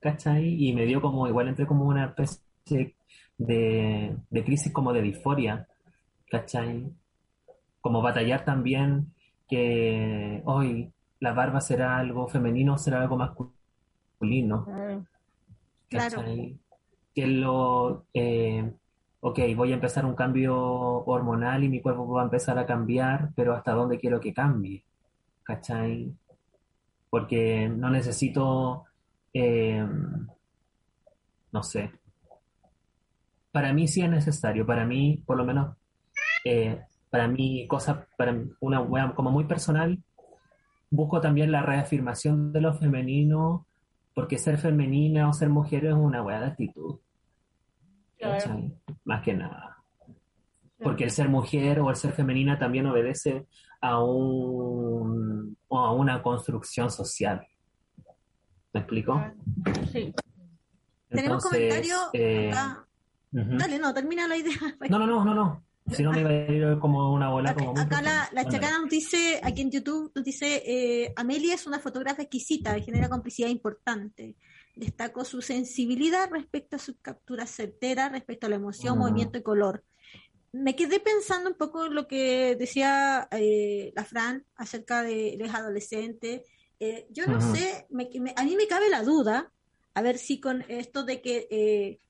¿cachai? 0.06 0.68
Y 0.68 0.72
me 0.72 0.86
dio 0.86 1.00
como, 1.00 1.26
igual 1.26 1.48
entré 1.48 1.66
como 1.66 1.84
una 1.84 2.04
especie 2.06 2.94
de, 3.38 4.16
crisis 4.30 4.72
como 4.72 4.92
de 4.92 5.02
disforia, 5.02 5.66
¿cachai? 6.30 6.92
Como 7.80 8.00
batallar 8.00 8.44
también 8.44 9.12
que 9.48 10.42
hoy 10.44 10.92
la 11.18 11.32
barba 11.32 11.60
será 11.60 11.96
algo 11.96 12.28
femenino, 12.28 12.78
será 12.78 13.02
algo 13.02 13.16
masculino. 13.16 14.64
Claro. 15.88 16.22
Que 17.12 17.26
lo, 17.26 18.04
eh, 18.14 18.72
ok, 19.20 19.40
voy 19.56 19.72
a 19.72 19.74
empezar 19.74 20.06
un 20.06 20.14
cambio 20.14 20.56
hormonal 20.56 21.64
y 21.64 21.68
mi 21.68 21.80
cuerpo 21.80 22.06
va 22.06 22.20
a 22.22 22.26
empezar 22.26 22.60
a 22.60 22.66
cambiar, 22.66 23.30
pero 23.34 23.54
hasta 23.54 23.72
dónde 23.72 23.98
quiero 23.98 24.20
que 24.20 24.32
cambie, 24.32 24.84
¿cachai? 25.42 26.14
Porque 27.10 27.68
no 27.68 27.90
necesito 27.90 28.85
eh, 29.38 29.86
no 31.52 31.62
sé. 31.62 31.92
Para 33.52 33.72
mí 33.72 33.86
sí 33.86 34.02
es 34.02 34.10
necesario, 34.10 34.66
para 34.66 34.86
mí, 34.86 35.22
por 35.26 35.36
lo 35.36 35.44
menos, 35.44 35.76
eh, 36.44 36.80
para 37.10 37.28
mí, 37.28 37.66
cosa, 37.68 38.06
para 38.16 38.34
una 38.60 39.14
como 39.14 39.30
muy 39.30 39.44
personal, 39.44 39.98
busco 40.90 41.20
también 41.20 41.52
la 41.52 41.62
reafirmación 41.62 42.52
de 42.52 42.60
lo 42.60 42.74
femenino, 42.74 43.66
porque 44.14 44.38
ser 44.38 44.56
femenina 44.58 45.28
o 45.28 45.32
ser 45.32 45.50
mujer 45.50 45.84
es 45.86 45.94
una 45.94 46.22
wea 46.22 46.40
de 46.40 46.46
actitud. 46.46 46.98
Más 49.04 49.22
que 49.22 49.34
nada. 49.34 49.76
Porque 50.78 51.04
el 51.04 51.10
ser 51.10 51.28
mujer 51.28 51.80
o 51.80 51.90
el 51.90 51.96
ser 51.96 52.12
femenina 52.12 52.58
también 52.58 52.86
obedece 52.86 53.46
a, 53.80 54.02
un, 54.02 55.56
a 55.70 55.92
una 55.92 56.22
construcción 56.22 56.90
social. 56.90 57.46
¿Me 58.76 58.80
explico? 58.80 59.24
Sí. 59.90 60.14
Tenemos 61.08 61.42
comentarios. 61.42 62.10
Eh, 62.12 62.52
Dale, 63.30 63.78
no, 63.78 63.94
termina 63.94 64.28
la 64.28 64.36
idea. 64.36 64.52
No, 64.90 64.98
no, 64.98 65.06
no, 65.06 65.24
no, 65.24 65.34
no. 65.34 65.64
Si 65.90 66.02
no 66.02 66.12
me 66.12 66.20
iba 66.20 66.28
a 66.28 66.34
ir 66.34 66.78
como 66.78 67.10
una 67.10 67.30
bola. 67.30 67.52
Acá, 67.52 67.64
como 67.64 67.80
acá 67.80 68.02
la, 68.02 68.28
la 68.32 68.44
chacana 68.44 68.80
nos 68.80 68.90
dice, 68.90 69.40
aquí 69.42 69.62
en 69.62 69.70
YouTube, 69.70 70.12
nos 70.14 70.22
dice, 70.22 70.62
eh, 70.66 71.14
Amelia 71.16 71.54
es 71.54 71.66
una 71.66 71.78
fotógrafa 71.78 72.20
exquisita 72.20 72.76
y 72.76 72.82
genera 72.82 73.08
complicidad 73.08 73.48
importante. 73.48 74.36
Destaco 74.74 75.24
su 75.24 75.40
sensibilidad 75.40 76.28
respecto 76.30 76.76
a 76.76 76.78
su 76.78 77.00
captura 77.00 77.46
certera, 77.46 78.10
respecto 78.10 78.46
a 78.46 78.50
la 78.50 78.56
emoción, 78.56 78.98
movimiento 78.98 79.38
y 79.38 79.42
color. 79.42 79.84
Me 80.52 80.76
quedé 80.76 81.00
pensando 81.00 81.48
un 81.48 81.56
poco 81.56 81.86
en 81.86 81.94
lo 81.94 82.06
que 82.06 82.56
decía 82.56 83.26
eh, 83.30 83.90
la 83.96 84.04
Fran 84.04 84.44
acerca 84.54 85.02
de 85.02 85.36
los 85.38 85.54
adolescentes 85.54 86.42
eh, 86.78 87.06
yo 87.10 87.26
no 87.26 87.40
sé, 87.54 87.86
a 88.36 88.44
mí 88.44 88.56
me 88.56 88.66
cabe 88.66 88.90
la 88.90 89.02
duda, 89.02 89.50
a 89.94 90.02
ver 90.02 90.18
si 90.18 90.40
con 90.40 90.62
esto 90.68 91.04
de 91.04 91.22
que, 91.22 91.48
eh, 91.50 92.00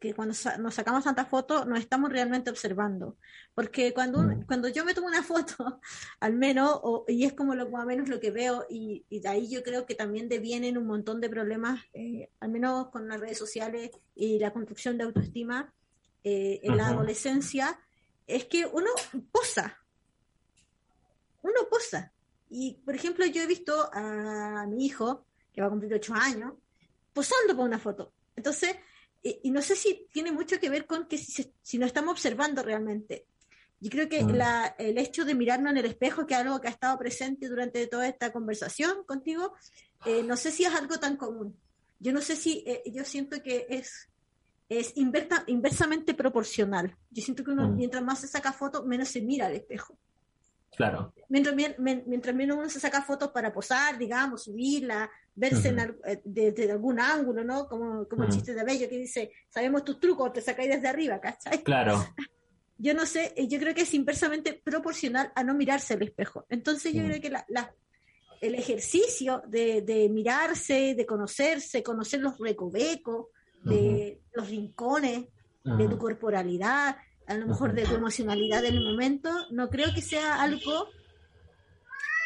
que 0.00 0.14
cuando 0.14 0.34
nos 0.60 0.74
sacamos 0.74 1.04
tantas 1.04 1.28
fotos 1.28 1.66
nos 1.66 1.78
estamos 1.78 2.10
realmente 2.10 2.48
observando. 2.48 3.16
Porque 3.54 3.92
cuando, 3.92 4.22
mm. 4.22 4.46
cuando 4.46 4.68
yo 4.68 4.84
me 4.84 4.94
tomo 4.94 5.08
una 5.08 5.22
foto, 5.22 5.80
al 6.20 6.34
menos, 6.34 6.80
y 7.06 7.24
es 7.24 7.34
como 7.34 7.54
lo 7.54 7.68
más 7.68 7.84
menos 7.84 8.08
lo 8.08 8.18
que 8.18 8.30
veo, 8.30 8.64
y, 8.70 9.04
de 9.10 9.28
ahí 9.28 9.50
yo 9.50 9.62
creo 9.62 9.84
que 9.84 9.94
también 9.94 10.28
devienen 10.28 10.78
un 10.78 10.86
montón 10.86 11.20
de 11.20 11.28
problemas, 11.28 11.82
eh, 11.92 12.30
al 12.40 12.48
menos 12.48 12.88
con 12.88 13.08
las 13.08 13.20
redes 13.20 13.38
sociales 13.38 13.90
y 14.14 14.38
la 14.38 14.52
construcción 14.52 14.96
de 14.96 15.04
autoestima 15.04 15.72
en 16.26 16.78
la 16.78 16.88
adolescencia, 16.88 17.78
es 18.26 18.46
que 18.46 18.64
uno 18.64 18.88
posa. 19.30 19.78
Uno 21.42 21.68
posa 21.70 22.13
y, 22.56 22.74
por 22.84 22.94
ejemplo, 22.94 23.26
yo 23.26 23.42
he 23.42 23.48
visto 23.48 23.90
a 23.92 24.64
mi 24.68 24.86
hijo, 24.86 25.26
que 25.52 25.60
va 25.60 25.66
a 25.66 25.70
cumplir 25.70 25.92
ocho 25.92 26.14
años, 26.14 26.52
posando 27.12 27.52
para 27.52 27.66
una 27.66 27.80
foto. 27.80 28.12
Entonces, 28.36 28.76
y, 29.20 29.50
no 29.50 29.60
sé 29.60 29.74
si 29.74 30.06
tiene 30.12 30.30
mucho 30.30 30.60
que 30.60 30.70
ver 30.70 30.86
con 30.86 31.08
que 31.08 31.18
si, 31.18 31.52
si 31.60 31.78
nos 31.78 31.88
estamos 31.88 32.12
observando 32.12 32.62
realmente. 32.62 33.26
Yo 33.80 33.90
creo 33.90 34.08
que 34.08 34.22
mm. 34.22 34.40
el 34.78 34.98
hecho 34.98 35.24
de 35.24 35.34
mirarnos 35.34 35.72
en 35.72 35.78
el 35.78 35.86
espejo, 35.86 36.26
que 36.26 36.34
es 36.34 36.40
algo 36.40 36.60
que 36.60 36.68
ha 36.68 36.70
estado 36.70 36.96
presente 36.96 37.48
durante 37.48 37.88
toda 37.88 38.06
esta 38.06 38.32
conversación 38.32 39.02
contigo, 39.04 39.54
eh, 40.06 40.22
no 40.22 40.36
sé 40.36 40.52
si 40.52 40.64
es 40.64 40.72
algo 40.72 41.00
tan 41.00 41.16
común. 41.16 41.58
Yo 41.98 42.12
no 42.12 42.20
sé 42.20 42.36
si, 42.36 42.62
eh, 42.68 42.84
yo 42.86 43.04
siento 43.04 43.42
que 43.42 43.66
es 43.68 44.10
es 44.68 44.94
inversamente 44.96 46.14
proporcional. 46.14 46.96
Yo 47.10 47.22
siento 47.22 47.44
que 47.44 47.50
uno, 47.50 47.68
mm. 47.68 47.76
mientras 47.76 48.02
más 48.02 48.20
se 48.20 48.28
saca 48.28 48.52
fotos, 48.52 48.86
menos 48.86 49.08
se 49.08 49.20
mira 49.20 49.46
al 49.46 49.54
espejo. 49.54 49.98
Claro. 50.76 51.14
Mientras, 51.28 51.54
mientras 51.78 52.34
menos 52.34 52.56
uno 52.56 52.68
se 52.68 52.80
saca 52.80 53.02
fotos 53.02 53.30
para 53.30 53.52
posar, 53.52 53.98
digamos, 53.98 54.44
subirla, 54.44 55.10
verse 55.34 55.74
eh, 56.06 56.20
desde 56.24 56.70
algún 56.70 57.00
ángulo, 57.00 57.44
¿no? 57.44 57.66
Como, 57.68 58.06
como 58.08 58.24
el 58.24 58.30
chiste 58.30 58.54
de 58.54 58.64
Bello 58.64 58.88
que 58.88 58.98
dice, 58.98 59.30
sabemos 59.48 59.84
tus 59.84 59.98
trucos, 59.98 60.32
te 60.32 60.40
sacáis 60.40 60.70
desde 60.70 60.88
arriba, 60.88 61.20
¿cachai? 61.20 61.62
Claro. 61.62 62.04
Yo 62.76 62.92
no 62.92 63.06
sé, 63.06 63.32
eh, 63.36 63.46
yo 63.46 63.60
creo 63.60 63.72
que 63.72 63.82
es 63.82 63.94
inversamente 63.94 64.52
proporcional 64.52 65.30
a 65.36 65.44
no 65.44 65.54
mirarse 65.54 65.94
al 65.94 66.02
espejo. 66.02 66.44
Entonces 66.50 66.92
yo 66.92 67.02
mm. 67.02 67.06
creo 67.06 67.20
que 67.20 67.30
la, 67.30 67.72
el 68.40 68.56
ejercicio 68.56 69.42
de, 69.46 69.80
de, 69.82 70.08
mirarse, 70.08 70.96
de 70.96 71.06
conocerse, 71.06 71.84
conocer 71.84 72.20
los 72.20 72.36
recovecos, 72.36 73.28
de 73.62 74.20
los 74.34 74.50
rincones, 74.50 75.26
de 75.62 75.88
tu 75.88 75.96
corporalidad, 75.96 76.96
a 77.26 77.34
lo 77.34 77.46
mejor 77.46 77.72
de 77.72 77.84
tu 77.84 77.94
emocionalidad 77.94 78.64
en 78.64 78.74
el 78.74 78.84
momento, 78.84 79.30
no 79.50 79.70
creo 79.70 79.94
que 79.94 80.02
sea 80.02 80.42
algo 80.42 80.88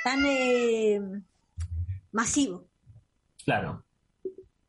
tan 0.02 0.24
eh, 0.26 1.00
masivo. 2.12 2.66
Claro. 3.44 3.84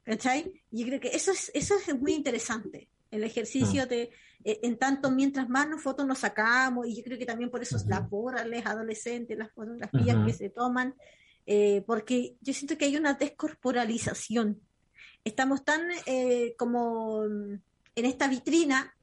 ¿Cachai? 0.04 0.62
Yo 0.72 0.86
creo 0.86 1.00
que 1.00 1.10
eso 1.10 1.32
es, 1.32 1.52
eso 1.54 1.76
es 1.76 2.00
muy 2.00 2.14
interesante. 2.14 2.90
El 3.12 3.24
ejercicio 3.24 3.86
mm. 3.86 3.90
de, 3.90 4.02
eh, 4.44 4.60
en 4.64 4.78
tanto 4.78 5.10
mientras 5.12 5.50
más 5.50 5.68
nos 5.68 5.82
fotos 5.82 6.06
nos 6.06 6.20
sacamos, 6.20 6.88
y 6.88 6.96
yo 6.96 7.04
creo 7.04 7.18
que 7.18 7.26
también 7.26 7.50
por 7.50 7.62
eso 7.62 7.78
es 7.78 7.86
las 7.88 8.08
borrales 8.08 8.66
adolescentes, 8.66 9.38
las 9.38 9.52
fotografías 9.52 10.26
que 10.26 10.34
se 10.34 10.50
toman, 10.50 10.94
eh, 11.48 11.84
porque 11.88 12.36
yo 12.42 12.54
siento 12.54 12.78
que 12.78 12.86
hay 12.86 12.98
una 12.98 13.16
descorporalización. 13.16 14.62
Estamos 15.24 15.66
tan 15.66 15.82
como 16.58 17.26
en 17.26 17.62
esta 18.06 18.28
vitrina 18.30 18.96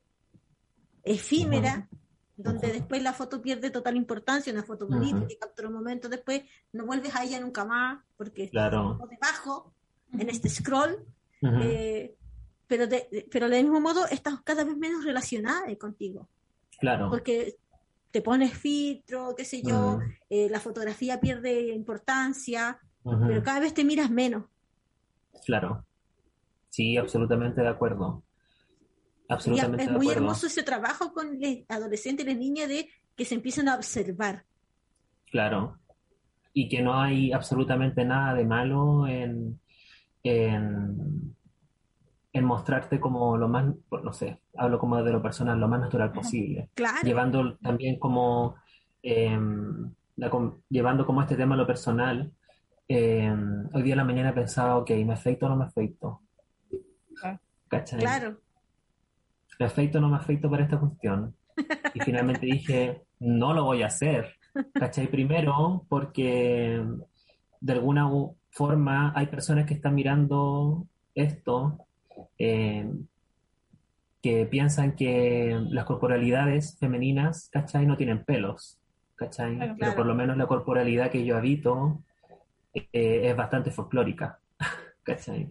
efímera, 1.06 1.88
donde 2.36 2.72
después 2.72 3.02
la 3.02 3.14
foto 3.14 3.40
pierde 3.40 3.70
total 3.70 3.96
importancia, 3.96 4.52
una 4.52 4.64
foto 4.64 4.86
bonita 4.86 5.26
que 5.26 5.38
captura 5.38 5.68
un 5.68 5.74
momento, 5.74 6.08
después 6.08 6.42
no 6.72 6.84
vuelves 6.84 7.14
a 7.16 7.24
ella 7.24 7.40
nunca 7.40 7.64
más, 7.64 8.04
porque 8.16 8.50
claro. 8.50 8.92
está 8.92 9.06
debajo, 9.06 9.72
en 10.12 10.28
este 10.28 10.48
scroll, 10.50 10.98
eh, 11.42 12.14
pero, 12.66 12.86
de, 12.86 13.26
pero 13.30 13.48
del 13.48 13.64
mismo 13.64 13.80
modo 13.80 14.06
estás 14.06 14.40
cada 14.42 14.64
vez 14.64 14.76
menos 14.76 15.04
relacionada 15.04 15.74
contigo. 15.76 16.28
Claro. 16.78 17.08
Porque 17.08 17.56
te 18.10 18.20
pones 18.20 18.52
filtro, 18.52 19.34
qué 19.36 19.44
sé 19.44 19.62
yo, 19.62 20.00
eh, 20.28 20.48
la 20.50 20.60
fotografía 20.60 21.20
pierde 21.20 21.72
importancia, 21.74 22.78
pero 23.02 23.42
cada 23.42 23.60
vez 23.60 23.72
te 23.72 23.84
miras 23.84 24.10
menos. 24.10 24.44
Claro. 25.44 25.84
Sí, 26.68 26.96
absolutamente 26.96 27.62
de 27.62 27.68
acuerdo. 27.68 28.22
Absolutamente. 29.28 29.84
es 29.84 29.90
muy 29.90 30.08
hermoso 30.10 30.46
ese 30.46 30.62
trabajo 30.62 31.12
con 31.12 31.40
los 31.40 31.56
adolescentes 31.68 32.24
y 32.24 32.28
las 32.28 32.38
niñas 32.38 32.68
de 32.68 32.88
que 33.14 33.24
se 33.24 33.34
empiezan 33.34 33.68
a 33.68 33.76
observar. 33.76 34.44
Claro. 35.30 35.78
Y 36.52 36.68
que 36.68 36.82
no 36.82 37.00
hay 37.00 37.32
absolutamente 37.32 38.04
nada 38.04 38.34
de 38.34 38.44
malo 38.44 39.06
en, 39.06 39.60
en, 40.22 41.24
mostrarte 42.42 43.00
como 43.00 43.36
lo 43.36 43.48
más, 43.48 43.64
no 43.90 44.12
sé, 44.12 44.40
hablo 44.56 44.78
como 44.78 45.02
de 45.02 45.10
lo 45.10 45.22
personal, 45.22 45.58
lo 45.58 45.68
más 45.68 45.80
natural 45.80 46.12
posible. 46.12 46.70
Claro. 46.74 46.98
Llevando 47.02 47.56
también 47.56 47.98
como, 47.98 48.56
em, 49.02 49.90
llevando 50.68 51.06
como 51.06 51.22
este 51.22 51.36
tema 51.36 51.54
a 51.54 51.58
lo 51.58 51.66
personal. 51.66 52.30
Em, 52.88 53.68
hoy 53.72 53.82
día 53.82 53.94
en 53.94 53.98
la 53.98 54.04
mañana 54.04 54.34
pensaba, 54.34 54.76
ok, 54.76 54.90
¿me 55.04 55.14
afeito 55.14 55.46
o 55.46 55.48
no 55.48 55.56
me 55.56 55.64
afeito? 55.64 56.20
Ah. 57.24 57.38
Claro 57.68 58.38
me 59.58 59.66
afeito 59.66 59.98
o 59.98 60.00
no 60.00 60.08
me 60.08 60.16
afeito 60.16 60.50
para 60.50 60.64
esta 60.64 60.78
cuestión. 60.78 61.34
Y 61.94 62.00
finalmente 62.00 62.46
dije, 62.46 63.02
no 63.20 63.54
lo 63.54 63.64
voy 63.64 63.82
a 63.82 63.86
hacer. 63.86 64.34
¿Cachai? 64.72 65.06
Primero, 65.08 65.84
porque 65.88 66.82
de 67.60 67.72
alguna 67.72 68.08
forma 68.50 69.12
hay 69.14 69.26
personas 69.26 69.66
que 69.66 69.74
están 69.74 69.94
mirando 69.94 70.86
esto 71.14 71.78
eh, 72.38 72.90
que 74.22 74.46
piensan 74.46 74.96
que 74.96 75.58
las 75.70 75.84
corporalidades 75.84 76.76
femeninas, 76.78 77.48
¿cachai? 77.52 77.86
No 77.86 77.96
tienen 77.96 78.24
pelos, 78.24 78.78
¿cachai? 79.14 79.76
Pero 79.78 79.94
por 79.94 80.06
lo 80.06 80.14
menos 80.14 80.36
la 80.36 80.46
corporalidad 80.46 81.10
que 81.10 81.24
yo 81.24 81.36
habito 81.36 82.02
eh, 82.74 83.20
es 83.24 83.36
bastante 83.36 83.70
folclórica, 83.70 84.38
¿cachai? 85.02 85.48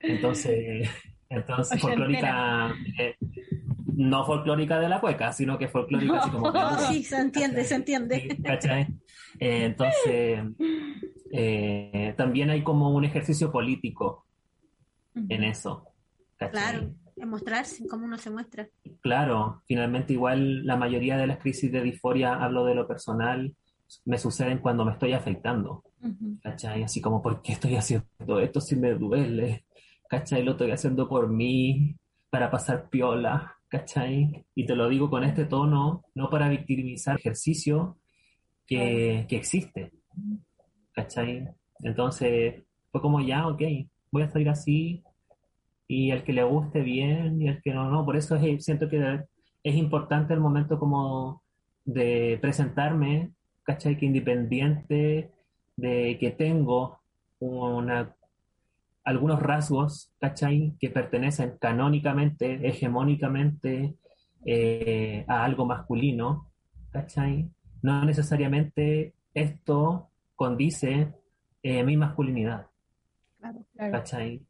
Entonces, 0.00 0.88
entonces, 1.32 1.80
folclórica, 1.80 2.74
eh, 2.98 3.16
no 3.94 4.24
folclórica 4.24 4.78
de 4.78 4.88
la 4.88 5.00
cueca, 5.00 5.32
sino 5.32 5.58
que 5.58 5.68
folclórica 5.68 6.18
así 6.18 6.30
como... 6.30 6.52
sí, 6.88 7.02
se 7.02 7.16
entiende, 7.16 7.64
se 7.64 7.74
entiende. 7.74 8.38
Eh, 9.40 9.64
entonces, 9.64 10.44
eh, 11.32 12.14
también 12.16 12.50
hay 12.50 12.62
como 12.62 12.90
un 12.90 13.04
ejercicio 13.04 13.50
político 13.50 14.26
en 15.14 15.44
eso. 15.44 15.88
Claro, 16.36 16.94
en 17.16 17.28
mostrarse, 17.28 17.86
cómo 17.86 18.04
uno 18.04 18.18
se 18.18 18.30
muestra. 18.30 18.68
Claro, 19.00 19.62
finalmente 19.66 20.12
igual 20.12 20.66
la 20.66 20.76
mayoría 20.76 21.16
de 21.16 21.26
las 21.26 21.38
crisis 21.38 21.70
de 21.70 21.82
disforia, 21.82 22.34
hablo 22.34 22.64
de 22.64 22.74
lo 22.74 22.86
personal, 22.86 23.54
me 24.04 24.18
suceden 24.18 24.58
cuando 24.58 24.84
me 24.84 24.92
estoy 24.92 25.12
afeitando. 25.12 25.84
¿Cachai? 26.42 26.82
Así 26.82 27.00
como, 27.00 27.22
¿por 27.22 27.42
qué 27.42 27.52
estoy 27.52 27.76
haciendo 27.76 28.40
esto 28.40 28.60
si 28.60 28.76
me 28.76 28.94
duele? 28.94 29.64
¿Cachai? 30.12 30.42
Lo 30.42 30.50
estoy 30.52 30.70
haciendo 30.70 31.08
por 31.08 31.30
mí, 31.30 31.96
para 32.28 32.50
pasar 32.50 32.90
piola, 32.90 33.56
¿cachai? 33.66 34.44
Y 34.54 34.66
te 34.66 34.76
lo 34.76 34.90
digo 34.90 35.08
con 35.08 35.24
este 35.24 35.46
tono, 35.46 36.04
no 36.14 36.28
para 36.28 36.50
victimizar 36.50 37.14
el 37.14 37.20
ejercicio 37.20 37.96
que, 38.66 39.26
existe, 39.30 39.90
¿cachai? 40.92 41.48
Entonces, 41.80 42.62
fue 42.90 43.00
como 43.00 43.22
ya, 43.22 43.48
ok, 43.48 43.62
voy 44.10 44.22
a 44.24 44.28
salir 44.28 44.50
así, 44.50 45.02
y 45.88 46.10
el 46.10 46.24
que 46.24 46.34
le 46.34 46.44
guste 46.44 46.82
bien, 46.82 47.40
y 47.40 47.48
el 47.48 47.62
que 47.62 47.72
no, 47.72 47.90
no, 47.90 48.04
por 48.04 48.18
eso 48.18 48.38
siento 48.58 48.90
que 48.90 49.20
es 49.64 49.74
importante 49.74 50.34
el 50.34 50.40
momento 50.40 50.78
como 50.78 51.42
de 51.86 52.38
presentarme, 52.42 53.32
¿cachai? 53.62 53.96
Que 53.96 54.04
independiente 54.04 55.30
de 55.74 56.18
que 56.20 56.30
tengo 56.32 57.00
una 57.38 58.14
algunos 59.04 59.40
rasgos, 59.40 60.12
¿cachai? 60.20 60.74
Que 60.78 60.90
pertenecen 60.90 61.58
canónicamente, 61.60 62.66
hegemónicamente 62.68 63.96
eh, 64.44 65.24
a 65.28 65.44
algo 65.44 65.66
masculino, 65.66 66.50
¿cachai? 66.90 67.50
No 67.82 68.04
necesariamente 68.04 69.14
esto 69.34 70.10
condice 70.36 71.12
eh, 71.62 71.82
mi 71.84 71.96
masculinidad. 71.96 72.66
Claro, 73.38 73.66
¿Cachai? 73.76 74.40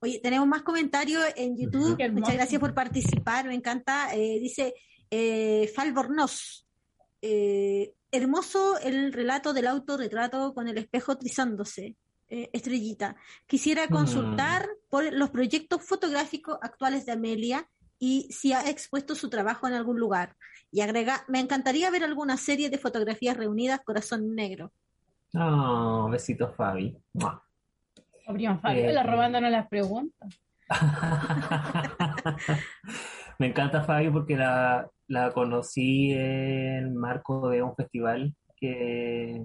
Oye, 0.00 0.20
tenemos 0.22 0.46
más 0.46 0.62
comentarios 0.62 1.24
en 1.36 1.56
YouTube. 1.56 1.98
Muchas 2.12 2.34
gracias 2.34 2.60
por 2.60 2.74
participar, 2.74 3.46
me 3.46 3.54
encanta. 3.54 4.14
Eh, 4.14 4.38
dice 4.40 4.74
eh, 5.10 5.70
Falbornoz. 5.74 6.66
hermoso 7.20 8.78
el 8.78 9.12
relato 9.12 9.52
del 9.52 9.66
autorretrato 9.66 10.54
con 10.54 10.68
el 10.68 10.78
espejo 10.78 11.16
trizándose. 11.16 11.96
Eh, 12.28 12.50
estrellita. 12.52 13.14
Quisiera 13.46 13.86
mm. 13.86 13.90
consultar 13.90 14.66
por 14.90 15.12
los 15.12 15.30
proyectos 15.30 15.84
fotográficos 15.84 16.58
actuales 16.60 17.06
de 17.06 17.12
Amelia 17.12 17.68
y 18.00 18.26
si 18.32 18.52
ha 18.52 18.68
expuesto 18.68 19.14
su 19.14 19.30
trabajo 19.30 19.68
en 19.68 19.74
algún 19.74 20.00
lugar. 20.00 20.34
Y 20.72 20.80
agrega, 20.80 21.22
me 21.28 21.38
encantaría 21.38 21.88
ver 21.88 22.02
alguna 22.02 22.36
serie 22.36 22.68
de 22.68 22.78
fotografías 22.78 23.36
reunidas 23.36 23.80
Corazón 23.84 24.34
Negro. 24.34 24.72
Oh, 25.34 26.08
besitos 26.10 26.56
Fabi. 26.56 26.98
Fabi, 28.24 28.80
eh, 28.80 28.92
la 28.92 29.04
robándonos 29.04 29.52
las 29.52 29.68
preguntas. 29.68 30.28
me 33.38 33.46
encanta 33.46 33.84
Fabi 33.84 34.10
porque 34.10 34.36
la, 34.36 34.90
la 35.06 35.30
conocí 35.30 36.12
en 36.12 36.96
marco 36.96 37.50
de 37.50 37.62
un 37.62 37.76
festival 37.76 38.34
que 38.56 39.44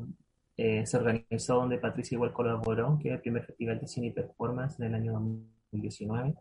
eh, 0.64 0.86
se 0.86 0.96
organizó 0.96 1.56
donde 1.56 1.80
Patricia 1.80 2.16
igual 2.16 2.34
colaboró, 2.34 3.00
que 3.02 3.10
es 3.10 3.16
el 3.16 3.22
primer 3.22 3.44
festival 3.44 3.80
de 3.80 3.88
cine 3.88 4.08
y 4.08 4.12
performance 4.12 4.80
en 4.80 4.86
el 4.86 4.94
año 4.94 5.14
2019, 5.14 6.36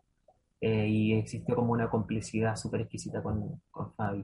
eh, 0.61 0.87
y 0.87 1.13
existió 1.13 1.55
como 1.55 1.73
una 1.73 1.89
complicidad 1.89 2.55
súper 2.55 2.81
exquisita 2.81 3.23
con, 3.23 3.59
con 3.71 3.91
Fabi. 3.95 4.23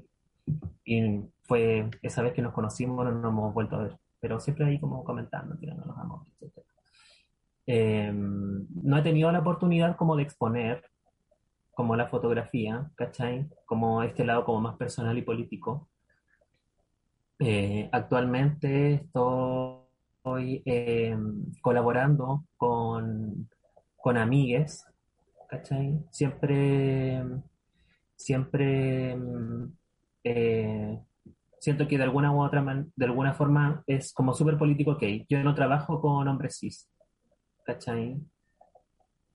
Y 0.86 1.22
fue 1.42 1.90
esa 2.04 2.22
vez 2.22 2.34
que 2.34 2.44
nos 2.44 2.54
conocimos, 2.54 3.06
no 3.06 3.12
nos 3.12 3.32
hemos 3.32 3.52
vuelto 3.56 3.76
a 3.76 3.84
ver, 3.86 3.98
pero 4.20 4.40
siempre 4.40 4.66
ahí 4.66 4.80
como 4.80 5.04
comentando, 5.04 5.58
tirando 5.58 5.84
los 5.86 5.98
amores, 5.98 6.32
etc. 6.42 6.64
Em, 7.66 8.68
no 8.84 8.98
he 9.00 9.02
tenido 9.02 9.32
la 9.32 9.40
oportunidad 9.40 9.96
como 9.96 10.16
de 10.16 10.24
exponer 10.24 10.84
como 11.72 11.96
la 11.96 12.08
fotografía, 12.08 12.92
¿cachai? 12.94 13.50
Como 13.66 14.04
este 14.04 14.24
lado 14.26 14.46
como 14.46 14.62
más 14.62 14.78
personal 14.78 15.18
y 15.18 15.24
político. 15.24 15.90
Eh, 17.40 17.90
actualmente 17.92 18.94
estoy 18.94 19.87
estoy 20.28 20.62
em, 20.66 21.46
colaborando 21.62 22.44
con, 22.58 23.50
con 23.96 24.18
amigues 24.18 24.86
¿cachai? 25.48 25.98
Siempre, 26.12 27.24
siempre 28.16 29.18
eh, 30.24 31.00
siento 31.60 31.88
que 31.88 31.98
de 31.98 32.04
alguna 32.04 32.34
u 32.34 32.42
otra 32.42 32.64
de 32.96 33.06
alguna 33.06 33.34
forma 33.34 33.84
es 33.88 34.14
como 34.14 34.34
súper 34.34 34.58
político 34.58 34.98
que 34.98 35.26
yo 35.30 35.42
no 35.44 35.56
trabajo 35.56 36.02
con 36.02 36.28
hombres 36.28 36.58
cis, 36.60 36.90
¿cachai? 37.64 38.20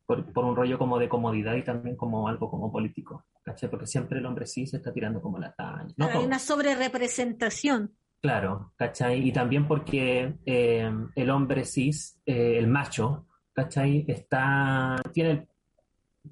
Por, 0.04 0.30
por, 0.32 0.44
un 0.44 0.56
rollo 0.56 0.78
como 0.78 0.98
de 0.98 1.08
comodidad 1.08 1.54
y 1.54 1.62
también 1.62 1.96
como 1.96 2.28
algo 2.28 2.50
como 2.50 2.70
político, 2.70 3.24
¿cachai? 3.42 3.70
Porque 3.70 3.86
siempre 3.86 4.18
el 4.18 4.26
hombre 4.26 4.46
cis 4.46 4.74
está 4.74 4.92
tirando 4.92 5.22
como 5.22 5.38
la 5.38 5.52
talla. 5.52 5.94
Hay 5.98 6.24
una 6.24 6.38
sobrerepresentación. 6.38 7.96
Claro, 8.22 8.72
¿cachai? 8.76 9.26
Y 9.26 9.32
también 9.32 9.66
porque 9.66 10.38
eh, 10.46 10.88
el 11.16 11.30
hombre 11.30 11.64
cis, 11.64 12.22
eh, 12.24 12.56
el 12.56 12.68
macho, 12.68 13.26
¿cachai? 13.52 14.04
Está, 14.06 14.94
tiene, 15.12 15.48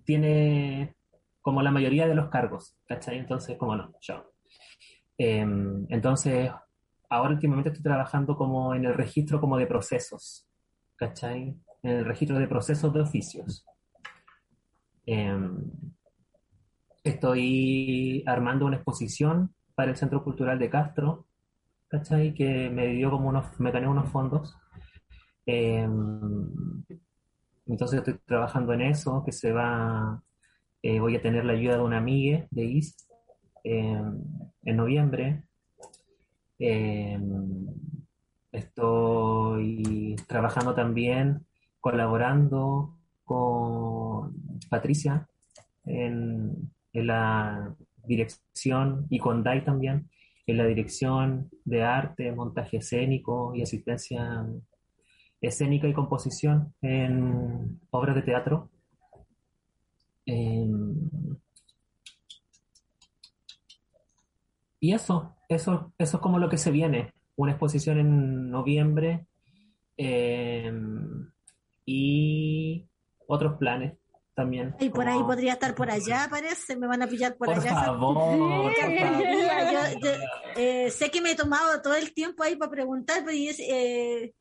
tiene 0.04 0.94
como 1.40 1.62
la 1.62 1.72
mayoría 1.72 2.06
de 2.06 2.14
los 2.14 2.28
cargos, 2.28 2.76
¿cachai? 2.86 3.18
Entonces, 3.18 3.58
como 3.58 3.74
no, 3.74 3.92
yo. 4.00 4.32
Em, 5.18 5.84
entonces, 5.88 6.52
ahora 7.08 7.34
últimamente 7.34 7.70
estoy 7.70 7.82
trabajando 7.82 8.36
como 8.36 8.72
en 8.72 8.84
el 8.84 8.94
registro 8.94 9.40
como 9.40 9.58
de 9.58 9.66
procesos, 9.66 10.46
¿cachai? 10.94 11.56
En 11.82 11.90
el 11.90 12.04
registro 12.04 12.38
de 12.38 12.46
procesos 12.46 12.94
de 12.94 13.00
oficios. 13.00 13.66
Estoy 17.02 18.22
armando 18.26 18.66
una 18.66 18.76
exposición 18.76 19.52
para 19.74 19.90
el 19.90 19.96
Centro 19.96 20.22
Cultural 20.22 20.58
de 20.58 20.70
Castro, 20.70 21.26
¿cachai? 21.90 22.32
Que 22.34 22.70
me 22.70 22.86
dio 22.88 23.10
como 23.10 23.28
unos, 23.28 23.58
me 23.60 23.72
gané 23.72 23.88
unos 23.88 24.08
fondos. 24.10 24.56
Em, 25.44 26.48
entonces 27.66 27.98
estoy 27.98 28.18
trabajando 28.24 28.72
en 28.72 28.82
eso, 28.82 29.22
que 29.24 29.32
se 29.32 29.52
va, 29.52 30.22
eh, 30.82 31.00
voy 31.00 31.16
a 31.16 31.22
tener 31.22 31.44
la 31.44 31.52
ayuda 31.54 31.76
de 31.76 31.82
una 31.82 31.98
amiga 31.98 32.46
de 32.50 32.64
IST 32.64 33.10
em, 33.64 34.22
en 34.64 34.76
noviembre. 34.76 35.44
Em, 36.58 37.66
estoy 38.52 40.16
trabajando 40.28 40.74
también, 40.74 41.46
colaborando 41.80 42.96
con 43.24 44.32
Patricia 44.68 45.28
en, 45.84 46.72
en 46.92 47.06
la 47.06 47.74
dirección 48.04 49.06
y 49.10 49.18
con 49.18 49.42
Dai 49.42 49.64
también 49.64 50.08
en 50.50 50.58
la 50.58 50.66
dirección 50.66 51.50
de 51.64 51.82
arte, 51.82 52.32
montaje 52.32 52.78
escénico 52.78 53.54
y 53.54 53.62
asistencia 53.62 54.46
escénica 55.40 55.88
y 55.88 55.94
composición 55.94 56.74
en 56.82 57.80
obras 57.90 58.16
de 58.16 58.22
teatro. 58.22 58.70
y 64.82 64.92
eso, 64.94 65.36
eso, 65.48 65.92
eso 65.98 66.16
es 66.16 66.22
como 66.22 66.38
lo 66.38 66.48
que 66.48 66.56
se 66.56 66.70
viene. 66.70 67.12
Una 67.36 67.52
exposición 67.52 67.98
en 67.98 68.50
noviembre 68.50 69.26
em, 69.96 71.30
y 71.84 72.86
otros 73.26 73.58
planes 73.58 73.99
también. 74.40 74.74
Y 74.80 74.88
por 74.88 75.06
ahí 75.06 75.22
podría 75.22 75.52
estar 75.52 75.74
por 75.74 75.90
allá, 75.90 76.26
parece, 76.30 76.76
me 76.76 76.86
van 76.86 77.02
a 77.02 77.06
pillar 77.06 77.36
por, 77.36 77.50
allá. 77.50 77.74
Favor, 77.74 78.72
eh, 80.56 80.90
sé 80.90 81.10
que 81.10 81.20
me 81.20 81.32
he 81.32 81.36
tomado 81.36 81.82
todo 81.82 81.94
el 81.94 82.12
tiempo 82.14 82.42
ahí 82.42 82.56
para 82.56 82.70
preguntar, 82.70 83.22
pero 83.24 83.36
eh, 83.36 84.32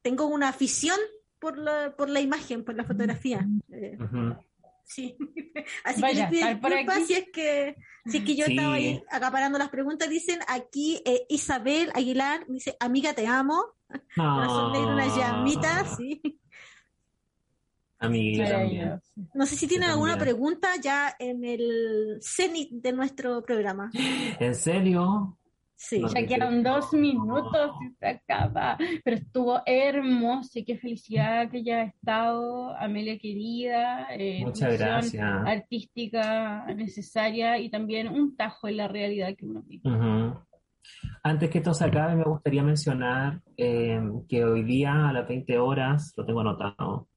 tengo 0.00 0.26
una 0.26 0.48
afición 0.48 0.96
por 1.40 1.58
la, 1.58 1.94
por 1.96 2.08
la 2.08 2.20
imagen, 2.20 2.64
por 2.64 2.76
la 2.76 2.84
fotografía. 2.84 3.44
Eh, 3.72 3.98
sí. 4.84 5.16
Así 5.84 6.02
que 6.02 6.14
les 6.14 6.28
pido 6.28 6.48
disculpas 6.48 7.06
si 7.06 7.14
es 7.14 7.24
que, 7.32 7.76
si 8.06 8.18
es 8.18 8.24
que 8.24 8.36
yo 8.36 8.46
estaba 8.46 8.74
ahí 8.74 9.02
acaparando 9.10 9.58
las 9.58 9.70
preguntas. 9.70 10.08
Dicen 10.08 10.38
aquí 10.46 11.02
Isabel 11.28 11.90
Aguilar, 11.94 12.46
dice, 12.46 12.76
amiga, 12.78 13.12
te 13.12 13.26
amo. 13.26 13.64
Corazón 14.14 14.72
de 14.72 14.78
unas 14.80 15.16
llamitas, 15.16 15.96
sí. 15.96 16.20
No 18.00 19.46
sé 19.46 19.56
si 19.56 19.66
tienen 19.66 19.90
alguna 19.90 20.16
pregunta 20.16 20.68
ya 20.82 21.14
en 21.18 21.44
el 21.44 22.18
cenit 22.20 22.70
de 22.70 22.92
nuestro 22.92 23.42
programa. 23.42 23.90
¿En 24.38 24.54
serio? 24.54 25.38
Sí, 25.80 26.02
ya 26.12 26.26
quedan 26.26 26.64
dos 26.64 26.92
minutos 26.92 27.70
y 27.86 27.94
se 27.94 28.06
acaba. 28.06 28.76
Pero 29.04 29.16
estuvo 29.16 29.62
hermoso 29.64 30.58
y 30.58 30.64
qué 30.64 30.76
felicidad 30.76 31.48
que 31.50 31.58
haya 31.58 31.84
estado, 31.84 32.76
Amelia 32.76 33.16
querida. 33.16 34.08
Eh, 34.10 34.44
Muchas 34.44 34.76
gracias. 34.76 35.24
Artística 35.46 36.66
necesaria 36.74 37.58
y 37.58 37.70
también 37.70 38.08
un 38.08 38.36
tajo 38.36 38.66
en 38.66 38.76
la 38.76 38.88
realidad 38.88 39.36
que 39.38 39.46
uno 39.46 39.62
vive. 39.62 39.88
Antes 41.22 41.48
que 41.48 41.58
esto 41.58 41.72
se 41.72 41.84
acabe, 41.84 42.16
me 42.16 42.24
gustaría 42.24 42.64
mencionar 42.64 43.40
eh, 43.56 44.00
que 44.28 44.44
hoy 44.44 44.64
día 44.64 45.08
a 45.08 45.12
las 45.12 45.28
20 45.28 45.58
horas, 45.58 46.12
lo 46.16 46.26
tengo 46.26 46.40
anotado, 46.40 47.08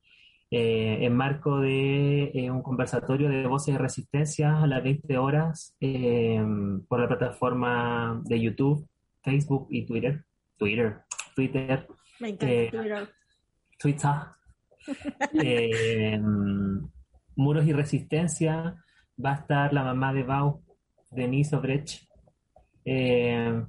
eh, 0.53 1.05
en 1.05 1.15
marco 1.15 1.61
de 1.61 2.23
eh, 2.33 2.51
un 2.51 2.61
conversatorio 2.61 3.29
de 3.29 3.47
voces 3.47 3.73
de 3.73 3.77
resistencia 3.77 4.61
a 4.61 4.67
las 4.67 4.83
20 4.83 5.17
horas 5.17 5.77
eh, 5.79 6.43
por 6.89 6.99
la 6.99 7.07
plataforma 7.07 8.21
de 8.25 8.41
YouTube, 8.41 8.85
Facebook 9.23 9.67
y 9.69 9.85
Twitter. 9.85 10.25
Twitter, 10.57 11.03
Twitter. 11.35 11.87
Me 12.19 12.29
encanta 12.29 13.09
Twitter. 13.79 14.09
Muros 17.37 17.65
y 17.65 17.71
Resistencia. 17.71 18.75
Va 19.23 19.31
a 19.31 19.35
estar 19.35 19.71
la 19.71 19.85
mamá 19.85 20.13
de 20.13 20.23
Bau, 20.23 20.61
Denise 21.11 21.55
Obrecht, 21.55 22.09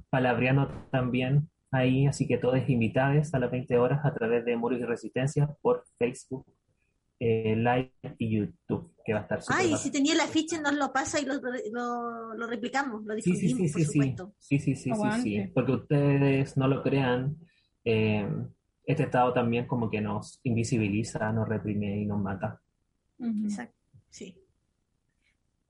palabreando 0.09 0.67
también 0.91 1.49
ahí, 1.71 2.07
así 2.07 2.27
que 2.27 2.37
todos 2.37 2.67
invitados 2.67 3.33
a 3.33 3.39
las 3.39 3.51
20 3.51 3.77
horas 3.77 4.03
a 4.03 4.13
través 4.13 4.43
de 4.43 4.57
Muros 4.57 4.81
y 4.81 4.83
Resistencia 4.83 5.47
por 5.61 5.85
Facebook 5.97 6.45
eh, 7.19 7.55
live 7.55 8.15
y 8.17 8.37
YouTube, 8.37 8.93
que 9.05 9.13
va 9.13 9.19
a 9.19 9.21
estar 9.23 9.39
Ah, 9.49 9.63
y 9.63 9.75
si 9.77 9.91
tenía 9.91 10.13
el 10.13 10.19
afiche 10.19 10.59
nos 10.59 10.73
lo 10.73 10.91
pasa 10.91 11.19
y 11.19 11.25
lo, 11.25 11.35
lo, 12.35 12.47
replicamos, 12.47 13.03
lo 13.05 13.15
difundimos, 13.15 13.57
sí, 13.57 13.67
sí, 13.67 13.67
sí, 13.67 13.73
por 13.73 13.93
supuesto. 13.93 14.35
Sí, 14.39 14.59
sí, 14.59 14.75
sí, 14.75 14.91
sí, 14.93 15.21
sí, 15.21 15.51
porque 15.53 15.71
ustedes 15.71 16.57
no 16.57 16.67
lo 16.67 16.83
crean, 16.83 17.37
eh, 17.85 18.27
este 18.85 19.03
estado 19.03 19.33
también 19.33 19.67
como 19.67 19.89
que 19.89 20.01
nos 20.01 20.39
invisibiliza, 20.43 21.31
nos 21.31 21.47
reprime 21.47 21.97
y 22.01 22.05
nos 22.05 22.19
mata. 22.21 22.61
Exacto, 23.19 23.77
sí. 24.09 24.37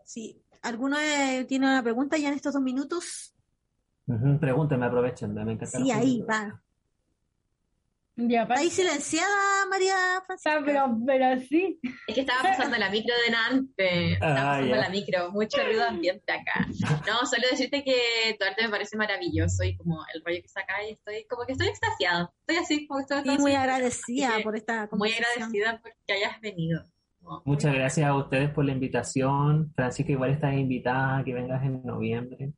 Sí. 0.04 0.42
¿Alguno 0.64 0.98
eh, 1.00 1.46
tiene 1.48 1.68
una 1.68 1.84
pregunta 1.84 2.18
ya 2.18 2.30
en 2.30 2.36
estos 2.36 2.54
dos 2.54 2.64
minutos? 2.64 3.36
Pregúntenme, 4.40 4.86
aprovechen, 4.86 5.34
me 5.34 5.42
encanta. 5.42 5.80
Sí, 5.80 5.92
ahí 5.92 6.22
va. 6.22 6.62
Ya, 8.16 8.48
Ahí 8.52 8.70
silenciada, 8.70 9.66
María 9.68 9.96
Francisca. 10.28 10.62
pero, 10.64 10.98
pero 11.06 11.42
sí. 11.42 11.80
Es 12.08 12.14
que 12.14 12.22
estaba 12.22 12.44
pasando 12.44 12.78
la 12.78 12.90
micro 12.90 13.14
de 13.26 13.32
Nantes. 13.32 14.14
Estaba 14.14 14.42
ah, 14.42 14.56
pasando 14.56 14.76
la 14.76 14.90
micro. 14.90 15.32
Mucho 15.32 15.64
ruido 15.64 15.84
ambiente 15.84 16.32
acá. 16.32 16.68
No, 17.08 17.26
solo 17.26 17.48
decirte 17.50 17.84
que 17.84 18.36
tu 18.38 18.46
arte 18.46 18.64
me 18.64 18.70
parece 18.70 18.98
maravilloso 18.98 19.64
y 19.64 19.76
como 19.76 20.06
el 20.14 20.22
rollo 20.24 20.42
que 20.44 20.48
saca 20.48 20.84
y 20.88 20.92
estoy 20.92 21.26
como 21.28 21.46
que 21.46 21.54
estoy 21.54 21.70
extasiada. 21.70 22.32
Estoy 22.42 22.64
así, 22.64 22.88
como 22.88 23.00
que 23.00 23.16
estoy 23.16 23.34
Y 23.34 23.38
muy 23.40 23.54
agradecida 23.54 24.40
por 24.44 24.56
esta 24.56 24.88
Muy 24.92 25.12
agradecida 25.12 25.80
porque 25.82 26.14
hayas 26.14 26.40
venido. 26.40 26.84
Muchas 27.46 27.74
gracias 27.74 28.08
a 28.08 28.16
ustedes 28.16 28.52
por 28.52 28.66
la 28.66 28.74
invitación. 28.74 29.72
Francisca, 29.76 30.12
igual 30.12 30.32
estás 30.32 30.54
invitada 30.54 31.20
a 31.20 31.24
que 31.24 31.34
vengas 31.34 31.64
en 31.64 31.82
noviembre 31.84 32.54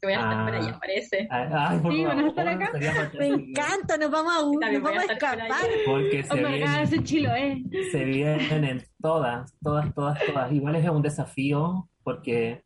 que 0.00 0.06
voy 0.06 0.14
a 0.14 0.20
estar 0.20 0.44
por 0.44 0.54
allá, 0.54 0.70
ah. 0.74 0.78
parece. 0.80 1.28
Ay, 1.30 1.80
sí, 1.90 2.04
van 2.04 2.18
a 2.18 2.28
estar 2.28 2.48
acá. 2.48 2.72
Me 3.18 3.26
encanta, 3.26 3.96
nos 3.96 4.10
vamos 4.10 4.32
a, 4.62 4.72
nos 4.72 4.82
vamos 4.82 5.08
a 5.08 5.12
escapar. 5.12 5.66
Porque 5.86 6.22
se, 6.22 6.34
vienen, 6.34 7.04
chilo, 7.04 7.34
eh. 7.34 7.62
se 7.90 8.04
vienen 8.04 8.84
todas, 9.00 9.52
todas, 9.60 9.92
todas, 9.94 10.24
todas. 10.24 10.52
Igual 10.52 10.76
es 10.76 10.88
un 10.88 11.02
desafío 11.02 11.88
porque 12.04 12.62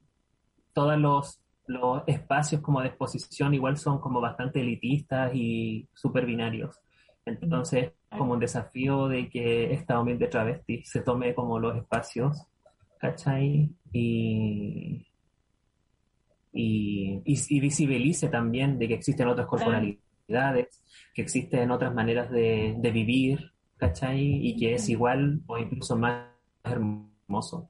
todos 0.75 0.99
los, 0.99 1.41
los 1.67 2.03
espacios 2.07 2.61
como 2.61 2.81
de 2.81 2.89
exposición 2.89 3.55
igual 3.55 3.77
son 3.77 4.01
como 4.01 4.21
bastante 4.21 4.61
elitistas 4.61 5.35
y 5.35 5.89
super 5.95 6.27
binarios. 6.27 6.79
Entonces, 7.25 7.93
como 8.11 8.35
un 8.35 8.41
desafío 8.41 9.09
de 9.09 9.31
que 9.31 9.73
esta 9.73 9.97
ambiente 9.97 10.27
travesti 10.27 10.85
se 10.85 11.01
tome 11.01 11.35
como 11.35 11.59
los 11.59 11.77
espacios, 11.77 12.47
¿cachai? 12.99 13.71
Y, 13.93 15.07
y, 16.53 17.23
y, 17.25 17.61
visibilice 17.61 18.29
también 18.29 18.79
de 18.79 18.89
que 18.89 18.95
existen 18.95 19.29
otras 19.29 19.47
corporalidades, 19.47 20.83
que 21.15 21.23
existen 21.23 21.71
otras 21.71 21.95
maneras 21.95 22.31
de, 22.31 22.75
de 22.79 22.91
vivir, 22.91 23.53
¿cachai? 23.77 24.47
Y 24.47 24.57
que 24.57 24.75
es 24.75 24.89
igual 24.89 25.41
o 25.47 25.59
incluso 25.59 25.97
más 25.97 26.27
hermoso. 26.65 27.69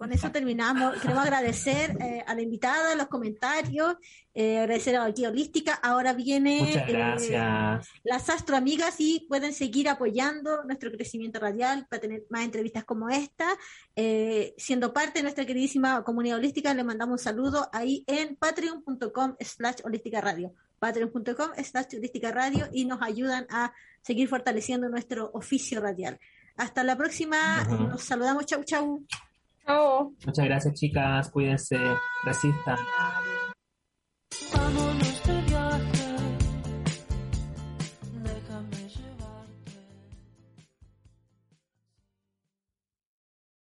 Con 0.00 0.14
eso 0.14 0.32
terminamos. 0.32 0.98
Queremos 0.98 1.24
agradecer 1.24 1.94
eh, 2.00 2.24
a 2.26 2.34
la 2.34 2.40
invitada, 2.40 2.94
los 2.94 3.08
comentarios, 3.08 3.96
eh, 4.32 4.56
agradecer 4.60 4.96
a 4.96 5.04
aquí 5.04 5.26
Holística. 5.26 5.74
Ahora 5.74 6.14
viene 6.14 6.72
eh, 6.88 7.80
las 8.02 8.30
astroamigas 8.30 8.94
y 8.98 9.26
pueden 9.28 9.52
seguir 9.52 9.90
apoyando 9.90 10.64
nuestro 10.64 10.90
crecimiento 10.90 11.38
radial 11.38 11.86
para 11.90 12.00
tener 12.00 12.22
más 12.30 12.44
entrevistas 12.46 12.84
como 12.84 13.10
esta. 13.10 13.46
siendo 14.56 14.94
parte 14.94 15.18
de 15.18 15.24
nuestra 15.24 15.44
queridísima 15.44 16.02
comunidad 16.02 16.38
holística, 16.38 16.72
le 16.72 16.82
mandamos 16.82 17.20
un 17.20 17.22
saludo 17.22 17.68
ahí 17.70 18.02
en 18.06 18.36
patreon.com 18.36 19.36
slash 19.38 19.80
holística 19.84 20.22
radio. 20.22 20.54
Patreon.com 20.78 21.50
slash 21.62 21.96
holística 21.98 22.32
radio 22.32 22.68
y 22.72 22.86
nos 22.86 23.02
ayudan 23.02 23.46
a 23.50 23.74
seguir 24.00 24.28
fortaleciendo 24.28 24.88
nuestro 24.88 25.30
oficio 25.34 25.78
radial. 25.78 26.18
Hasta 26.56 26.82
la 26.84 26.96
próxima. 26.96 27.64
Nos 27.64 28.02
saludamos. 28.02 28.46
Chau, 28.46 28.64
chau. 28.64 29.04
Muchas 30.26 30.44
gracias, 30.44 30.74
chicas. 30.74 31.30
Cuídense. 31.30 31.78
Resistan. 32.24 32.78